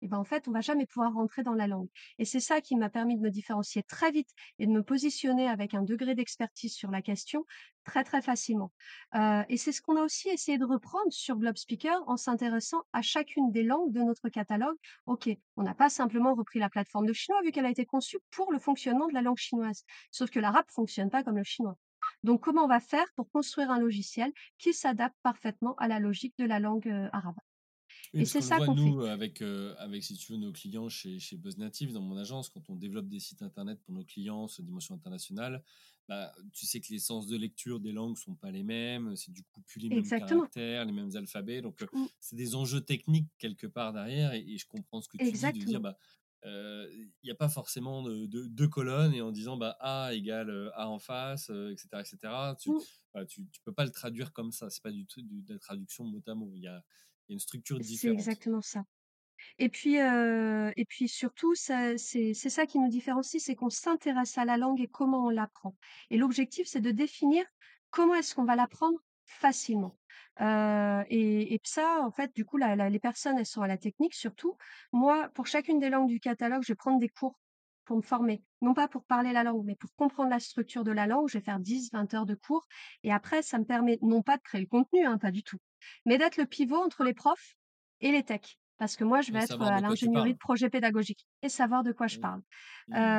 et 0.04 0.08
ben, 0.08 0.18
en 0.18 0.24
fait, 0.24 0.46
on 0.48 0.52
va 0.52 0.60
jamais 0.60 0.86
pouvoir 0.86 1.14
rentrer 1.14 1.42
dans 1.42 1.54
la 1.54 1.66
langue 1.66 1.88
et 2.18 2.24
c'est 2.26 2.40
ça 2.40 2.60
qui 2.60 2.76
m'a 2.76 2.90
permis 2.90 3.16
de 3.16 3.22
me 3.22 3.30
différencier 3.30 3.82
très 3.82 4.10
vite 4.10 4.28
et 4.58 4.66
de 4.66 4.70
me 4.70 4.82
positionner 4.82 5.48
avec 5.48 5.72
un 5.74 5.82
degré 5.82 6.14
d'expertise 6.14 6.74
sur 6.74 6.90
la 6.90 7.00
question 7.02 7.44
très, 7.84 8.04
très 8.04 8.20
facilement. 8.20 8.70
Heu 9.14 9.44
et 9.48 9.56
c'est 9.56 9.72
ce 9.72 9.80
qu'on 9.80 9.96
a 9.96 10.02
aussi 10.02 10.28
essayé 10.28 10.58
de 10.58 10.64
reprendre 10.66 11.10
sur 11.10 11.36
Globe 11.36 11.56
Speaker 11.56 12.02
en 12.06 12.16
s'intéressant 12.18 12.82
à 12.92 13.00
chacune 13.00 13.50
des 13.50 13.62
langues 13.62 13.92
de 13.92 14.00
notre 14.00 14.28
catalogue. 14.28 14.76
OK, 15.06 15.30
on 15.56 15.62
n'a 15.62 15.74
pas 15.74 15.88
simplement 15.88 16.34
repris 16.34 16.58
la 16.58 16.68
plateforme 16.68 17.06
de 17.06 17.12
chinois 17.14 17.40
vu 17.42 17.50
qu'elle 17.50 17.66
a 17.66 17.70
été 17.70 17.86
conçue 17.86 18.18
pour 18.30 18.52
le 18.52 18.58
fonctionnement 18.58 19.08
de 19.08 19.14
la 19.14 19.22
langue 19.22 19.38
chinoise. 19.38 19.84
Sauf 20.10 20.30
que 20.30 20.38
l'arabe 20.40 20.66
fonctionne 20.68 21.10
pas 21.10 21.24
comme 21.24 21.38
le 21.38 21.44
chinois. 21.44 21.78
Donc 22.22 22.42
comment 22.42 22.64
on 22.64 22.68
va 22.68 22.80
faire 22.80 23.06
pour 23.16 23.30
construire 23.30 23.70
un 23.70 23.78
logiciel 23.78 24.32
qui 24.58 24.74
s'adapte 24.74 25.16
parfaitement 25.22 25.74
à 25.76 25.88
la 25.88 25.98
logique 25.98 26.34
de 26.38 26.44
la 26.44 26.60
langue, 26.60 26.88
heu, 26.88 27.08
arabe? 27.12 27.36
Et 28.16 28.26
c'est 28.26 28.40
ça 28.42 28.60
qu'on 28.60 28.74
fait. 28.74 28.74
nous 28.74 29.00
avec, 29.02 29.42
heu, 29.42 29.74
avec 29.78 30.04
si 30.04 30.14
tu 30.16 30.32
veux 30.32 30.38
nos 30.38 30.52
clients 30.52 30.88
chez 30.88 31.18
chez 31.18 31.36
Buzz 31.36 31.58
Native 31.58 31.92
dans 31.92 32.00
mon 32.00 32.16
agence, 32.16 32.48
quand 32.48 32.70
on 32.70 32.76
développe 32.76 33.08
des 33.08 33.18
sites 33.18 33.42
internet 33.42 33.80
pour 33.82 33.92
nos 33.92 34.04
clients 34.04 34.46
sur 34.46 34.62
dimension 34.62 34.94
internationale, 34.94 35.64
bah, 36.08 36.32
tu 36.52 36.64
sais 36.66 36.80
que 36.80 36.88
les 36.92 37.00
sens 37.00 37.26
de 37.26 37.36
lecture 37.36 37.80
des 37.80 37.90
langues 37.92 38.16
sont 38.16 38.36
pas 38.36 38.52
les 38.52 38.62
mêmes, 38.62 39.16
c'est 39.16 39.32
du 39.32 39.42
coup 39.42 39.62
plus 39.62 39.80
les 39.80 39.90
mêmes 39.90 40.12
Exactement. 40.12 40.50
caractères, 40.52 40.84
les 40.84 40.92
mêmes 40.92 41.16
alphabets, 41.16 41.60
donc 41.62 41.82
heu, 41.82 41.88
Mmh, 41.92 42.08
c'est 42.20 42.36
des 42.36 42.54
enjeux 42.54 42.82
techniques 42.82 43.30
quelque 43.38 43.66
part 43.66 43.92
derrière 43.92 44.32
et 44.34 44.40
et 44.48 44.58
je 44.58 44.66
comprends 44.68 45.00
ce 45.02 45.08
que 45.08 45.18
tu 45.18 45.36
dis 45.36 45.50
de 45.50 45.62
dire, 45.64 45.80
exactement. 45.80 45.80
bah, 45.80 45.96
heu, 46.44 46.88
il 47.22 47.26
y 47.28 47.30
a 47.32 47.34
pas 47.34 47.48
forcément 47.48 48.02
de 48.02 48.26
de 48.26 48.46
2 48.46 48.68
colonnes 48.68 49.14
et 49.14 49.22
en 49.22 49.32
disant, 49.32 49.56
bah, 49.56 49.76
A 49.80 50.14
égale, 50.14 50.70
A 50.74 50.88
en 50.88 50.98
face, 51.00 51.50
heu, 51.50 51.72
et 51.72 51.76
cetera 51.76 52.02
et 52.02 52.04
cetera. 52.04 52.56
Tu 52.60 52.74
tu 53.28 53.46
tu 53.50 53.60
peux 53.64 53.72
pas 53.72 53.84
le 53.84 53.90
traduire 53.92 54.32
comme 54.32 54.50
ça, 54.52 54.70
c'est 54.70 54.82
pas 54.82 54.90
du 54.92 55.06
tout 55.06 55.22
de 55.22 55.52
la 55.52 55.58
traduction 55.58 56.04
mot 56.04 56.22
à 56.26 56.34
mot. 56.34 56.52
Il 56.54 56.62
y 56.62 56.66
a 56.66 56.84
il 57.28 57.32
y 57.32 57.34
a 57.34 57.34
une 57.34 57.38
structure 57.40 57.78
c'est 57.82 58.08
exactement 58.08 58.60
ça 58.60 58.84
Et 59.58 59.68
puis, 59.68 59.96
et 59.96 60.84
puis 60.88 61.08
surtout, 61.08 61.54
c'est 61.54 61.96
ça 62.34 62.66
qui 62.66 62.78
nous 62.78 62.88
différencie, 62.88 63.42
c'est 63.42 63.54
qu'on 63.54 63.70
s'intéresse 63.70 64.38
à 64.38 64.44
la 64.44 64.56
langue 64.56 64.80
et 64.80 64.88
comment 64.88 65.26
on 65.26 65.30
l'apprend. 65.30 65.76
Et 66.10 66.16
l'objectif, 66.16 66.66
c'est 66.66 66.80
de 66.80 66.90
définir 66.90 67.44
comment 67.90 68.14
est-ce 68.14 68.34
qu'on 68.34 68.44
va 68.44 68.56
l'apprendre 68.56 68.98
facilement. 69.26 69.98
Et 70.40 71.54
et 71.54 71.60
ça, 71.64 72.00
en 72.02 72.10
fait, 72.10 72.34
du 72.34 72.44
coup, 72.44 72.56
la 72.56 72.76
la 72.76 72.90
les 72.90 72.98
personnes, 72.98 73.38
elles 73.38 73.46
sont 73.46 73.62
à 73.62 73.68
la 73.68 73.78
technique 73.78 74.14
surtout. 74.14 74.56
Moi, 74.92 75.28
pour 75.34 75.46
chacune 75.46 75.78
des 75.78 75.90
langues 75.90 76.08
du 76.08 76.20
catalogue, 76.20 76.62
je 76.62 76.72
vais 76.72 76.76
prendre 76.76 76.98
des 76.98 77.08
cours 77.08 77.38
pour 77.84 77.96
me 77.98 78.02
former. 78.02 78.42
Non 78.62 78.74
pas 78.74 78.88
pour 78.88 79.04
parler 79.04 79.32
la 79.32 79.44
langue, 79.44 79.64
mais 79.64 79.76
pour 79.76 79.90
comprendre 79.94 80.30
la 80.30 80.40
structure 80.40 80.84
de 80.84 80.92
la 80.92 81.06
langue. 81.06 81.28
Je 81.28 81.38
vais 81.38 81.44
faire 81.44 81.60
10-20 81.60 82.14
heures 82.14 82.26
de 82.26 82.34
cours 82.34 82.66
et 83.02 83.12
après, 83.12 83.42
ça 83.42 83.58
me 83.58 83.64
permet 83.64 83.98
non 84.02 84.22
pas 84.22 84.36
de 84.38 84.42
créer 84.42 84.62
le 84.62 84.66
contenu, 84.66 85.04
hein, 85.04 85.18
pas 85.18 85.30
du 85.30 85.42
tout, 85.42 85.58
mais 86.04 86.18
d'être 86.18 86.36
le 86.36 86.46
pivot 86.46 86.76
entre 86.76 87.04
les 87.04 87.14
profs 87.14 87.56
et 88.00 88.12
les 88.12 88.24
techs. 88.24 88.58
Parce 88.78 88.96
que 88.96 89.04
moi, 89.04 89.20
je 89.20 89.32
vais 89.32 89.40
être, 89.40 89.62
à 89.62 89.80
l'ingénierie 89.80 90.32
de 90.34 90.38
projet 90.38 90.68
pédagogique 90.70 91.26
et 91.42 91.48
savoir 91.48 91.82
de 91.84 91.92
quoi 91.92 92.06
je 92.08 92.16
Mmh. 92.16 92.18
parle. 92.18 92.42
Mmh. 92.88 93.18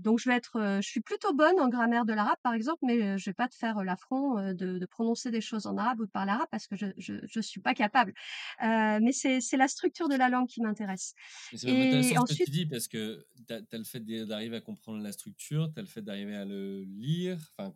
Donc 0.00 0.18
je 0.18 0.28
vais 0.28 0.36
être, 0.36 0.78
je 0.82 0.88
suis 0.88 1.00
plutôt 1.00 1.34
bonne 1.34 1.58
en 1.60 1.68
grammaire 1.68 2.04
de 2.04 2.12
l'arabe, 2.12 2.36
par 2.42 2.54
exemple, 2.54 2.78
mais 2.82 3.18
je 3.18 3.30
vais 3.30 3.34
pas 3.34 3.48
te 3.48 3.54
faire, 3.54 3.82
l'affront, 3.84 4.52
de 4.54 4.78
de 4.78 4.86
prononcer 4.86 5.30
des 5.30 5.40
choses 5.40 5.66
en 5.66 5.76
arabe 5.76 6.00
ou 6.00 6.06
de 6.06 6.10
parler 6.10 6.32
arabe 6.32 6.48
parce 6.50 6.66
que 6.66 6.76
je 6.76 6.86
je 6.96 7.14
je 7.26 7.40
suis 7.40 7.60
pas 7.60 7.74
capable. 7.74 8.12
Mais 8.60 9.12
c'est 9.12 9.40
c'est 9.40 9.56
la 9.56 9.68
structure 9.68 10.08
de 10.08 10.16
la 10.16 10.28
langue 10.28 10.48
qui 10.48 10.62
m'intéresse 10.62 11.14
c'est 11.52 12.16
ce 12.16 12.32
que 12.34 12.42
tu 12.44 12.50
ensuite 12.50 12.50
dis 12.50 12.66
parce 12.66 12.86
que 12.88 13.26
tu 13.48 13.52
as 13.54 13.78
le 13.78 13.84
fait 13.84 14.00
d'arriver 14.00 14.56
à 14.56 14.60
comprendre 14.60 15.02
la 15.02 15.12
structure, 15.12 15.72
tu 15.72 15.78
as 15.80 15.82
le 15.82 15.88
fait 15.88 16.02
d'arriver 16.02 16.34
à 16.36 16.44
le 16.44 16.84
lire, 16.84 17.38
enfin 17.58 17.70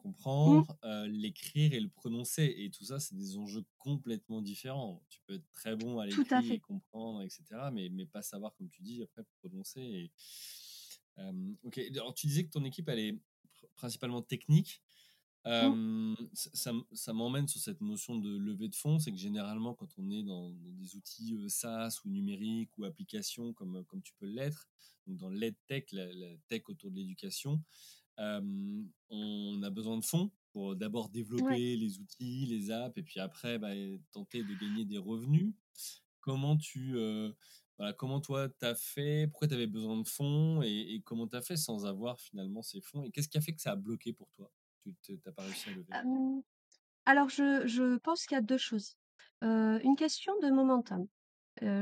mmh, 0.45 0.64
comprendre, 0.64 0.79
l'écrire 1.09 1.72
et 1.72 1.81
le 1.81 1.89
prononcer 1.89 2.55
et 2.59 2.70
tout 2.70 2.85
ça, 2.85 3.01
c'est 3.01 3.16
des 3.16 3.37
enjeux 3.37 3.64
complètement 3.79 4.43
différents. 4.43 5.05
Tu 5.09 5.20
peux 5.27 5.35
être 5.35 5.51
très 5.53 5.75
bon 5.77 5.99
à 5.99 6.07
tout 6.07 6.57
comprendre 6.67 7.23
et 7.23 7.31
cetera, 7.31 7.71
mais 7.71 7.89
mais 7.91 8.07
pas 8.07 8.23
savoir, 8.23 8.55
comme 8.57 8.69
tu 8.69 8.83
dis, 8.83 9.03
après 9.03 9.23
prononcer 9.41 9.81
et 9.81 10.12
OK. 11.62 11.79
Alors 11.97 12.15
tu 12.15 12.27
disais 12.27 12.45
que 12.45 12.51
ton 12.51 12.65
équipe, 12.65 12.89
elle 12.89 12.99
est 12.99 13.12
pr 13.53 13.67
principalement 13.77 14.23
technique. 14.23 14.83
Mmh, 15.47 16.15
ça 16.33 16.73
ça 16.93 17.12
m'emmène 17.12 17.47
sur 17.47 17.61
cette 17.61 17.83
notion 17.83 18.17
de 18.19 18.35
levée 18.39 18.69
de 18.69 18.75
fonds. 18.75 18.99
C'est 18.99 19.12
que 19.12 19.19
généralement, 19.19 19.75
quand 19.75 19.91
on 19.99 20.11
est 20.11 20.23
dans 20.23 20.51
dans 20.51 20.73
des 20.73 20.97
outils, 20.97 21.37
SaaS 21.49 22.01
ou 22.05 22.09
numériques 22.09 22.77
ou 22.79 22.85
applications 22.85 23.53
comme, 23.53 23.85
comme 23.85 24.03
tu 24.03 24.15
peux 24.19 24.27
l'être, 24.27 24.69
donc 25.07 25.19
dans 25.19 25.29
l'EdTech, 25.29 25.93
la 25.93 26.12
la 26.15 26.37
tech 26.49 26.62
autour 26.69 26.91
de 26.91 26.97
l'éducation, 26.97 27.62
on 28.19 29.62
a 29.62 29.71
besoin 29.71 29.99
de 29.99 30.05
fonds 30.05 30.31
pour 30.53 30.77
d'abord 30.77 31.07
ouais. 31.07 31.12
développer 31.12 31.77
les 31.77 31.99
outils, 31.99 32.47
les 32.47 32.71
apps 32.71 32.97
et 32.97 33.03
puis 33.03 33.21
après, 33.21 33.59
bah, 33.59 33.73
tenter 34.12 34.43
de 34.45 34.55
gagner 34.55 34.85
des 34.85 34.99
revenus. 34.99 35.53
Comment 36.25 36.57
tu, 36.57 36.95
heu, 36.97 37.37
voilà, 37.79 37.93
comment 37.93 38.20
toi 38.20 38.49
tu 38.49 38.64
as 38.66 38.75
fait? 38.75 39.27
Pourquoi 39.29 39.49
tu 39.49 39.55
avais 39.55 39.66
besoin 39.66 39.99
de 40.01 40.09
fonds 40.09 40.62
et 40.62 41.03
comment 41.05 41.29
tu 41.29 41.37
as 41.37 41.43
fait 41.43 41.57
sans 41.57 41.85
avoir 41.87 42.18
finalement 42.20 42.62
ces 42.62 42.81
fonds? 42.81 43.05
Et 43.05 43.11
qu'est-ce 43.11 43.29
qui 43.29 43.37
a 43.39 43.43
fait 43.43 43.55
que 43.55 43.61
ça 43.61 43.72
a 43.72 43.77
bloqué 43.77 44.12
pour 44.14 44.31
toi? 44.33 44.51
Tu 44.85 44.95
tu 45.03 45.18
pas 45.18 45.45
réussi 45.45 45.68
à 45.68 45.72
lever? 45.72 45.97
Alors 47.07 47.29
je 47.31 47.97
pense 47.99 48.27
qu'il 48.27 48.35
y 48.37 48.39
a 48.39 48.43
2 48.43 48.59
choses. 48.59 48.97
Une 49.43 49.97
question 49.97 50.33
de 50.43 50.51
momentum. 50.51 51.07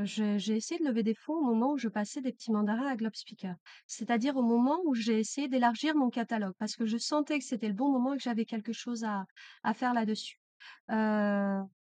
J'ai 0.05 0.55
essayé 0.55 0.79
de 0.79 0.85
lever 0.87 1.03
des 1.03 1.15
fonds 1.15 1.35
au 1.35 1.43
moment 1.43 1.73
où 1.73 1.77
je 1.77 1.89
passais 1.89 2.21
des 2.21 2.33
petits 2.33 2.51
mandarins 2.51 2.87
à 2.87 2.95
Globe 2.97 3.15
Speaker. 3.15 3.55
C'est-à-dire 3.87 4.37
au 4.37 4.43
moment 4.43 4.81
où 4.85 4.93
j'ai 4.95 5.19
essayé 5.19 5.47
d'élargir 5.49 5.95
mon 5.95 6.09
catalogue 6.09 6.55
parce 6.59 6.75
que 6.75 6.85
je 6.85 6.97
sentais 6.97 7.39
que 7.39 7.45
c'était 7.45 7.69
le 7.69 7.73
bon 7.75 7.91
moment 7.91 8.13
et 8.13 8.17
que 8.17 8.23
j'avais 8.23 8.45
quelque 8.45 8.73
chose 8.73 9.05
à 9.05 9.25
faire 9.73 9.93
là-dessus. 9.93 10.39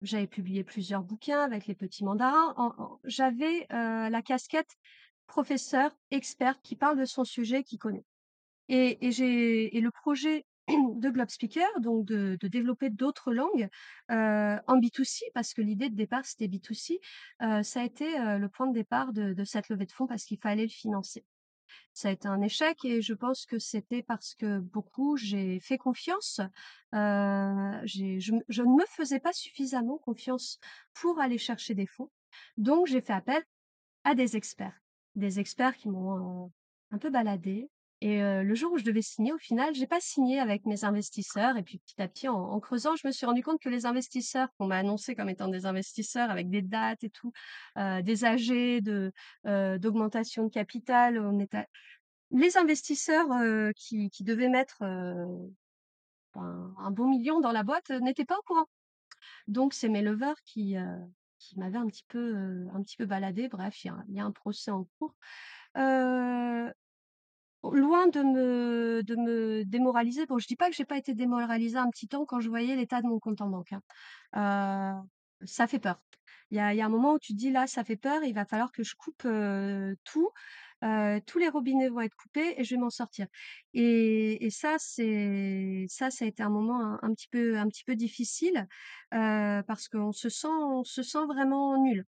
J'avais 0.03 0.27
publié 0.27 0.63
plusieurs 0.63 1.03
bouquins 1.03 1.41
avec 1.41 1.67
les 1.67 1.75
petits 1.75 2.03
mandarins. 2.05 2.55
J'avais, 3.05 3.67
heu, 3.71 4.09
la 4.09 4.21
casquette 4.21 4.75
professeur 5.27 5.91
experte 6.11 6.61
qui 6.63 6.75
parle 6.75 6.99
de 6.99 7.05
son 7.05 7.23
sujet, 7.23 7.63
qui 7.63 7.77
connaît. 7.77 8.05
Et 8.69 9.05
et 9.07 9.11
j'ai 9.11 9.75
et 9.77 9.81
le 9.81 9.91
projet 9.91 10.45
de 10.69 11.09
Globe 11.09 11.29
Speaker, 11.29 11.67
donc 11.81 12.05
de 12.07 12.37
de 12.39 12.47
développer 12.47 12.89
d'autres 12.89 13.33
langues, 13.33 13.69
heu, 14.11 14.59
en 14.67 14.77
B2C, 14.79 15.25
parce 15.33 15.53
que 15.53 15.61
l'idée 15.61 15.89
de 15.89 15.95
départ, 15.95 16.25
c'était 16.25 16.47
B2C, 16.47 16.99
heu, 17.43 17.63
ça 17.63 17.81
a 17.81 17.83
été, 17.85 18.05
le 18.39 18.47
point 18.49 18.67
de 18.67 18.73
départ 18.73 19.13
de 19.13 19.43
cette 19.45 19.69
levée 19.69 19.85
de 19.85 19.91
fonds 19.91 20.07
parce 20.07 20.25
qu'il 20.25 20.39
fallait 20.39 20.63
le 20.63 20.69
financer. 20.69 21.25
Ça 21.93 22.09
a 22.09 22.11
été 22.11 22.27
un 22.27 22.41
échec 22.41 22.83
et 22.85 23.01
je 23.01 23.13
pense 23.13 23.45
que 23.45 23.59
c'était 23.59 24.01
parce 24.03 24.33
que 24.35 24.59
beaucoup 24.59 25.15
j'ai 25.15 25.59
fait 25.59 25.77
confiance, 25.77 26.41
j'ai 26.91 28.19
je 28.19 28.33
je 28.49 28.61
ne 28.63 28.75
me 28.75 28.85
faisais 28.87 29.19
pas 29.19 29.33
suffisamment 29.33 29.97
confiance 29.99 30.59
pour 30.93 31.19
aller 31.19 31.37
chercher 31.37 31.75
des 31.75 31.85
fonds. 31.87 32.11
Donc 32.57 32.87
j'ai 32.87 33.01
fait 33.01 33.13
appel 33.13 33.43
à 34.03 34.15
des 34.15 34.35
experts. 34.37 34.79
Des 35.15 35.39
experts 35.39 35.77
qui 35.77 35.89
m'ont, 35.89 36.47
heu, 36.47 36.51
un 36.91 36.97
peu 36.97 37.09
baladée 37.11 37.69
et 38.05 38.19
le 38.19 38.53
jour 38.53 38.73
où 38.73 38.77
je 38.77 38.83
devais 38.83 39.01
signer, 39.01 39.31
au 39.31 39.37
final, 39.37 39.73
j'ai 39.73 39.87
pas 39.87 40.01
signé 40.01 40.37
avec 40.37 40.65
mes 40.65 40.83
investisseurs 40.83 41.55
et 41.55 41.63
puis 41.63 41.79
petit 41.79 42.01
à 42.01 42.07
petit, 42.09 42.27
en 42.27 42.59
creusant, 42.59 42.97
je 42.97 43.07
me 43.07 43.13
suis 43.13 43.25
rendu 43.25 43.41
compte 43.41 43.61
que 43.61 43.69
les 43.69 43.85
investisseurs 43.85 44.49
qu'on 44.57 44.67
m'a 44.67 44.75
annoncés 44.75 45.15
comme 45.15 45.29
étant 45.29 45.47
des 45.47 45.65
investisseurs 45.65 46.29
avec 46.29 46.49
des 46.49 46.61
dates 46.61 47.05
et 47.05 47.09
tout, 47.09 47.31
des 47.77 48.25
AG 48.25 48.81
d'augmentation 49.79 50.43
de 50.43 50.49
capital, 50.49 51.17
les 52.31 52.57
investisseurs, 52.57 53.27
qui 53.77 54.09
devaient 54.19 54.49
mettre, 54.49 54.79
ben, 56.35 56.75
un 56.77 56.91
bon 56.91 57.07
million 57.07 57.39
dans 57.39 57.53
la 57.53 57.63
boîte, 57.63 57.89
heu, 57.89 57.99
n'étaient 57.99 58.25
pas 58.25 58.37
au 58.37 58.41
courant. 58.41 58.65
Donc 59.47 59.73
c'est 59.73 59.87
mes 59.87 60.01
leveurs 60.01 60.41
qui, 60.43 60.75
qui 61.39 61.57
m'avaient 61.57 61.77
un 61.77 61.87
petit 61.87 62.03
peu, 62.09 62.67
un 62.73 62.81
petit 62.81 62.97
peu 62.97 63.05
baladée. 63.05 63.47
Bref, 63.47 63.85
il 63.85 63.93
y 64.09 64.19
a 64.19 64.25
un 64.25 64.31
procès 64.31 64.71
en 64.71 64.89
cours. 64.99 65.15
Loin 67.63 68.07
de 68.07 68.21
me 68.23 69.01
de 69.03 69.15
me 69.15 69.63
démoraliser, 69.65 70.25
bon, 70.25 70.37
je 70.39 70.47
dis 70.47 70.55
pas 70.57 70.69
que 70.69 70.75
j'ai 70.75 70.85
pas 70.85 70.97
été 70.97 71.13
démoralisée 71.15 71.77
un 71.77 71.89
petit 71.89 72.07
temps 72.07 72.25
quand 72.25 72.39
je 72.41 72.49
voyais 72.49 72.75
l'état 72.75 73.01
de 73.01 73.07
mon 73.07 73.19
compte 73.19 73.41
en 73.41 73.49
banque, 73.49 73.73
hein. 73.73 73.81
Heu, 74.35 75.47
ça 75.47 75.67
fait 75.67 75.79
peur. 75.79 76.01
Il 76.51 76.57
y 76.57 76.59
a 76.61 76.73
il 76.73 76.77
y 76.77 76.81
a 76.81 76.85
un 76.87 76.89
moment 76.89 77.13
où 77.15 77.19
tu 77.19 77.33
te 77.33 77.37
dis: 77.39 77.51
«Là, 77.51 77.67
ça 77.67 77.83
fait 77.85 77.97
peur, 77.97 78.23
il 78.23 78.33
va 78.35 78.45
falloir 78.45 78.71
que 78.73 78.83
je 78.83 78.95
coupe, 78.97 79.23
tout, 80.05 80.29
tous 81.27 81.39
les 81.39 81.49
robinets 81.49 81.89
vont 81.89 82.01
être 82.01 82.15
coupés 82.15 82.55
et 82.59 82.63
je 82.65 82.75
vais 82.75 82.81
m'en 82.81 82.89
sortir» 82.91 83.27
et 83.73 84.45
et 84.45 84.49
ça, 84.51 84.75
c'est 84.79 85.85
ça, 85.89 86.11
ça 86.11 86.25
a 86.25 86.27
été 86.29 86.43
un 86.43 86.49
moment 86.49 86.81
un 86.81 86.99
un 87.03 87.13
petit 87.15 87.27
peu 87.29 87.57
un 87.59 87.67
petit 87.69 87.83
peu 87.85 87.95
difficile, 87.95 88.67
parce 89.11 89.87
qu'on 89.89 90.11
se 90.13 90.29
sent 90.29 90.47
on 90.49 90.83
se 90.85 91.03
sent 91.03 91.25
vraiment 91.27 91.77
nul 91.81 92.05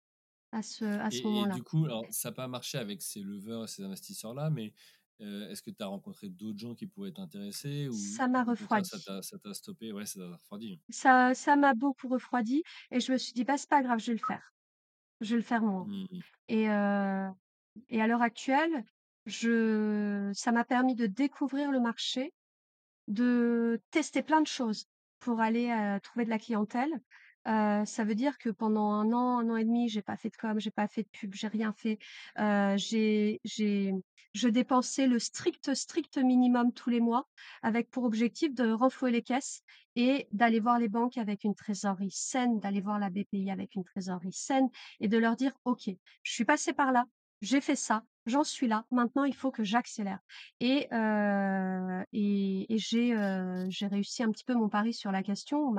à 0.52 0.62
ce 0.62 0.84
à 0.86 1.10
ce 1.12 1.26
Et 1.30 1.42
et 1.42 1.46
moment-là. 1.46 1.58
du 1.58 1.62
coup, 1.62 1.84
alors 1.84 2.06
ça 2.12 2.28
a 2.28 2.32
pas 2.32 2.48
marché 2.48 2.78
avec 2.78 3.02
ces 3.02 3.20
leveurs 3.20 3.64
et 3.64 3.66
ces 3.66 3.82
investisseurs-là, 3.82 4.50
mais, 4.50 4.72
heu, 5.20 5.50
est-ce 5.50 5.62
que 5.62 5.70
tu 5.70 5.82
as 5.82 5.86
rencontré 5.86 6.28
d'autres 6.30 6.58
gens 6.58 6.74
qui 6.74 6.86
pourraient 6.86 7.12
t'intéresser 7.12 7.88
ou 7.88 8.20
Ça 8.20 8.26
m'a 8.26 8.42
refroidi. 8.42 9.06
t'a 9.06 9.22
ça 9.22 9.38
t'a 9.38 9.54
stoppé? 9.54 9.92
Ouais, 9.92 10.06
ça 10.06 10.20
t'a 10.20 10.32
refroidi. 10.32 10.80
Ça 10.90 11.34
ça 11.34 11.56
m'a 11.56 11.74
beaucoup 11.74 12.08
refroidi 12.08 12.62
et 12.90 13.00
je 13.00 13.12
me 13.12 13.18
suis 13.18 13.32
dit: 13.32 13.44
«Bah, 13.44 13.56
c'est 13.56 13.68
pas 13.68 13.82
grave, 13.82 13.98
je 13.98 14.06
vais 14.12 14.18
le 14.18 14.24
faire. 14.24 14.52
Je 15.20 15.30
vais 15.32 15.36
le 15.38 15.42
faire 15.42 15.62
moi» 15.62 15.88
Mmh 15.88 16.06
mh. 16.10 16.22
et 16.48 16.68
heu 16.70 17.28
et 17.90 18.02
à 18.02 18.06
l'heure 18.08 18.22
actuelle, 18.22 18.84
je 19.26 20.30
ça 20.34 20.52
m'a 20.52 20.64
permis 20.64 20.96
de 20.96 21.06
découvrir 21.06 21.72
le 21.72 21.80
marché, 21.80 22.32
de 23.08 23.80
tester 23.92 24.22
plein 24.22 24.42
de 24.42 24.46
choses 24.48 24.86
pour 25.20 25.40
aller, 25.40 25.70
heu, 25.70 26.00
trouver 26.00 26.24
de 26.26 26.30
la 26.30 26.38
clientèle. 26.40 26.92
Ça 27.46 28.04
veut 28.04 28.14
dire 28.16 28.38
que 28.38 28.50
pendant 28.50 28.92
un 28.92 29.12
an, 29.12 29.38
un 29.40 29.50
an 29.50 29.56
et 29.56 29.64
demi, 29.64 29.88
j'ai 29.88 30.02
pas 30.02 30.16
fait 30.16 30.30
de 30.30 30.36
com, 30.36 30.60
j'ai 30.60 30.70
pas 30.72 30.88
fait 30.88 31.02
de 31.04 31.08
pub, 31.12 31.34
j'ai 31.34 31.48
rien 31.48 31.72
fait. 31.74 31.98
J'ai 32.78 33.40
je 34.34 34.48
dépensais 34.48 35.06
le 35.06 35.18
strict, 35.18 35.74
strict 35.74 36.18
minimum 36.18 36.72
tous 36.72 36.90
les 36.90 37.00
mois 37.00 37.28
avec 37.62 37.90
pour 37.90 38.04
objectif 38.04 38.54
de 38.54 38.70
renflouer 38.70 39.10
les 39.10 39.22
caisses 39.22 39.62
et 39.96 40.28
d'aller 40.32 40.60
voir 40.60 40.78
les 40.78 40.88
banques 40.88 41.18
avec 41.18 41.44
une 41.44 41.54
trésorerie 41.54 42.10
saine, 42.10 42.58
d'aller 42.60 42.80
voir 42.80 42.98
la 42.98 43.10
BPI 43.10 43.50
avec 43.50 43.74
une 43.74 43.84
trésorerie 43.84 44.32
saine 44.32 44.68
et 45.00 45.08
de 45.08 45.18
leur 45.18 45.36
dire: 45.36 45.52
«OK, 45.64 45.88
je 46.22 46.32
suis 46.32 46.44
passée 46.44 46.72
par 46.72 46.92
là, 46.92 47.06
j'ai 47.42 47.60
fait 47.60 47.76
ça, 47.76 48.04
j'en 48.26 48.44
suis 48.44 48.68
là, 48.68 48.86
maintenant 48.90 49.24
il 49.24 49.34
faut 49.34 49.50
que 49.50 49.64
j'accélère». 49.64 50.20
Et 50.60 50.88
heu 50.92 52.04
et 52.12 52.72
et 52.74 52.78
j'ai, 52.78 53.14
heu, 53.14 53.66
j'ai 53.68 53.86
réussi 53.86 54.22
un 54.22 54.30
petit 54.30 54.44
peu 54.44 54.54
mon 54.54 54.68
pari 54.68 54.92
sur 54.94 55.12
la 55.12 55.22
question. 55.22 55.74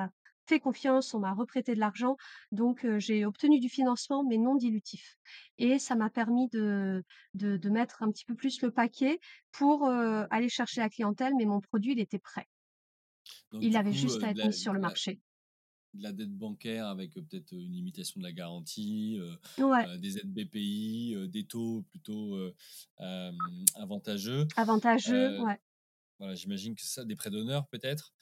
Fait 0.48 0.60
confiance, 0.60 1.14
on 1.14 1.20
m'a 1.20 1.34
reprêté 1.34 1.74
de 1.76 1.80
l'argent, 1.80 2.18
donc 2.52 2.86
j'ai 2.98 3.26
obtenu 3.26 3.60
du 3.60 3.70
financement, 3.70 4.24
mais 4.24 4.38
non 4.38 4.56
dilutif 4.56 5.16
et 5.58 5.80
ça 5.80 5.96
m'a 5.96 6.10
permis 6.10 6.50
de 6.50 7.04
de 7.34 7.58
de 7.58 7.70
mettre 7.70 8.04
un 8.04 8.12
petit 8.12 8.26
peu 8.26 8.36
plus 8.36 8.62
le 8.62 8.72
paquet 8.72 9.20
pour, 9.52 9.88
aller 9.88 10.50
chercher 10.50 10.82
la 10.82 10.90
clientèle, 10.90 11.34
mais 11.38 11.46
mon 11.46 11.62
produit, 11.62 11.94
il 11.94 12.00
était 12.00 12.20
prêt. 12.20 12.48
Donc 13.52 13.64
Il 13.64 13.78
avait 13.78 13.92
coup, 13.92 13.98
juste 13.98 14.24
à 14.24 14.32
être 14.32 14.38
la 14.38 14.48
mis 14.48 14.54
sur 14.54 14.74
le 14.74 14.80
la 14.80 14.88
marché. 14.88 15.20
de 15.94 16.04
la 16.04 16.12
dette 16.12 16.34
bancaire 16.36 16.88
avec, 16.88 17.14
peut-être, 17.14 17.52
une 17.52 17.72
limitation 17.74 18.20
de 18.20 18.26
la 18.26 18.32
garantie, 18.32 19.20
Ouais, 19.60 19.98
des 20.00 20.18
aides 20.18 20.34
BPI, 20.34 21.16
des 21.30 21.46
taux 21.46 21.84
plutôt, 21.92 22.36
avantageux. 23.76 24.48
avantageux, 24.56 25.40
ouais. 25.42 25.60
voilà, 26.20 26.36
j'imagine 26.36 26.76
que 26.76 26.82
ça 26.84 27.06
des 27.06 27.16
prêts 27.16 27.30
d'honneur 27.30 27.68
peut-être? 27.68 28.14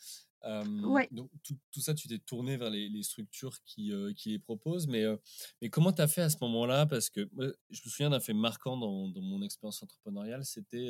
Ouais. 0.83 1.11
donc 1.11 1.29
tout 1.43 1.57
tout 1.71 1.81
ça, 1.81 1.93
tu 1.93 2.07
t'es 2.07 2.19
tourné 2.19 2.57
vers 2.57 2.69
les 2.71 2.89
les 2.89 3.03
structures 3.03 3.57
qui, 3.65 3.91
les 4.25 4.39
proposent, 4.39 4.87
mais, 4.87 5.05
mais 5.61 5.69
comment 5.69 5.93
tu 5.93 6.01
as 6.01 6.07
fait 6.07 6.21
à 6.21 6.29
ce 6.29 6.37
moment-là? 6.41 6.85
Parce 6.87 7.09
que 7.09 7.29
je 7.69 7.81
me 7.85 7.89
souviens 7.89 8.09
d'un 8.11 8.19
fait 8.21 8.33
marquant 8.33 8.77
dans 8.77 9.09
dans 9.09 9.21
mon 9.21 9.41
expérience 9.43 9.83
entrepreneuriale, 9.83 10.45
c'était, 10.45 10.89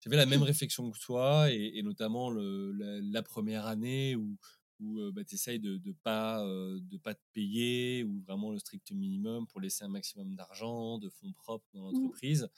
j'avais 0.00 0.16
la 0.16 0.26
même 0.26 0.42
réflexion 0.44 0.90
que 0.90 0.98
toi 1.00 1.50
et 1.52 1.72
et 1.78 1.82
notamment 1.82 2.30
le 2.30 2.72
la 2.72 3.00
la 3.02 3.22
1 3.22 3.66
année 3.66 4.16
où 4.16 4.38
où, 4.80 5.12
bah, 5.12 5.24
tu 5.24 5.36
essayes 5.36 5.60
de 5.60 5.78
de 5.78 5.92
pas, 5.92 6.42
de 6.44 6.96
pas 6.98 7.14
te 7.14 7.22
payer 7.34 8.04
ou 8.04 8.20
vraiment 8.22 8.50
le 8.52 8.58
strict 8.58 8.92
minimum 8.92 9.46
pour 9.48 9.60
laisser 9.60 9.84
un 9.84 9.88
maximum 9.88 10.34
d'argent, 10.36 10.98
de 10.98 11.08
fonds 11.10 11.32
propres 11.34 11.68
dans 11.74 11.82
Mmh. 11.90 12.12
l'entreprise. 12.12 12.48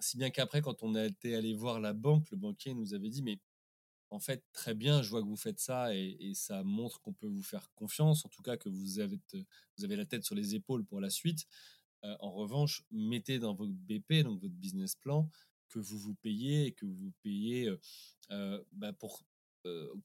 Si 0.00 0.18
bien 0.18 0.30
qu'après 0.30 0.62
quand 0.62 0.82
on 0.82 0.94
a 0.96 1.06
été 1.06 1.34
allé 1.36 1.54
voir 1.54 1.80
la 1.80 1.94
banque, 1.94 2.30
le 2.32 2.38
banquier 2.38 2.74
nous 2.74 2.94
avait 2.94 3.10
dit: 3.10 3.22
«Mais 3.22 3.40
en 4.10 4.20
fait, 4.20 4.44
très 4.52 4.74
bien, 4.74 5.02
je 5.02 5.10
vois 5.10 5.22
que 5.22 5.26
vous 5.28 5.36
faites 5.36 5.58
ça 5.60 5.94
et 5.94 6.16
et 6.20 6.34
ça 6.34 6.62
montre 6.64 7.00
qu'on 7.00 7.12
peut 7.14 7.26
vous 7.28 7.42
faire 7.42 7.72
confiance, 7.74 8.24
en 8.26 8.28
tout 8.30 8.42
cas 8.42 8.56
que 8.56 8.68
vous 8.68 9.00
avez 9.00 9.18
vous 9.78 9.84
avez 9.84 9.96
la 9.96 10.06
tête 10.06 10.24
sur 10.24 10.34
les 10.36 10.54
épaules 10.54 10.84
pour 10.86 11.00
la 11.00 11.10
suite. 11.10 11.46
Heu, 12.04 12.16
en 12.20 12.32
revanche, 12.32 12.84
mettez 12.92 13.38
dans 13.40 13.54
votre 13.54 13.72
BP, 13.74 14.22
donc 14.24 14.40
votre 14.42 14.54
business 14.54 14.96
plan, 14.96 15.30
que 15.68 15.78
vous 15.80 15.98
vous 15.98 16.14
payez 16.16 16.66
et 16.68 16.72
que 16.74 16.86
vous 16.86 17.12
payez, 17.22 17.68
heu 17.68 17.80
heu, 18.32 18.66
bah, 18.72 18.92
pour, 18.94 19.24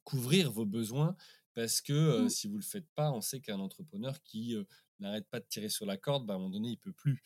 couvrir 0.06 0.52
vos 0.52 0.66
besoins 0.66 1.16
parce 1.56 1.82
que, 1.82 2.28
Mmh. 2.28 2.30
si 2.30 2.48
vous 2.48 2.58
le 2.58 2.64
faites 2.64 2.88
pas, 2.96 3.12
on 3.14 3.22
sait 3.22 3.42
qu'un 3.42 3.60
entrepreneur 3.60 4.22
qui, 4.24 4.56
n'arrête 5.00 5.28
pas 5.30 5.40
de 5.42 5.46
tirer 5.48 5.70
sur 5.70 5.86
la 5.88 5.98
corde, 5.98 6.26
bah, 6.28 6.34
à 6.36 6.38
un 6.38 6.40
moment 6.40 6.52
donné, 6.52 6.70
il 6.72 6.78
peut 6.80 6.94
plus». 6.94 7.22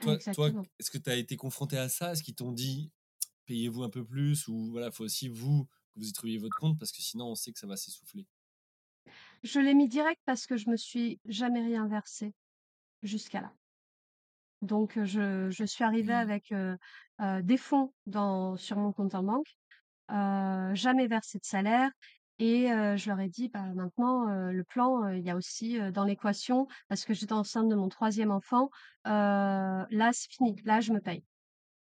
Toi 0.00 0.18
toi, 0.32 0.50
est-ce 0.78 0.90
que 0.90 0.98
tu 0.98 1.10
as 1.10 1.16
été 1.16 1.36
confronté 1.36 1.78
à 1.78 1.88
ça? 1.88 2.12
Est-ce 2.12 2.22
qu'ils 2.22 2.34
t'ont 2.34 2.52
dit: 2.52 2.90
«Payez-vous 3.46 3.82
un 3.84 3.90
peu 3.90 4.04
plus» 4.04 4.48
ou 4.48 4.70
voilà, 4.70 4.90
faut 4.90 5.04
aussi 5.04 5.28
vous, 5.28 5.66
que 5.66 6.00
vous 6.00 6.08
y 6.08 6.12
trouviez 6.12 6.38
votre 6.38 6.56
compte 6.56 6.78
parce 6.78 6.92
que 6.92 7.02
sinon 7.02 7.26
on 7.30 7.34
sait 7.34 7.52
que 7.52 7.58
ça 7.58 7.66
va 7.66 7.76
s'essouffler? 7.76 8.26
Je 9.44 9.60
l'ai 9.60 9.74
mis 9.74 9.86
direct 9.86 10.20
parce 10.24 10.44
que 10.44 10.56
je 10.56 10.68
me 10.68 10.76
suis 10.76 11.20
jamais 11.24 11.62
rien 11.62 11.86
versé 11.86 12.34
jusqu'à 13.02 13.40
là. 13.42 13.54
Donc 14.62 14.96
heu, 14.96 15.04
je 15.04 15.50
je 15.50 15.64
suis 15.64 15.84
arrivée 15.84 16.12
Mmh. 16.12 16.14
avec, 16.14 16.50
heu 16.52 16.76
heu, 17.20 17.42
des 17.42 17.56
fonds 17.56 17.92
dans 18.06 18.56
sur 18.56 18.76
mon 18.78 18.92
compte 18.92 19.14
en 19.14 19.22
banque, 19.22 19.46
jamais 20.08 21.06
versé 21.08 21.38
de 21.38 21.44
salaire 21.44 21.90
et 22.38 22.66
je 22.68 23.08
leur 23.10 23.20
ai 23.20 23.28
dit: 23.28 23.48
«Bah, 23.48 23.62
maintenant, 23.74 24.26
le 24.52 24.64
plan, 24.64 25.08
il 25.08 25.24
y 25.24 25.30
a 25.30 25.36
aussi, 25.36 25.78
dans 25.92 26.04
l'équation» 26.04 26.66
parce 26.88 27.04
que 27.04 27.14
j'étais 27.14 27.32
enceinte 27.32 27.68
de 27.68 27.76
mon 27.76 27.88
troisième 27.88 28.30
enfant, 28.32 28.70
«là, 29.04 30.10
c'est 30.12 30.30
fini, 30.32 30.56
là, 30.64 30.80
je 30.80 30.92
me 30.92 31.00
paye» 31.00 31.24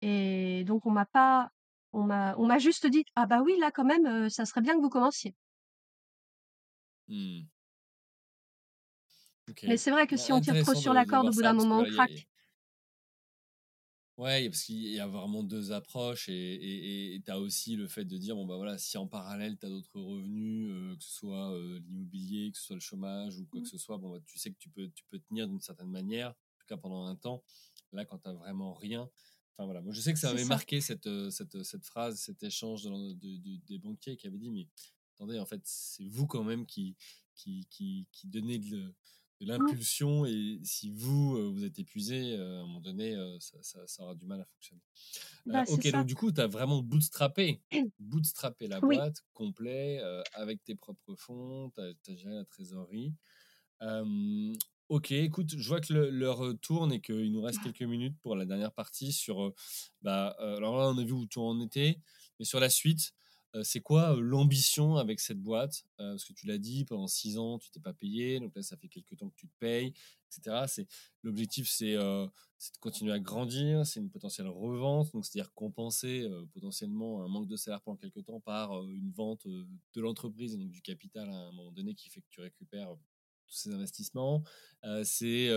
et 0.02 0.64
donc 0.66 0.86
on 0.86 0.92
m'a 0.92 1.06
pas 1.06 1.50
on 1.94 2.04
m'a 2.04 2.36
on 2.38 2.48
m'a 2.48 2.58
juste 2.60 2.88
dit: 2.88 3.04
«Ah 3.16 3.26
bah 3.28 3.42
oui, 3.44 3.58
là, 3.60 3.72
quand 3.72 3.84
même, 3.86 4.06
heu, 4.08 4.30
ça 4.30 4.46
serait 4.46 4.62
bien 4.62 4.76
que 4.76 4.82
vous 4.82 4.90
commenciez». 4.90 5.36
Mmh. 7.08 7.46
OK. 9.50 9.64
Mais 9.66 9.76
c'est 9.76 9.90
vrai 9.90 10.06
que 10.06 10.18
si 10.18 10.32
on 10.32 10.40
tire 10.40 10.56
trop 10.56 10.76
Intéressant 10.76 10.76
sur 10.76 10.94
de 10.94 10.94
la 10.94 11.08
de 11.08 11.08
corde, 11.08 11.28
voir 11.28 11.30
au 11.30 11.34
bout 11.34 11.42
ça 11.42 11.42
d'un 11.42 11.54
parce 11.54 11.66
que 11.66 11.74
moment, 11.74 11.80
on 11.82 11.86
voilà, 11.86 11.90
il 11.90 11.96
y 11.96 12.02
a 12.02 12.06
craque. 12.06 12.28
Ouais, 14.18 14.50
parce 14.50 14.64
qu'il 14.66 14.76
y 14.84 15.00
a 15.00 15.08
vraiment 15.08 15.42
2 15.42 15.72
approches 15.72 16.30
et 16.30 16.34
et 16.34 17.16
et 17.16 17.22
tu 17.24 17.32
as 17.32 17.40
aussi 17.40 17.76
le 17.76 17.88
fait 17.88 18.06
de 18.06 18.18
dire, 18.18 18.36
bon, 18.36 18.46
bah, 18.46 18.56
voilà, 18.58 18.78
si 18.78 18.98
en 18.98 19.08
parallèle 19.08 19.58
tu 19.58 19.66
as 19.66 19.70
d'autres 19.70 20.00
revenus, 20.00 20.70
heu, 20.70 20.96
que 20.98 21.04
ce 21.04 21.12
soit, 21.12 21.52
heu, 21.56 21.80
l'immobilier, 21.80 22.52
que 22.52 22.58
ce 22.58 22.64
soit 22.66 22.76
le 22.76 22.82
chômage 22.82 23.40
ou 23.40 23.46
quoi 23.48 23.62
que 23.62 23.68
Mmh. 23.68 23.70
ce 23.70 23.78
soit, 23.78 23.98
bon, 23.98 24.12
bah, 24.12 24.20
tu 24.26 24.38
sais 24.38 24.52
que 24.52 24.58
tu 24.58 24.70
peux 24.70 24.90
tu 24.92 25.06
peux 25.10 25.20
tenir 25.20 25.48
d'une 25.48 25.62
certaine 25.62 25.90
manière, 25.90 26.32
en 26.32 26.34
tout 26.60 26.66
cas 26.68 26.78
pendant 26.78 27.06
un 27.06 27.16
temps. 27.16 27.44
Là, 27.94 28.06
quand 28.06 28.20
tu 28.20 28.30
as 28.30 28.34
vraiment 28.34 28.74
rien 28.74 29.10
enfin 29.58 29.66
voilà, 29.66 29.82
moi 29.82 29.94
je 29.94 30.02
sais 30.02 30.14
que 30.14 30.20
ça 30.20 30.34
ça. 30.38 30.42
marqué 30.46 30.82
cette, 30.82 31.08
cette, 31.32 31.56
heu, 31.56 31.64
cette 31.64 31.86
phrase, 31.86 32.20
cet 32.20 32.44
échange 32.44 32.84
de 32.84 32.90
l'en 32.90 33.00
de 33.00 33.38
de 33.38 33.58
des 33.68 33.78
banquiers 33.80 34.18
qui 34.18 34.28
avaient 34.28 34.38
dit: 34.40 34.52
«Mais 34.52 34.68
attendez, 35.16 35.40
en 35.40 35.46
fait, 35.46 35.62
c'est 35.66 36.08
vous 36.08 36.28
quand 36.28 36.44
même 36.44 36.66
qui 36.66 36.96
qui 37.36 37.68
qui 37.70 38.08
qui 38.12 38.28
donnez 38.28 38.60
de 38.60 38.94
Mmh. 39.58 39.76
l'impulsion 39.80 40.26
et 40.26 40.60
si 40.64 40.92
vous, 40.92 41.36
heu, 41.38 41.48
vous 41.48 41.64
êtes 41.66 41.80
épuisé, 41.80 42.36
à 42.38 42.42
un 42.44 42.62
moment 42.68 42.82
donné, 42.82 43.16
ça 43.40 43.58
ça 43.64 43.88
ça 43.88 44.04
aura 44.04 44.16
du 44.16 44.26
mal 44.26 44.42
à 44.42 44.46
fonctionner». 44.46 44.82
Bah, 45.46 45.64
OK, 45.68 45.88
donc 45.92 46.06
du 46.06 46.16
coup, 46.16 46.32
tu 46.32 46.42
as 46.42 46.48
vraiment 46.48 46.82
bootstrappé 46.82 47.62
bootstrappé 48.00 48.68
la 48.68 48.82
Oui. 48.82 49.04
boîte 49.04 49.22
complet, 49.34 50.02
avec 50.34 50.64
tes 50.64 50.76
propres 50.76 51.16
fonds, 51.16 51.72
tu 51.76 51.82
as 51.82 52.16
géré 52.16 52.36
la 52.36 52.46
trésorerie. 52.46 53.14
OK, 54.92 55.14
écoute, 55.14 55.56
je 55.58 55.68
vois 55.70 55.80
que 55.80 55.94
l'heure, 55.94 56.44
heu, 56.44 56.54
tourne 56.54 56.92
et 56.92 57.00
qu'il 57.00 57.32
nous 57.32 57.42
reste 57.42 57.62
quelques 57.64 57.84
minutes 57.84 58.18
pour 58.20 58.36
la 58.36 58.46
dernière 58.46 58.74
partie 58.74 59.14
sur, 59.14 59.42
heu, 59.42 59.54
bah, 60.02 60.36
heu, 60.42 60.58
alors 60.58 60.78
là, 60.78 60.90
on 60.90 60.98
a 60.98 61.04
vu 61.06 61.14
où 61.14 61.26
toi 61.26 61.46
en 61.46 61.62
étais, 61.62 61.98
mais 62.40 62.44
sur 62.46 62.60
la 62.60 62.70
suite, 62.70 63.14
c'est 63.64 63.80
quoi, 63.80 64.18
l'ambition 64.20 64.98
avec 64.98 65.22
cette 65.22 65.40
boîte? 65.42 65.86
Parce 65.98 66.26
que 66.26 66.34
tu 66.34 66.46
l'as 66.46 66.58
dit, 66.58 66.84
pendant 66.84 67.08
6 67.08 67.38
ans, 67.38 67.58
tu 67.58 67.72
t'es 67.72 67.80
pas 67.80 67.94
payé, 67.94 68.42
donc 68.42 68.54
là, 68.54 68.64
ça 68.64 68.76
fait 68.76 68.90
quelque 68.90 69.16
temps 69.16 69.30
que 69.30 69.36
tu 69.36 69.48
te 69.48 69.54
payes 69.60 69.88
et 69.88 69.94
cetera. 70.30 70.68
C'est 70.68 70.88
l'objectif, 71.24 71.70
c'est, 71.70 71.94
de 71.96 72.30
continuer 72.82 73.14
à 73.14 73.20
grandir, 73.20 73.86
c'est 73.86 74.02
une 74.02 74.10
potentielle 74.10 74.48
revente, 74.48 75.14
donc 75.14 75.26
c'est-à-dire 75.26 75.54
compenser, 75.54 76.28
potentiellement 76.54 77.24
un 77.24 77.30
manque 77.30 77.48
de 77.48 77.56
salaire 77.56 77.82
pendant 77.82 77.96
quelque 77.98 78.20
temps 78.20 78.42
par, 78.42 78.74
une 78.88 79.12
vente, 79.12 79.48
de 79.48 80.02
l'entreprise 80.02 80.58
donc 80.58 80.70
du 80.70 80.82
capital 80.82 81.30
à 81.30 81.36
un 81.48 81.52
moment 81.54 81.72
donné 81.72 81.94
qui 81.96 82.10
fait 82.10 82.20
que 82.20 82.30
tu 82.30 82.42
récupères, 82.42 82.94
tous 83.52 83.58
ces 83.58 83.74
investissements. 83.74 84.44
C'est, 85.04 85.50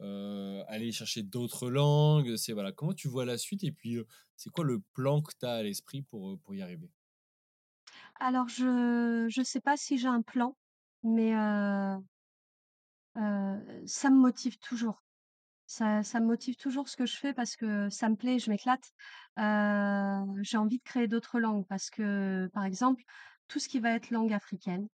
aller 0.00 0.92
chercher 0.92 1.22
d'autres 1.22 1.70
langues, 1.70 2.36
c'est 2.36 2.52
voilà, 2.52 2.72
comment 2.72 2.94
tu 2.94 3.08
vois 3.08 3.24
la 3.24 3.38
suite 3.38 3.64
et 3.64 3.72
puis, 3.72 3.98
c'est 4.36 4.50
quoi 4.50 4.64
le 4.64 4.80
plan 4.94 5.22
que 5.22 5.32
tu 5.38 5.46
as 5.46 5.52
à 5.54 5.62
l'esprit 5.62 6.02
pour, 6.02 6.38
pour 6.40 6.54
y 6.54 6.62
arriver? 6.62 6.90
Alors 8.18 8.48
je 8.48 9.26
je 9.28 9.42
sais 9.42 9.60
pas 9.60 9.76
si 9.76 9.96
j'ai 9.96 10.08
un 10.08 10.22
plan, 10.22 10.56
mais 11.02 11.32
ça 13.86 14.10
me 14.10 14.16
motive 14.16 14.58
toujours. 14.58 15.02
Ça 15.66 16.02
ça 16.02 16.20
me 16.20 16.26
motive 16.26 16.56
toujours 16.56 16.88
ce 16.88 16.96
que 16.96 17.06
je 17.06 17.16
fais 17.16 17.32
parce 17.32 17.56
que 17.56 17.88
ça 17.90 18.08
me 18.08 18.16
plaît, 18.16 18.38
je 18.38 18.50
m'éclate. 18.50 18.92
J'ai 19.36 20.56
envie 20.56 20.78
de 20.78 20.82
créer 20.84 21.08
d'autres 21.08 21.40
langues 21.40 21.66
parce 21.68 21.90
que, 21.90 22.48
par 22.52 22.64
exemple, 22.64 23.02
tout 23.48 23.58
ce 23.58 23.68
qui 23.68 23.80
va 23.80 23.92
être 23.92 24.10
langue 24.10 24.32
africaine, 24.32 24.88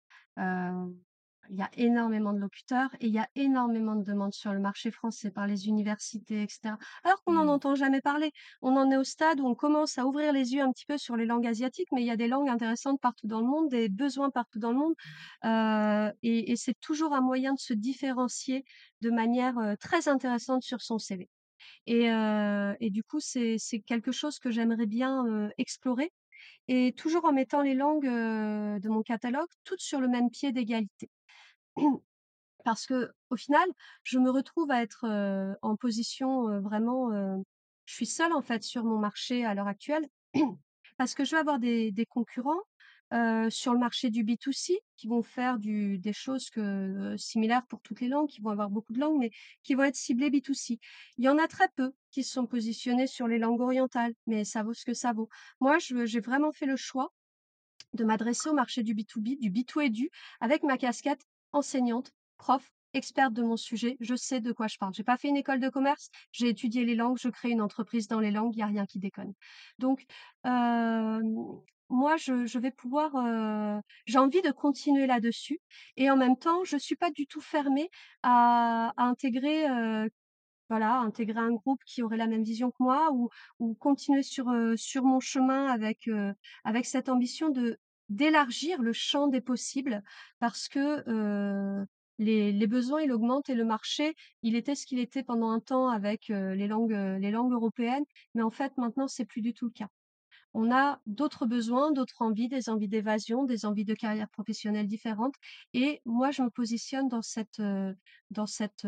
il 1.49 1.57
y 1.57 1.61
a 1.61 1.69
énormément 1.75 2.33
de 2.33 2.39
locuteurs 2.39 2.89
et 2.99 3.07
il 3.07 3.13
y 3.13 3.19
a 3.19 3.27
énormément 3.35 3.95
de 3.95 4.03
demandes 4.03 4.33
sur 4.33 4.53
le 4.53 4.59
marché 4.59 4.91
français 4.91 5.31
par 5.31 5.47
les 5.47 5.67
universités 5.67 6.43
et 6.43 6.47
cetera. 6.49 6.77
Alors 7.03 7.21
qu'on 7.23 7.33
n'en 7.33 7.47
Mmh. 7.47 7.53
entend 7.53 7.75
jamais 7.75 8.01
parler. 8.01 8.31
On 8.61 8.75
en 8.77 8.89
est 8.91 8.97
au 8.97 9.03
stade 9.03 9.39
où 9.39 9.47
on 9.47 9.55
commence 9.55 9.97
à 9.97 10.05
ouvrir 10.07 10.33
les 10.33 10.53
yeux 10.53 10.61
un 10.61 10.71
petit 10.71 10.85
peu 10.85 10.97
sur 10.97 11.15
les 11.17 11.25
langues 11.25 11.45
asiatiques, 11.47 11.89
mais 11.91 12.01
il 12.01 12.07
y 12.07 12.11
a 12.11 12.17
des 12.17 12.27
langues 12.27 12.49
intéressantes 12.49 12.99
partout 13.01 13.27
dans 13.27 13.41
le 13.41 13.47
monde, 13.47 13.69
des 13.69 13.89
besoins 13.89 14.29
partout 14.31 14.59
dans 14.59 14.71
le 14.71 14.77
monde. 14.77 14.93
Heu 15.45 16.11
et 16.23 16.51
et 16.51 16.55
c'est 16.55 16.79
toujours 16.79 17.13
un 17.13 17.21
moyen 17.21 17.53
de 17.53 17.59
se 17.59 17.73
différencier 17.73 18.63
de 19.01 19.09
manière, 19.11 19.57
heu, 19.59 19.75
très 19.77 20.07
intéressante 20.07 20.63
sur 20.63 20.81
son 20.81 20.97
CV 20.99 21.29
et 21.87 22.09
heu 22.11 22.75
et 22.79 22.89
du 22.91 23.03
coup, 23.03 23.19
c'est 23.19 23.57
quelque 23.85 24.11
chose 24.11 24.39
que 24.39 24.51
j'aimerais 24.51 24.85
bien, 24.87 25.25
heu, 25.27 25.51
explorer 25.57 26.11
et 26.67 26.93
toujours 26.97 27.25
en 27.25 27.33
mettant 27.33 27.61
les 27.61 27.73
langues, 27.75 28.05
heu, 28.07 28.79
de 28.79 28.89
mon 28.89 29.01
catalogue 29.03 29.47
toutes 29.63 29.81
sur 29.81 30.01
le 30.01 30.07
même 30.07 30.29
pied 30.31 30.51
d'égalité. 30.51 31.09
Parce 32.65 32.87
qu'au 32.87 33.35
final, 33.35 33.67
je 34.03 34.19
me 34.19 34.29
retrouve 34.29 34.71
à 34.71 34.81
être, 34.81 35.05
en 35.61 35.75
position, 35.75 36.61
vraiment, 36.61 37.11
je 37.85 37.93
suis 37.93 38.05
seule 38.05 38.33
en 38.33 38.41
fait 38.41 38.63
sur 38.63 38.83
mon 38.83 38.97
marché 38.97 39.45
à 39.45 39.53
l'heure 39.53 39.67
actuelle. 39.67 40.07
Parce 40.97 41.15
que 41.15 41.25
je 41.25 41.31
vais 41.31 41.39
avoir 41.39 41.59
des 41.59 42.07
concurrents, 42.09 42.61
sur 43.49 43.73
le 43.73 43.79
marché 43.79 44.09
du 44.09 44.23
B2C 44.23 44.79
qui 44.97 45.07
vont 45.07 45.21
faire 45.21 45.59
des 45.59 46.13
choses 46.13 46.49
que, 46.49 47.15
similaires 47.17 47.65
pour 47.67 47.81
toutes 47.81 48.01
les 48.01 48.07
langues, 48.07 48.29
qui 48.29 48.41
vont 48.41 48.49
avoir 48.49 48.69
beaucoup 48.69 48.93
de 48.93 48.99
langues, 48.99 49.19
mais 49.19 49.31
qui 49.63 49.75
vont 49.75 49.83
être 49.83 49.95
ciblées 49.95 50.29
B2C. 50.29 50.79
Il 51.17 51.23
y 51.23 51.29
en 51.29 51.37
a 51.37 51.47
très 51.47 51.67
peu 51.75 51.93
qui 52.11 52.23
se 52.23 52.33
sont 52.33 52.47
positionnés 52.47 53.07
sur 53.07 53.27
les 53.27 53.37
langues 53.37 53.61
orientales, 53.61 54.13
mais 54.25 54.45
ça 54.45 54.63
vaut 54.63 54.73
ce 54.73 54.85
que 54.85 54.93
ça 54.93 55.13
vaut. 55.13 55.29
Moi, 55.59 55.77
j'ai 55.79 56.19
vraiment 56.19 56.51
fait 56.51 56.65
le 56.65 56.75
choix 56.75 57.13
de 57.93 58.03
m'adresser 58.03 58.49
au 58.49 58.53
marché 58.53 58.81
du 58.81 58.95
B2B, 58.95 59.39
du 59.39 59.51
B2Edu, 59.51 60.09
avec 60.39 60.63
ma 60.63 60.79
casquette 60.79 61.21
enseignante, 61.53 62.11
prof, 62.37 62.71
experte 62.93 63.33
de 63.33 63.43
mon 63.43 63.57
sujet. 63.57 63.97
Je 63.99 64.15
sais 64.15 64.41
de 64.41 64.51
quoi 64.51 64.67
je 64.67 64.77
parle. 64.77 64.93
J'ai 64.93 65.03
pas 65.03 65.17
fait 65.17 65.29
une 65.29 65.37
école 65.37 65.59
de 65.59 65.69
commerce, 65.69 66.09
j'ai 66.31 66.49
étudié 66.49 66.85
les 66.85 66.95
langues, 66.95 67.17
je 67.19 67.29
crée 67.29 67.49
une 67.51 67.61
entreprise 67.61 68.07
dans 68.07 68.19
les 68.19 68.31
langues, 68.31 68.55
il 68.55 68.59
y 68.59 68.63
a 68.63 68.67
rien 68.67 68.85
qui 68.85 68.99
déconne. 68.99 69.33
Donc, 69.79 70.05
hem, 70.45 71.23
moi, 71.89 72.17
je 72.17 72.45
je 72.45 72.59
vais 72.59 72.71
pouvoir, 72.71 73.15
heu, 73.15 73.81
j'ai 74.05 74.17
envie 74.19 74.41
de 74.41 74.51
continuer 74.51 75.07
là-dessus 75.07 75.59
et 75.97 76.09
en 76.09 76.17
même 76.17 76.37
temps, 76.37 76.63
je 76.63 76.77
suis 76.77 76.95
pas 76.95 77.11
du 77.11 77.27
tout 77.27 77.41
fermée 77.41 77.89
à 78.23 78.93
intégrer, 78.97 79.67
heu, 79.69 80.09
voilà, 80.69 80.99
intégrer 80.99 81.39
un 81.39 81.51
groupe 81.53 81.81
qui 81.85 82.01
aurait 82.03 82.17
la 82.17 82.27
même 82.27 82.43
vision 82.43 82.71
que 82.71 82.77
moi 82.79 83.09
ou 83.13 83.29
ou 83.59 83.75
continuer 83.75 84.23
sur, 84.23 84.45
sur 84.77 85.03
mon 85.05 85.19
chemin 85.19 85.67
avec, 85.67 86.09
avec 86.63 86.85
cette 86.85 87.09
ambition 87.09 87.49
de 87.49 87.77
d'élargir 88.13 88.81
le 88.81 88.93
champ 88.93 89.27
des 89.27 89.41
possibles 89.41 90.01
parce 90.39 90.67
que, 90.67 91.03
les 92.19 92.67
besoins, 92.67 93.01
il 93.01 93.11
augmente 93.11 93.49
et 93.49 93.55
le 93.55 93.65
marché, 93.65 94.15
il 94.43 94.55
était 94.55 94.75
ce 94.75 94.85
qu'il 94.85 94.99
était 94.99 95.23
pendant 95.23 95.49
un 95.49 95.59
temps 95.59 95.89
avec, 95.89 96.27
les 96.29 96.67
langues, 96.67 96.93
européennes, 97.51 98.05
mais 98.35 98.43
en 98.43 98.51
fait, 98.51 98.71
maintenant, 98.77 99.07
c'est 99.07 99.25
plus 99.25 99.41
du 99.41 99.53
tout 99.53 99.65
le 99.65 99.71
cas. 99.71 99.89
on 100.53 100.71
a 100.71 101.01
d'autres 101.07 101.45
besoins, 101.45 101.91
d'autres 101.91 102.21
envies, 102.21 102.47
des 102.47 102.69
envies 102.69 102.87
d'évasion, 102.87 103.43
des 103.43 103.65
envies 103.65 103.85
de 103.85 103.95
carrière 103.95 104.29
professionnelle 104.29 104.87
différentes 104.87 105.35
et 105.73 106.01
moi 106.05 106.31
je 106.31 106.43
me 106.43 106.49
positionne 106.49 107.07
dans 107.07 107.23
cette, 107.23 107.61
dans 108.29 108.45
cette, 108.45 108.85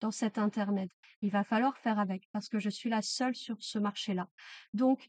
dans 0.00 0.10
cet 0.10 0.38
intermède. 0.38 0.90
Il 1.22 1.30
va 1.30 1.44
falloir 1.44 1.76
faire 1.78 1.98
avec 1.98 2.24
parce 2.32 2.48
que 2.48 2.58
je 2.58 2.70
suis 2.70 2.90
la 2.90 3.02
seule 3.02 3.34
sur 3.34 3.56
ce 3.60 3.78
marché-là. 3.78 4.28
Donc, 4.74 5.08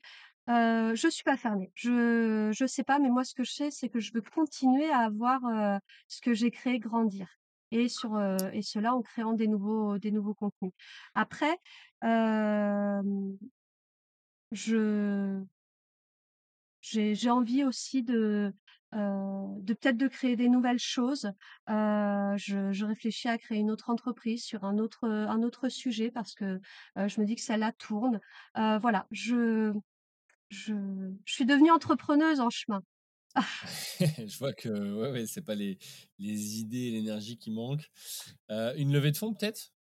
heu, 0.49 0.95
je 0.95 1.07
suis 1.09 1.23
pas 1.23 1.37
fermée. 1.37 1.71
Je 1.75 2.51
je 2.53 2.65
sais 2.65 2.83
pas, 2.83 2.99
mais 2.99 3.09
moi 3.09 3.23
ce 3.23 3.33
que 3.35 3.43
je 3.43 3.51
sais, 3.53 3.71
c'est 3.71 3.89
que 3.89 3.99
je 3.99 4.11
veux 4.13 4.21
continuer 4.21 4.89
à 4.91 5.09
voir, 5.09 5.41
heu, 5.45 5.79
ce 6.07 6.21
que 6.21 6.33
j'ai 6.33 6.51
créé 6.51 6.79
grandir 6.79 7.27
et 7.71 7.89
sur, 7.89 8.17
et 8.53 8.61
cela 8.61 8.93
en 8.95 9.01
créant 9.01 9.33
des 9.33 9.47
nouveaux 9.47 9.97
des 9.99 10.11
nouveaux 10.11 10.33
contenus. 10.35 10.71
Après, 11.15 11.57
je 14.51 15.43
j'ai 16.81 17.29
envie 17.29 17.63
aussi 17.63 18.03
de, 18.03 18.53
de 18.93 19.73
peut-être 19.73 19.97
de 19.97 20.07
créer 20.07 20.35
des 20.35 20.49
nouvelles 20.49 20.79
choses. 20.79 21.31
Je 21.67 22.85
réfléchis 22.85 23.27
à 23.27 23.37
créer 23.37 23.59
une 23.59 23.71
autre 23.71 23.89
entreprise 23.89 24.43
sur 24.43 24.63
un 24.63 24.77
autre, 24.77 25.07
un 25.07 25.43
autre 25.43 25.69
sujet 25.69 26.11
parce 26.11 26.33
que, 26.33 26.59
je 26.95 27.19
me 27.21 27.25
dis 27.25 27.35
que 27.35 27.41
celle-là 27.41 27.71
tourne. 27.73 28.19
Voilà, 28.55 29.07
je 29.11 29.73
je 30.49 30.73
je 31.25 31.33
suis 31.33 31.45
devenue 31.45 31.71
entrepreneuse 31.71 32.39
en 32.39 32.49
chemin. 32.49 32.81
Je 33.99 34.37
vois 34.37 34.53
que 34.53 34.69
ouais, 34.69 35.11
ouais, 35.11 35.25
c'est 35.27 35.41
pas 35.41 35.55
les 35.55 35.77
les 36.19 36.59
idées 36.59 36.87
et 36.87 36.91
l'énergie 36.91 37.37
qui 37.37 37.51
manquent. 37.51 37.89
Heu, 38.51 38.73
une 38.77 38.91
levée 38.93 39.11
de 39.11 39.17
fonds 39.17 39.33
peut-être? 39.33 39.73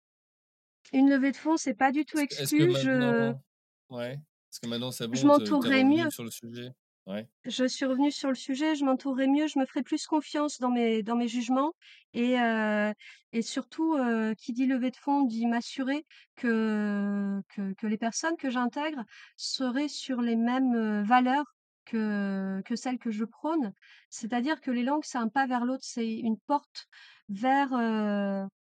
Une 0.92 1.08
levée 1.10 1.30
de 1.30 1.36
fonds, 1.36 1.56
c'est 1.56 1.74
pas 1.74 1.92
du 1.92 2.04
tout 2.04 2.18
que 2.30 2.44
que 2.54 2.64
exclu. 2.64 2.74
Je 2.74 2.90
maintenant 2.98 3.42
ouais, 3.90 4.12
est-ce 4.14 4.60
que 4.60 4.66
maintenant 4.66 4.90
c'est 4.92 5.08
je 5.12 5.26
bon, 5.26 5.32
es 5.40 5.40
m'entourerai 5.40 5.84
mieux. 5.84 6.10
sur 6.10 6.24
le 6.24 6.30
sujet? 6.30 6.70
Je 7.44 7.64
suis 7.66 7.84
revenue 7.84 8.10
sur 8.10 8.28
le 8.28 8.34
sujet, 8.34 8.74
je 8.74 8.84
m'entourerai 8.84 9.28
mieux, 9.28 9.46
je 9.46 9.58
me 9.60 9.66
ferai 9.66 9.82
plus 9.84 10.04
confiance 10.06 10.58
dans 10.58 10.70
mes 10.70 11.04
dans 11.04 11.14
mes 11.14 11.28
jugements 11.28 11.72
et 12.12 12.36
heu 12.40 12.92
et 13.32 13.42
surtout, 13.42 13.94
heu, 13.96 14.34
qui 14.36 14.52
dit 14.52 14.66
levée 14.66 14.90
de 14.90 14.96
fonds 14.96 15.22
dit 15.22 15.46
m'assurer 15.46 16.04
que 16.34 17.40
que 17.48 17.86
les 17.86 17.98
personnes 17.98 18.36
que 18.36 18.50
j'intègre 18.50 19.04
seraient 19.36 19.86
sur 19.88 20.22
les 20.22 20.34
mêmes, 20.36 20.74
heu, 20.74 21.02
valeurs 21.04 21.44
que 21.84 22.62
que 22.64 22.74
celles 22.74 22.98
que 22.98 23.12
je 23.12 23.24
prône. 23.24 23.72
C'est-à-dire 24.10 24.60
que 24.60 24.72
les 24.72 24.82
langues, 24.82 25.04
c'est 25.04 25.18
un 25.18 25.28
pas 25.28 25.46
vers 25.46 25.64
l'autre, 25.64 25.84
c'est 25.84 26.12
une 26.18 26.38
porte 26.46 26.86
vers, 27.28 27.70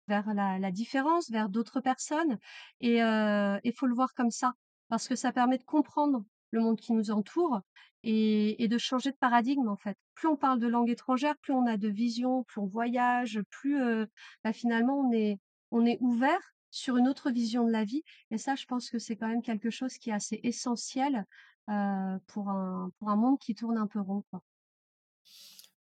vers 0.07 0.33
la 0.33 0.59
la 0.59 0.71
différence, 0.71 1.29
vers 1.31 1.49
d'autres 1.49 1.81
personnes 1.81 2.37
et 2.81 2.97
il 2.99 3.73
faut 3.75 3.87
le 3.87 3.95
voir 3.95 4.13
comme 4.13 4.31
ça. 4.31 4.53
Parce 4.89 5.07
que 5.07 5.15
ça 5.15 5.31
permet 5.33 5.57
de 5.57 5.63
comprendre 5.63 6.23
le 6.51 6.61
monde 6.61 6.79
qui 6.79 6.93
nous 6.93 7.11
entoure 7.11 7.61
et 8.03 8.67
de 8.69 8.77
changer 8.77 9.11
de 9.11 9.17
paradigme, 9.17 9.67
en 9.67 9.75
fait. 9.77 9.97
Plus 10.15 10.27
on 10.27 10.37
parle 10.37 10.59
de 10.59 10.67
langue 10.67 10.89
étrangère, 10.89 11.35
plus 11.41 11.53
on 11.53 11.65
a 11.67 11.77
de 11.77 11.89
vision, 11.89 12.43
plus 12.43 12.61
on 12.61 12.67
voyage, 12.67 13.41
plus, 13.49 13.77
bah, 14.43 14.53
finalement 14.53 14.99
on 14.99 15.11
est 15.11 15.39
on 15.71 15.85
est 15.85 15.97
ouvert 16.01 16.39
sur 16.71 16.97
une 16.97 17.07
autre 17.09 17.31
vision 17.31 17.65
de 17.65 17.71
la 17.71 17.83
vie 17.83 18.03
et 18.31 18.37
ça, 18.37 18.55
je 18.55 18.65
pense 18.65 18.89
que 18.89 18.99
c'est 18.99 19.15
quand 19.17 19.27
même 19.27 19.41
quelque 19.41 19.69
chose 19.69 19.93
qui 19.97 20.09
est 20.11 20.13
assez 20.13 20.39
essentiel, 20.43 21.25
pour 22.27 22.49
un 22.49 22.91
pour 22.99 23.09
un 23.09 23.15
monde 23.17 23.39
qui 23.39 23.55
tourne 23.55 23.77
un 23.77 23.87
peu 23.87 23.99
rond. 23.99 24.23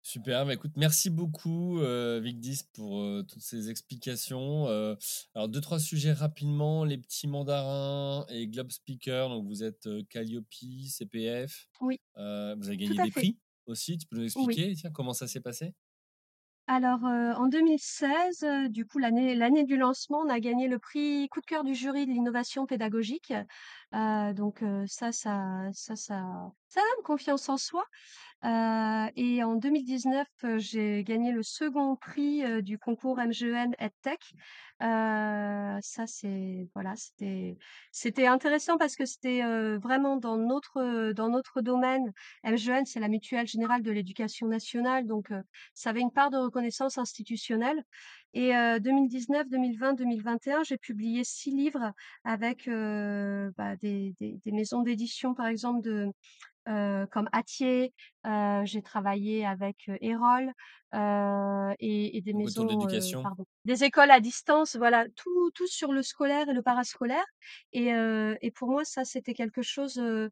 Super, 0.08 0.46
bah, 0.46 0.54
écoute, 0.54 0.70
merci 0.76 1.10
beaucoup, 1.10 1.80
Vigdis 2.22 2.60
pour, 2.72 3.00
heu, 3.02 3.24
toutes 3.28 3.42
ces 3.42 3.70
explications, 3.70 4.68
heu, 4.68 4.96
alors 5.34 5.48
deux 5.48 5.60
trois 5.60 5.80
sujets 5.80 6.12
rapidement, 6.12 6.84
les 6.84 6.96
petits 6.96 7.26
mandarins 7.26 8.24
et 8.28 8.46
Globe 8.46 8.70
Speaker, 8.70 9.28
donc 9.28 9.48
vous 9.48 9.64
êtes, 9.64 9.88
heu, 9.88 10.04
Calliope, 10.08 10.46
CPF, 10.86 11.66
Oui, 11.80 12.00
vous 12.16 12.68
avez 12.68 12.76
gagné 12.76 13.00
des 13.00 13.10
fait. 13.10 13.10
prix 13.10 13.40
aussi, 13.66 13.98
tu 13.98 14.06
peux 14.06 14.16
nous 14.16 14.22
Oui. 14.34 14.56
expliquer, 14.56 14.72
tiens, 14.76 14.90
comment 14.92 15.12
ça 15.12 15.26
s'est 15.26 15.40
passé? 15.40 15.74
Alors, 16.68 17.04
en 17.04 17.46
2016, 17.46 18.42
heu, 18.42 18.68
du 18.68 18.86
coup 18.86 18.98
l'année 18.98 19.36
l'année 19.36 19.62
du 19.64 19.76
lancement, 19.76 20.18
on 20.26 20.28
a 20.28 20.40
gagné 20.40 20.66
le 20.66 20.80
prix 20.80 21.28
coup 21.28 21.40
de 21.40 21.46
cœur 21.46 21.62
du 21.62 21.74
jury 21.76 22.06
de 22.06 22.10
l'innovation 22.12 22.66
pédagogique. 22.66 23.32
Heu, 23.94 24.34
donc, 24.34 24.62
heu, 24.62 24.84
ça 24.88 25.12
ça 25.12 25.68
ça 25.72 25.94
ça 25.96 26.50
ça 26.68 26.80
donne 26.80 27.04
confiance 27.04 27.48
en 27.48 27.56
soi. 27.56 27.84
Heu 28.44 29.10
et 29.16 29.44
en 29.44 29.56
2019, 29.56 30.28
heu, 30.44 30.58
j'ai 30.58 31.04
gagné 31.04 31.32
le 31.32 31.42
second 31.44 31.96
prix, 31.96 32.42
du 32.62 32.78
concours 32.78 33.18
MGEN 33.20 33.74
EdTech. 33.78 34.20
Heu, 34.82 35.78
ça 35.82 36.06
c'est 36.06 36.68
voilà, 36.74 36.94
c'était 36.96 37.58
c'était 37.92 38.26
intéressant 38.26 38.78
parce 38.78 38.96
que 38.96 39.06
c'était, 39.06 39.42
vraiment 39.78 40.16
dans 40.18 40.36
notre, 40.38 41.12
dans 41.12 41.28
notre 41.30 41.60
domaine. 41.62 42.12
MGEN, 42.44 42.86
c'est 42.86 43.00
la 43.00 43.08
Mutuelle 43.08 43.46
Générale 43.46 43.82
de 43.82 43.90
l'Éducation 43.92 44.48
Nationale, 44.48 45.06
donc 45.06 45.30
ça 45.74 45.90
avait 45.90 46.00
une 46.02 46.12
part 46.12 46.30
de 46.30 46.38
reconnaissance 46.38 46.98
institutionnelle 46.98 47.82
et 48.34 48.54
heu, 48.56 48.80
2019-2020-2021, 48.80 50.62
j'ai 50.64 50.78
publié 50.78 51.24
6 51.24 51.50
livres 51.52 51.92
avec, 52.24 52.68
bah, 52.68 53.75
des 53.82 54.40
maisons 54.46 54.82
d'édition, 54.82 55.34
par 55.34 55.46
exemple, 55.46 55.82
de 55.82 56.10
heu, 56.68 57.06
comme 57.12 57.28
Hatier, 57.32 57.94
heu, 58.26 58.62
j'ai 58.64 58.82
travaillé 58.82 59.46
avec, 59.46 59.88
heu, 59.88 59.96
Erol, 60.00 60.52
heu 60.94 61.74
et 61.80 62.16
et 62.16 62.20
des 62.22 62.32
de 62.34 62.34
maisons, 62.34 63.14
pardon, 63.22 63.44
des 63.64 63.84
écoles 63.84 64.10
à 64.10 64.20
distance, 64.20 64.76
voilà, 64.76 65.06
tout 65.16 65.50
tout 65.54 65.66
sur 65.66 65.92
le 65.92 66.02
scolaire 66.02 66.48
et 66.48 66.52
le 66.54 66.62
parascolaire 66.62 67.24
et 67.72 67.92
heu 67.94 68.36
et 68.40 68.50
pour 68.50 68.68
moi, 68.70 68.84
ça, 68.84 69.04
c'était 69.04 69.34
quelque 69.34 69.62
chose, 69.62 69.94
de 69.94 70.30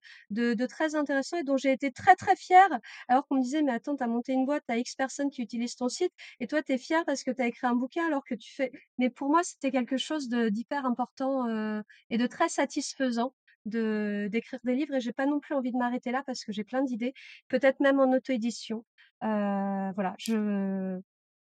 de 0.55 0.67
très 0.67 0.95
intéressant 0.95 1.37
et 1.39 1.45
dont 1.45 1.57
j'ai 1.57 1.73
été 1.73 1.91
très, 1.93 2.15
très 2.17 2.37
fière. 2.37 2.69
Alors 3.09 3.27
qu'on 3.27 3.37
me 3.37 3.43
disait: 3.43 3.63
«Mais 3.63 3.73
attends, 3.73 3.97
tu 3.97 4.03
as 4.05 4.07
monté 4.09 4.33
une 4.33 4.47
boîte, 4.47 4.65
tu 4.69 4.75
as 4.75 4.79
X 4.79 4.95
personnes 4.97 5.31
qui 5.31 5.43
utilisent 5.43 5.77
ton 5.77 5.89
site 5.89 6.13
et 6.41 6.47
toi, 6.47 6.63
tu 6.63 6.73
es 6.73 6.79
fière 6.79 7.05
parce 7.05 7.23
que 7.25 7.31
tu 7.31 7.43
as 7.43 7.47
écrit 7.49 7.67
un 7.67 7.75
bouquin 7.75 8.07
alors 8.07 8.25
que 8.25 8.35
tu 8.35 8.53
fais» 8.55 8.71
mais 8.99 9.11
pour 9.11 9.29
moi, 9.31 9.43
c'était 9.45 9.71
quelque 9.73 9.97
chose 9.97 10.29
d'hyper 10.29 10.87
important, 10.87 11.47
et 12.11 12.19
de 12.19 12.27
très 12.27 12.49
satisfaisant 12.49 13.35
de 13.67 14.29
d'écrire 14.31 14.61
des 14.65 14.75
livres 14.75 14.95
et 14.95 15.01
j'ai 15.01 15.13
pas 15.13 15.27
non 15.27 15.41
plus 15.41 15.55
envie 15.55 15.73
de 15.73 15.79
m'arrêter 15.79 16.11
là 16.13 16.23
parce 16.27 16.45
que 16.45 16.53
j'ai 16.53 16.65
plein 16.65 16.83
d'idées, 16.83 17.13
peut-être 17.49 17.81
même 17.81 18.01
en 18.01 18.13
auto-édition. 18.13 18.85
Heu, 19.23 19.27
voilà, 19.95 20.15
je 20.19 21.01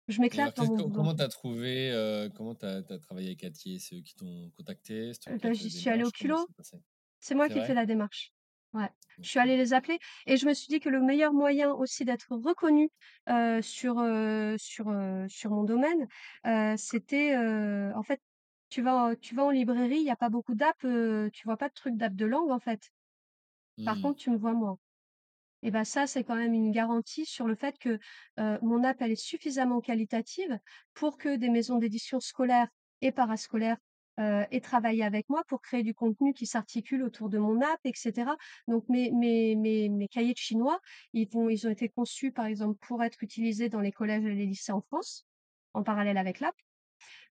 je 0.08 0.20
Et 0.30 0.50
m'éclate 0.50 0.52
dans 0.54 0.66
mon 0.66 0.82
comment 0.90 1.14
fait. 1.14 1.14
tu 1.14 1.22
as 1.22 1.28
trouvé, 1.28 1.90
heu, 1.92 2.30
comment 2.34 2.54
tu 2.54 2.64
as 2.66 2.82
travaillé 2.82 3.28
avec 3.28 3.44
Hatier? 3.44 3.78
C'est 3.78 3.96
eux 3.96 4.00
qui 4.02 4.14
t'ont 4.14 4.50
contacté? 4.56 5.12
Bah, 5.42 5.52
la 5.52 5.52
j'y 5.52 5.70
suis 5.70 5.90
allée 5.90 6.04
au 6.04 6.10
culot, 6.10 6.48
c'est 7.20 7.34
moi 7.36 7.48
qui 7.50 7.58
ai 7.58 7.62
fait 7.62 7.74
vrai? 7.74 7.74
la 7.74 7.86
démarche. 7.86 8.32
Ouais, 8.74 8.90
je 9.22 9.30
suis 9.30 9.38
allée 9.40 9.56
les 9.58 9.74
appeler 9.74 9.98
et 10.26 10.36
je 10.38 10.46
me 10.46 10.54
suis 10.54 10.68
dit 10.68 10.80
que 10.80 10.88
le 10.90 11.00
meilleur 11.02 11.32
moyen 11.34 11.72
aussi 11.72 12.04
d'être 12.04 12.28
reconnue, 12.36 12.90
heu, 13.30 13.62
sur, 13.62 13.96
sur, 14.58 14.86
sur 15.28 15.50
mon 15.52 15.64
domaine, 15.64 16.08
c'était, 16.78 17.36
en 17.36 18.02
fait, 18.04 18.20
tu 18.72 18.82
vas 18.82 19.14
tu 19.16 19.34
vas 19.34 19.44
en 19.44 19.50
librairie, 19.50 19.96
il 19.98 20.04
y 20.04 20.10
a 20.10 20.16
pas 20.16 20.30
beaucoup 20.30 20.54
d'apps, 20.54 20.84
heu, 20.84 21.30
tu 21.32 21.44
vois 21.46 21.56
pas 21.58 21.68
de 21.68 21.74
trucs 21.74 21.96
d'apps 21.96 22.16
de 22.16 22.26
langue, 22.26 22.50
en 22.50 22.60
fait. 22.60 22.90
Par 23.84 24.00
Mmh. 24.00 24.02
contre, 24.02 24.18
tu 24.20 24.30
me 24.30 24.36
vois 24.38 24.52
moi. 24.54 24.78
Et 25.62 25.70
bah, 25.72 25.84
ça, 25.84 26.06
c'est 26.06 26.24
quand 26.24 26.36
même 26.36 26.54
une 26.54 26.72
garantie 26.72 27.26
sur 27.26 27.46
le 27.48 27.54
fait 27.56 27.78
que, 27.78 27.98
heu, 28.40 28.58
mon 28.62 28.84
app, 28.84 29.00
elle 29.02 29.12
est 29.12 29.16
suffisamment 29.22 29.80
qualitative 29.80 30.58
pour 30.94 31.18
que 31.18 31.36
des 31.36 31.50
maisons 31.50 31.78
d'édition 31.78 32.20
scolaires 32.20 32.68
et 33.02 33.12
parascolaires, 33.12 33.78
heu, 34.20 34.44
aient 34.50 34.60
travaillé 34.60 35.04
avec 35.04 35.28
moi 35.30 35.42
pour 35.48 35.62
créer 35.62 35.82
du 35.84 35.94
contenu 35.94 36.34
qui 36.34 36.46
s'articule 36.46 37.02
autour 37.04 37.28
de 37.30 37.38
mon 37.38 37.60
app 37.62 37.80
et 37.84 37.92
cetera. 37.96 38.36
Donc 38.68 38.88
mes 38.88 39.10
mes 39.12 39.56
mes 39.56 39.88
mes 39.90 40.08
cahiers 40.08 40.34
de 40.34 40.38
chinois, 40.38 40.80
ils 41.14 41.28
vont 41.30 41.48
ils 41.48 41.66
ont 41.66 41.70
été 41.70 41.88
conçus, 41.88 42.32
par 42.32 42.46
exemple, 42.46 42.78
pour 42.86 43.02
être 43.04 43.22
utilisés 43.22 43.68
dans 43.68 43.80
les 43.80 43.92
collèges 43.92 44.24
et 44.24 44.34
les 44.34 44.46
lycées 44.46 44.72
en 44.72 44.80
France, 44.82 45.26
en 45.74 45.82
parallèle 45.84 46.18
avec 46.18 46.40
l'app, 46.40 46.54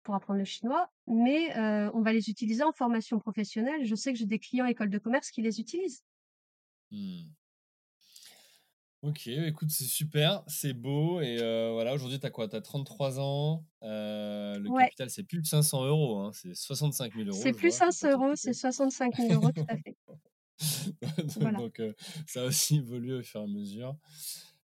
pour 0.04 0.16
apprendre 0.16 0.40
le 0.40 0.46
chinois, 0.46 0.92
mais 1.08 1.56
heu, 1.58 1.92
on 1.94 2.02
va 2.02 2.14
les 2.14 2.30
utiliser 2.30 2.64
en 2.64 2.72
formation 2.74 3.20
professionnelle. 3.20 3.86
Je 3.86 3.96
sais 3.96 4.14
que 4.14 4.20
j'ai 4.20 4.26
des 4.26 4.40
clients 4.40 4.66
écoles 4.66 4.90
de 4.90 4.98
commerce 5.00 5.32
qui 5.32 5.42
les 5.42 5.60
utilisent. 5.60 6.04
Mmh. 6.92 7.34
OK, 9.02 9.28
écoute, 9.28 9.70
c'est 9.72 9.86
super, 9.86 10.44
c'est 10.48 10.74
beau 10.74 11.22
et 11.22 11.38
heu, 11.42 11.72
voilà, 11.72 11.94
aujourd'hui, 11.94 12.20
tu 12.20 12.26
as 12.26 12.32
quoi? 12.32 12.50
Tu 12.50 12.58
as 12.58 12.62
33 12.62 13.18
ans, 13.22 13.66
heu, 13.82 14.60
le 14.60 14.70
Ouais. 14.70 14.90
capital, 14.90 15.10
c'est 15.10 15.24
plus 15.24 15.40
de 15.42 15.48
500 15.48 15.86
€, 15.86 16.20
hein, 16.20 16.32
c'est 16.34 16.54
65 16.54 17.16
000 17.16 17.30
€, 17.30 17.30
C'est 17.30 17.54
je 17.54 17.54
plus 17.54 17.72
vois, 17.72 17.80
faut 17.80 17.94
pas 17.94 18.10
500 18.10 18.10
te 18.10 18.20
€, 18.34 18.36
c'est 18.36 18.52
tromper. 18.52 18.54
65 18.54 19.18
000 19.18 19.50
€, 19.50 19.52
tout 19.52 19.64
à 19.68 19.78
fait. 19.78 19.96
Voilà, 21.40 21.60
Donc 21.60 21.82
ça 22.28 22.42
a 22.42 22.46
aussi 22.46 22.78
évolué 22.78 23.14
au 23.14 23.24
fur 23.24 23.42
et 23.42 23.44
à 23.44 23.48
mesure. 23.48 23.98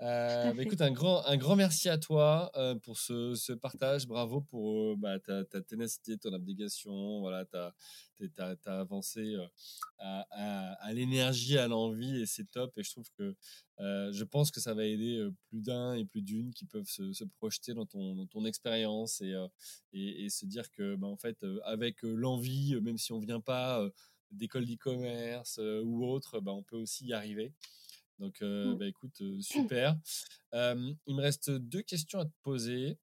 Heu, 0.04 0.54
bah, 0.54 0.64
écoute, 0.64 0.82
un 0.82 0.92
grand 0.92 1.24
un 1.26 1.38
grand 1.38 1.56
merci 1.56 1.88
à 1.88 1.98
toi, 1.98 2.52
heu, 2.58 2.78
pour 2.80 2.98
ce 3.00 3.36
ce 3.36 3.54
partage. 3.54 4.08
Bravo 4.08 4.42
pour, 4.42 4.92
heu, 4.94 4.96
bah, 4.98 5.20
ta 5.20 5.46
ta 5.46 5.62
ténacité, 5.62 6.18
ton 6.18 6.34
abnégation, 6.34 7.22
voilà, 7.22 7.46
tu 7.46 7.56
as 7.58 7.74
as 8.66 8.80
avancé, 8.82 9.36
à 10.00 10.94
l'énergie, 10.94 11.58
à 11.58 11.68
l'envie 11.70 12.22
et 12.22 12.26
c'est 12.26 12.52
top 12.52 12.78
et 12.78 12.84
je 12.84 12.92
trouve 12.92 13.10
que, 13.18 13.36
je 13.80 14.24
pense 14.26 14.52
que 14.52 14.60
ça 14.62 14.74
va 14.74 14.86
aider, 14.86 15.28
plus 15.50 15.62
d'un 15.62 15.94
et 15.96 16.06
plus 16.06 16.22
d'une 16.24 16.54
qui 16.54 16.66
peuvent 16.66 16.88
se 16.90 17.14
se 17.14 17.24
projeter 17.26 17.74
dans 17.74 17.86
ton 17.86 18.16
dans 18.16 18.28
ton 18.28 18.46
expérience 18.46 19.22
et 19.22 19.32
heu 19.34 19.48
et 19.94 20.26
et 20.26 20.30
se 20.30 20.46
dire 20.46 20.72
que, 20.72 20.96
bah, 20.98 21.08
en 21.08 21.18
fait, 21.18 21.46
avec, 21.66 22.02
l'envie, 22.04 22.76
même 22.82 22.98
si 22.98 23.14
on 23.14 23.20
vient 23.20 23.42
pas, 23.42 23.88
d'école 24.32 24.66
d'e-commerce 24.66 25.60
ou 25.84 26.06
autre, 26.06 26.40
bah, 26.42 26.52
on 26.54 26.64
peut 26.64 26.78
aussi 26.78 27.08
y 27.08 27.14
arriver. 27.14 27.54
Donc, 28.24 28.42
Mmh. 28.64 28.80
bah, 28.80 28.88
écoute, 28.88 29.22
super. 29.42 29.96
il 30.54 31.16
me 31.16 31.22
reste 31.22 31.52
deux 31.52 31.82
questions 31.84 32.20
à 32.20 32.26
te 32.26 32.34
poser. 32.42 32.98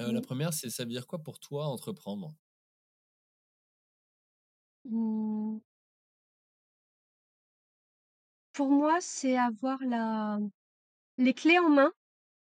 la 0.00 0.20
Oui. 0.20 0.20
première, 0.22 0.54
c'est 0.54 0.70
ça 0.70 0.84
veut 0.84 0.90
dire 0.90 1.06
quoi 1.06 1.22
pour 1.22 1.40
toi 1.40 1.66
entreprendre? 1.68 2.34
Mmh. 4.84 5.60
Pour 8.52 8.70
moi, 8.70 9.00
c'est 9.00 9.36
avoir 9.36 9.78
la 9.84 10.38
les 11.18 11.34
clés 11.34 11.58
en 11.60 11.70
main, 11.70 11.92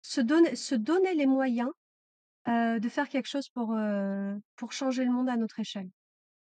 se 0.03 0.21
donner 0.23 0.57
se 0.57 0.75
donner 0.77 1.15
les 1.15 1.27
moyens, 1.27 1.71
de 2.47 2.89
faire 2.91 3.09
quelque 3.11 3.29
chose 3.29 3.49
pour, 3.51 3.77
pour 4.57 4.73
changer 4.73 5.05
le 5.05 5.13
monde 5.13 5.29
à 5.31 5.37
notre 5.39 5.61
échelle. 5.61 5.91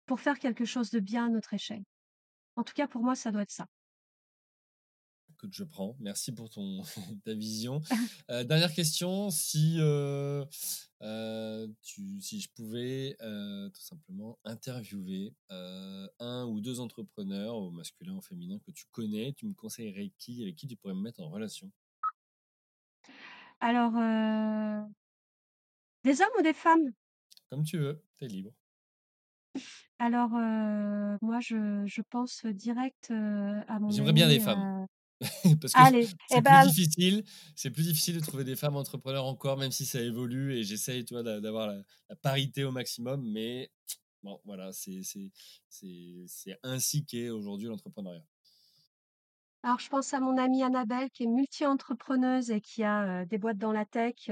Pour 0.08 0.20
faire 0.22 0.40
quelque 0.40 0.66
chose 0.66 0.92
de 0.92 1.00
bien 1.02 1.28
à 1.28 1.30
notre 1.30 1.54
échelle. 1.56 1.84
En 2.58 2.64
tout 2.64 2.74
cas, 2.76 2.88
pour 2.88 3.04
moi, 3.04 3.16
ça 3.16 3.32
doit 3.32 3.44
être 3.44 3.52
ça. 3.52 3.68
Écoute, 5.46 5.54
je 5.54 5.64
prends. 5.64 5.96
Merci 6.00 6.32
pour 6.32 6.50
ton 6.50 6.82
ta 7.24 7.34
vision. 7.36 7.80
Heu, 8.32 8.44
dernière 8.46 8.74
question, 8.74 9.30
si, 9.30 9.78
heu 9.80 10.44
heu, 11.04 11.76
tu 11.84 12.20
si 12.22 12.42
je 12.42 12.50
pouvais, 12.56 13.16
tout 13.20 13.82
simplement 13.82 14.40
interviewer, 14.44 15.36
1 15.50 16.46
ou 16.48 16.62
2 16.62 16.80
entrepreneurs, 16.80 17.56
au 17.58 17.70
masculin 17.72 18.14
ou 18.14 18.18
au 18.20 18.22
féminin 18.22 18.58
que 18.60 18.72
tu 18.72 18.86
connais, 18.92 19.34
tu 19.34 19.46
me 19.46 19.54
conseillerais 19.54 20.12
qui? 20.18 20.42
Avec 20.42 20.56
qui 20.56 20.68
tu 20.68 20.78
pourrais 20.78 20.96
me 20.96 21.02
mettre 21.02 21.22
en 21.22 21.30
relation? 21.30 21.72
Alors, 23.60 23.96
des 26.06 26.22
hommes 26.22 26.30
ou 26.40 26.42
des 26.42 26.54
femmes? 26.54 26.94
Comme 27.50 27.64
tu 27.64 27.80
veux, 27.80 28.04
tu 28.18 28.26
es 28.26 28.28
libre. 28.28 28.54
Alors, 30.00 30.32
moi 31.22 31.40
je 31.42 31.84
je 31.86 32.02
pense 32.02 32.46
direct, 32.46 33.12
à 33.12 33.80
mon 33.80 33.90
J'aimerais 33.90 34.14
bien 34.14 34.28
des 34.28 34.40
femmes. 34.40 34.68
Parce 35.62 35.74
que 35.74 35.80
c'est 36.30 36.42
plus 36.42 36.42
ben 36.42 36.66
difficile 36.68 37.24
c'est 37.56 37.72
plus 37.72 37.84
difficile 37.84 38.16
de 38.16 38.20
trouver 38.20 38.44
des 38.44 38.58
femmes 38.58 38.76
entrepreneurs 38.76 39.26
encore, 39.26 39.58
même 39.58 39.72
si 39.72 39.86
ça 39.86 40.02
évolue 40.02 40.54
et 40.54 40.64
j'essaye, 40.64 41.06
d'a 41.06 41.40
d'avoir 41.40 41.68
la 41.68 41.82
la 42.10 42.16
parité 42.18 42.64
au 42.66 42.72
maximum, 42.72 43.24
mais 43.32 43.72
bon, 44.24 44.40
voilà, 44.44 44.72
c'est 44.74 45.02
ainsi 46.64 47.06
qu'est 47.06 47.30
aujourd'hui 47.30 47.68
l'entrepreneuriat. 47.68 48.26
alors 49.64 49.80
je 49.80 49.90
pense 49.90 50.14
à 50.14 50.20
mon 50.20 50.38
amie 50.38 50.64
Annabelle 50.64 51.10
qui 51.12 51.24
est 51.24 51.28
multi-entrepreneuse 51.28 52.52
et 52.52 52.62
qui 52.62 52.84
a, 52.84 53.26
des 53.26 53.38
boîtes 53.38 53.58
dans 53.58 53.72
la 53.72 53.86
tech, 53.86 54.30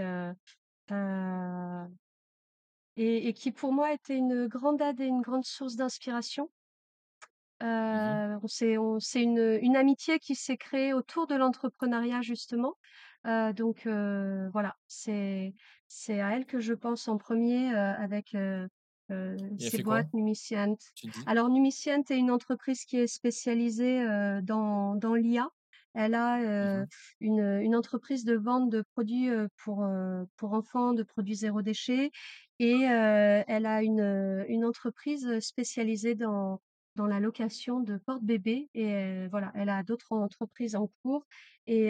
et 2.98 3.28
et 3.28 3.34
qui 3.34 3.52
pour 3.52 3.72
moi 3.72 3.94
était 3.94 4.18
une 4.18 4.48
grande 4.48 4.82
aide 4.82 5.00
et 5.00 5.06
une 5.06 5.22
grande 5.22 5.46
source 5.46 5.76
d'inspiration. 5.76 6.50
Mmh 7.92 8.18
on 8.78 9.00
c'est 9.00 9.24
une, 9.24 9.60
une 9.62 9.76
amitié 9.78 10.20
qui 10.20 10.36
s'est 10.36 10.58
créée 10.58 10.94
autour 10.94 11.28
de 11.28 11.36
l'entrepreneuriat 11.36 12.22
justement. 12.22 12.76
Heu, 13.26 13.54
donc 13.54 13.86
heu, 13.88 14.50
voilà, 14.54 14.76
c'est 14.88 15.54
c'est 15.88 16.20
à 16.22 16.32
elle 16.36 16.46
que 16.46 16.60
je 16.60 16.74
pense 16.74 17.08
en 17.08 17.18
1er, 17.18 17.72
heu, 17.74 17.78
avec, 17.78 18.36
ses 19.60 19.78
boîtes 19.80 20.08
dis? 21.10 21.26
Alors 21.26 21.50
Numicient 21.50 22.04
est 22.10 22.18
une 22.18 22.32
entreprise 22.32 22.86
qui 22.86 22.98
est 22.98 23.08
spécialisée, 23.08 24.04
dans 24.44 24.96
dans 24.96 25.16
l'IA. 25.16 25.50
Elle 25.96 26.16
a, 26.16 26.40
Mmh 26.62 26.88
une, 27.20 27.76
entreprise 27.76 28.26
de 28.26 28.36
vente 28.36 28.70
de 28.72 28.82
produits, 28.94 29.30
pour, 29.64 29.86
pour 30.38 30.54
enfants, 30.54 30.94
de 30.94 31.04
produits 31.04 31.36
zéro 31.36 31.62
déchet 31.62 32.12
et 32.60 32.82
elle 32.84 33.66
a 33.66 33.84
une, 33.84 34.46
une 34.50 34.66
entreprise, 34.66 35.40
spécialisée 35.40 36.16
dans 36.16 36.62
dans 36.96 37.08
la 37.08 37.20
location 37.20 37.80
de 37.80 37.98
porte-bébés 37.98 38.70
et 38.74 39.28
voilà, 39.28 39.52
elle 39.56 39.70
a 39.70 39.84
d'autres 39.84 40.12
entreprises 40.12 40.76
en 40.76 40.88
cours 41.02 41.26
et 41.68 41.90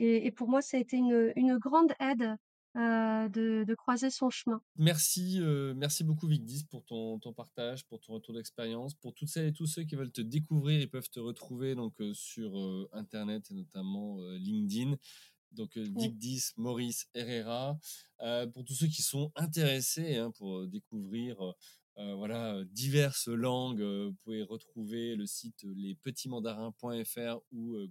et 0.00 0.26
et 0.26 0.30
pour 0.32 0.48
moi, 0.48 0.62
ça 0.62 0.76
a 0.76 0.80
été 0.80 0.96
une, 0.96 1.32
une 1.36 1.56
grande 1.58 1.92
aide, 2.00 2.36
de 2.74 3.64
de 3.64 3.74
croiser 3.74 4.10
son 4.10 4.30
chemin. 4.30 4.60
Merci, 4.76 5.38
merci 5.76 6.02
beaucoup 6.02 6.26
Vigdis 6.26 6.64
pour 6.64 6.84
ton 6.84 7.18
ton 7.20 7.32
partage, 7.32 7.84
pour 7.86 8.00
ton 8.00 8.14
retour 8.14 8.34
d'expérience. 8.34 8.94
Pour 8.94 9.14
toutes 9.14 9.28
celles 9.28 9.46
et 9.48 9.52
tous 9.52 9.66
ceux 9.66 9.84
qui 9.84 9.94
veulent 9.94 10.10
te 10.10 10.22
découvrir, 10.22 10.80
ils 10.80 10.90
peuvent 10.90 11.10
te 11.10 11.20
retrouver 11.20 11.74
donc, 11.74 11.94
sur, 12.14 12.88
internet 12.92 13.50
et 13.50 13.54
notamment, 13.54 14.18
LinkedIn. 14.38 14.96
Donc, 15.52 15.76
heu, 15.76 15.84
Oui. 15.94 16.08
Vigdis 16.08 16.50
Maurice 16.56 17.06
Herrera. 17.14 17.78
Pour 18.52 18.64
tous 18.64 18.74
ceux 18.74 18.88
qui 18.88 19.02
sont 19.02 19.30
intéressés, 19.36 20.16
hein, 20.16 20.32
pour, 20.32 20.66
découvrir, 20.66 21.36
heu, 21.98 22.12
voilà, 22.14 22.64
diverses 22.72 23.28
langues, 23.28 23.80
heu, 23.80 24.06
vous 24.06 24.14
pouvez 24.24 24.42
retrouver 24.42 25.14
le 25.16 25.26
site 25.26 25.64
lespetitsmandarins.fr 25.76 27.40
ou. 27.52 27.76
Heu, 27.76 27.88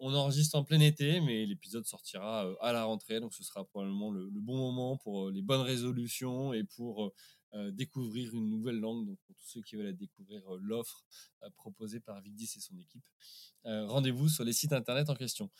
on 0.00 0.14
enregistre 0.14 0.56
en 0.56 0.64
plein 0.64 0.80
été, 0.80 1.20
mais 1.20 1.46
l'épisode 1.46 1.86
sortira, 1.86 2.46
à 2.60 2.72
la 2.72 2.84
rentrée, 2.84 3.20
donc 3.20 3.34
ce 3.34 3.42
sera 3.42 3.64
probablement 3.64 4.10
le 4.10 4.28
bon 4.40 4.56
moment 4.56 4.96
pour, 4.98 5.30
les 5.30 5.42
bonnes 5.42 5.62
résolutions 5.62 6.52
et 6.52 6.64
pour, 6.64 7.12
découvrir 7.72 8.34
une 8.34 8.50
nouvelle 8.50 8.80
langue. 8.80 9.06
Donc 9.06 9.18
pour 9.26 9.36
tous 9.36 9.46
ceux 9.46 9.62
qui 9.62 9.76
veulent 9.76 9.86
la 9.86 9.92
découvrir, 9.92 10.42
l'offre, 10.60 11.04
proposée 11.54 12.00
par 12.00 12.20
Vigdis 12.20 12.50
et 12.56 12.60
son 12.60 12.76
équipe, 12.78 13.04
rendez-vous 13.64 14.28
sur 14.28 14.44
les 14.44 14.52
sites 14.52 14.72
internet 14.72 15.08
en 15.08 15.14
question. 15.14 15.50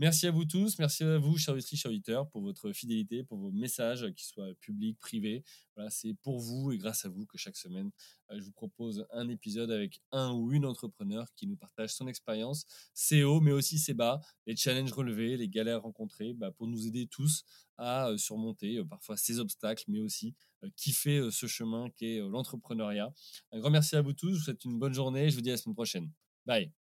Merci 0.00 0.26
à 0.26 0.32
vous 0.32 0.44
tous, 0.44 0.78
merci 0.80 1.04
à 1.04 1.18
vous, 1.18 1.38
chères 1.38 1.54
auditrices, 1.54 1.80
chers 1.80 1.90
auditeurs, 1.92 2.28
pour 2.28 2.42
votre 2.42 2.72
fidélité, 2.72 3.22
pour 3.22 3.38
vos 3.38 3.52
messages, 3.52 4.00
qu'ils 4.16 4.26
soient 4.26 4.52
publics, 4.60 4.98
privés. 4.98 5.44
Voilà, 5.76 5.88
c'est 5.88 6.14
pour 6.14 6.40
vous 6.40 6.72
et 6.72 6.78
grâce 6.78 7.04
à 7.04 7.08
vous 7.08 7.26
que 7.26 7.38
chaque 7.38 7.56
semaine, 7.56 7.92
heu, 8.32 8.38
je 8.40 8.44
vous 8.44 8.50
propose 8.52 9.06
un 9.12 9.28
épisode 9.28 9.70
avec 9.70 10.00
un 10.10 10.32
ou 10.32 10.52
une 10.52 10.66
entrepreneur 10.66 11.26
qui 11.36 11.46
nous 11.46 11.56
partage 11.56 11.90
son 11.94 12.08
expérience, 12.08 12.66
ses 12.92 13.22
hauts, 13.22 13.40
mais 13.40 13.52
aussi 13.52 13.78
ses 13.78 13.94
bas, 13.94 14.20
les 14.46 14.56
challenges 14.56 14.92
relevés, 14.92 15.36
les 15.36 15.48
galères 15.48 15.82
rencontrées, 15.82 16.32
bah, 16.34 16.50
pour 16.50 16.66
nous 16.66 16.86
aider 16.88 17.06
tous 17.06 17.44
à, 17.78 18.10
heu, 18.10 18.18
surmonter, 18.18 18.78
heu, 18.78 18.84
parfois 18.84 19.16
ces 19.16 19.38
obstacles, 19.38 19.84
mais 19.86 20.00
aussi, 20.00 20.34
kiffer, 20.76 21.28
ce 21.30 21.46
chemin 21.46 21.88
qu'est, 21.96 22.18
l'entrepreneuriat. 22.18 23.12
Un 23.52 23.60
grand 23.60 23.70
merci 23.70 23.94
à 23.94 24.02
vous 24.02 24.12
tous, 24.12 24.30
je 24.32 24.34
vous 24.38 24.40
souhaite 24.44 24.64
une 24.64 24.78
bonne 24.80 24.94
journée 24.94 25.26
et 25.26 25.30
je 25.30 25.36
vous 25.36 25.42
dis 25.42 25.50
à 25.50 25.52
la 25.52 25.56
semaine 25.58 25.74
prochaine. 25.76 26.10
Bye. 26.46 26.83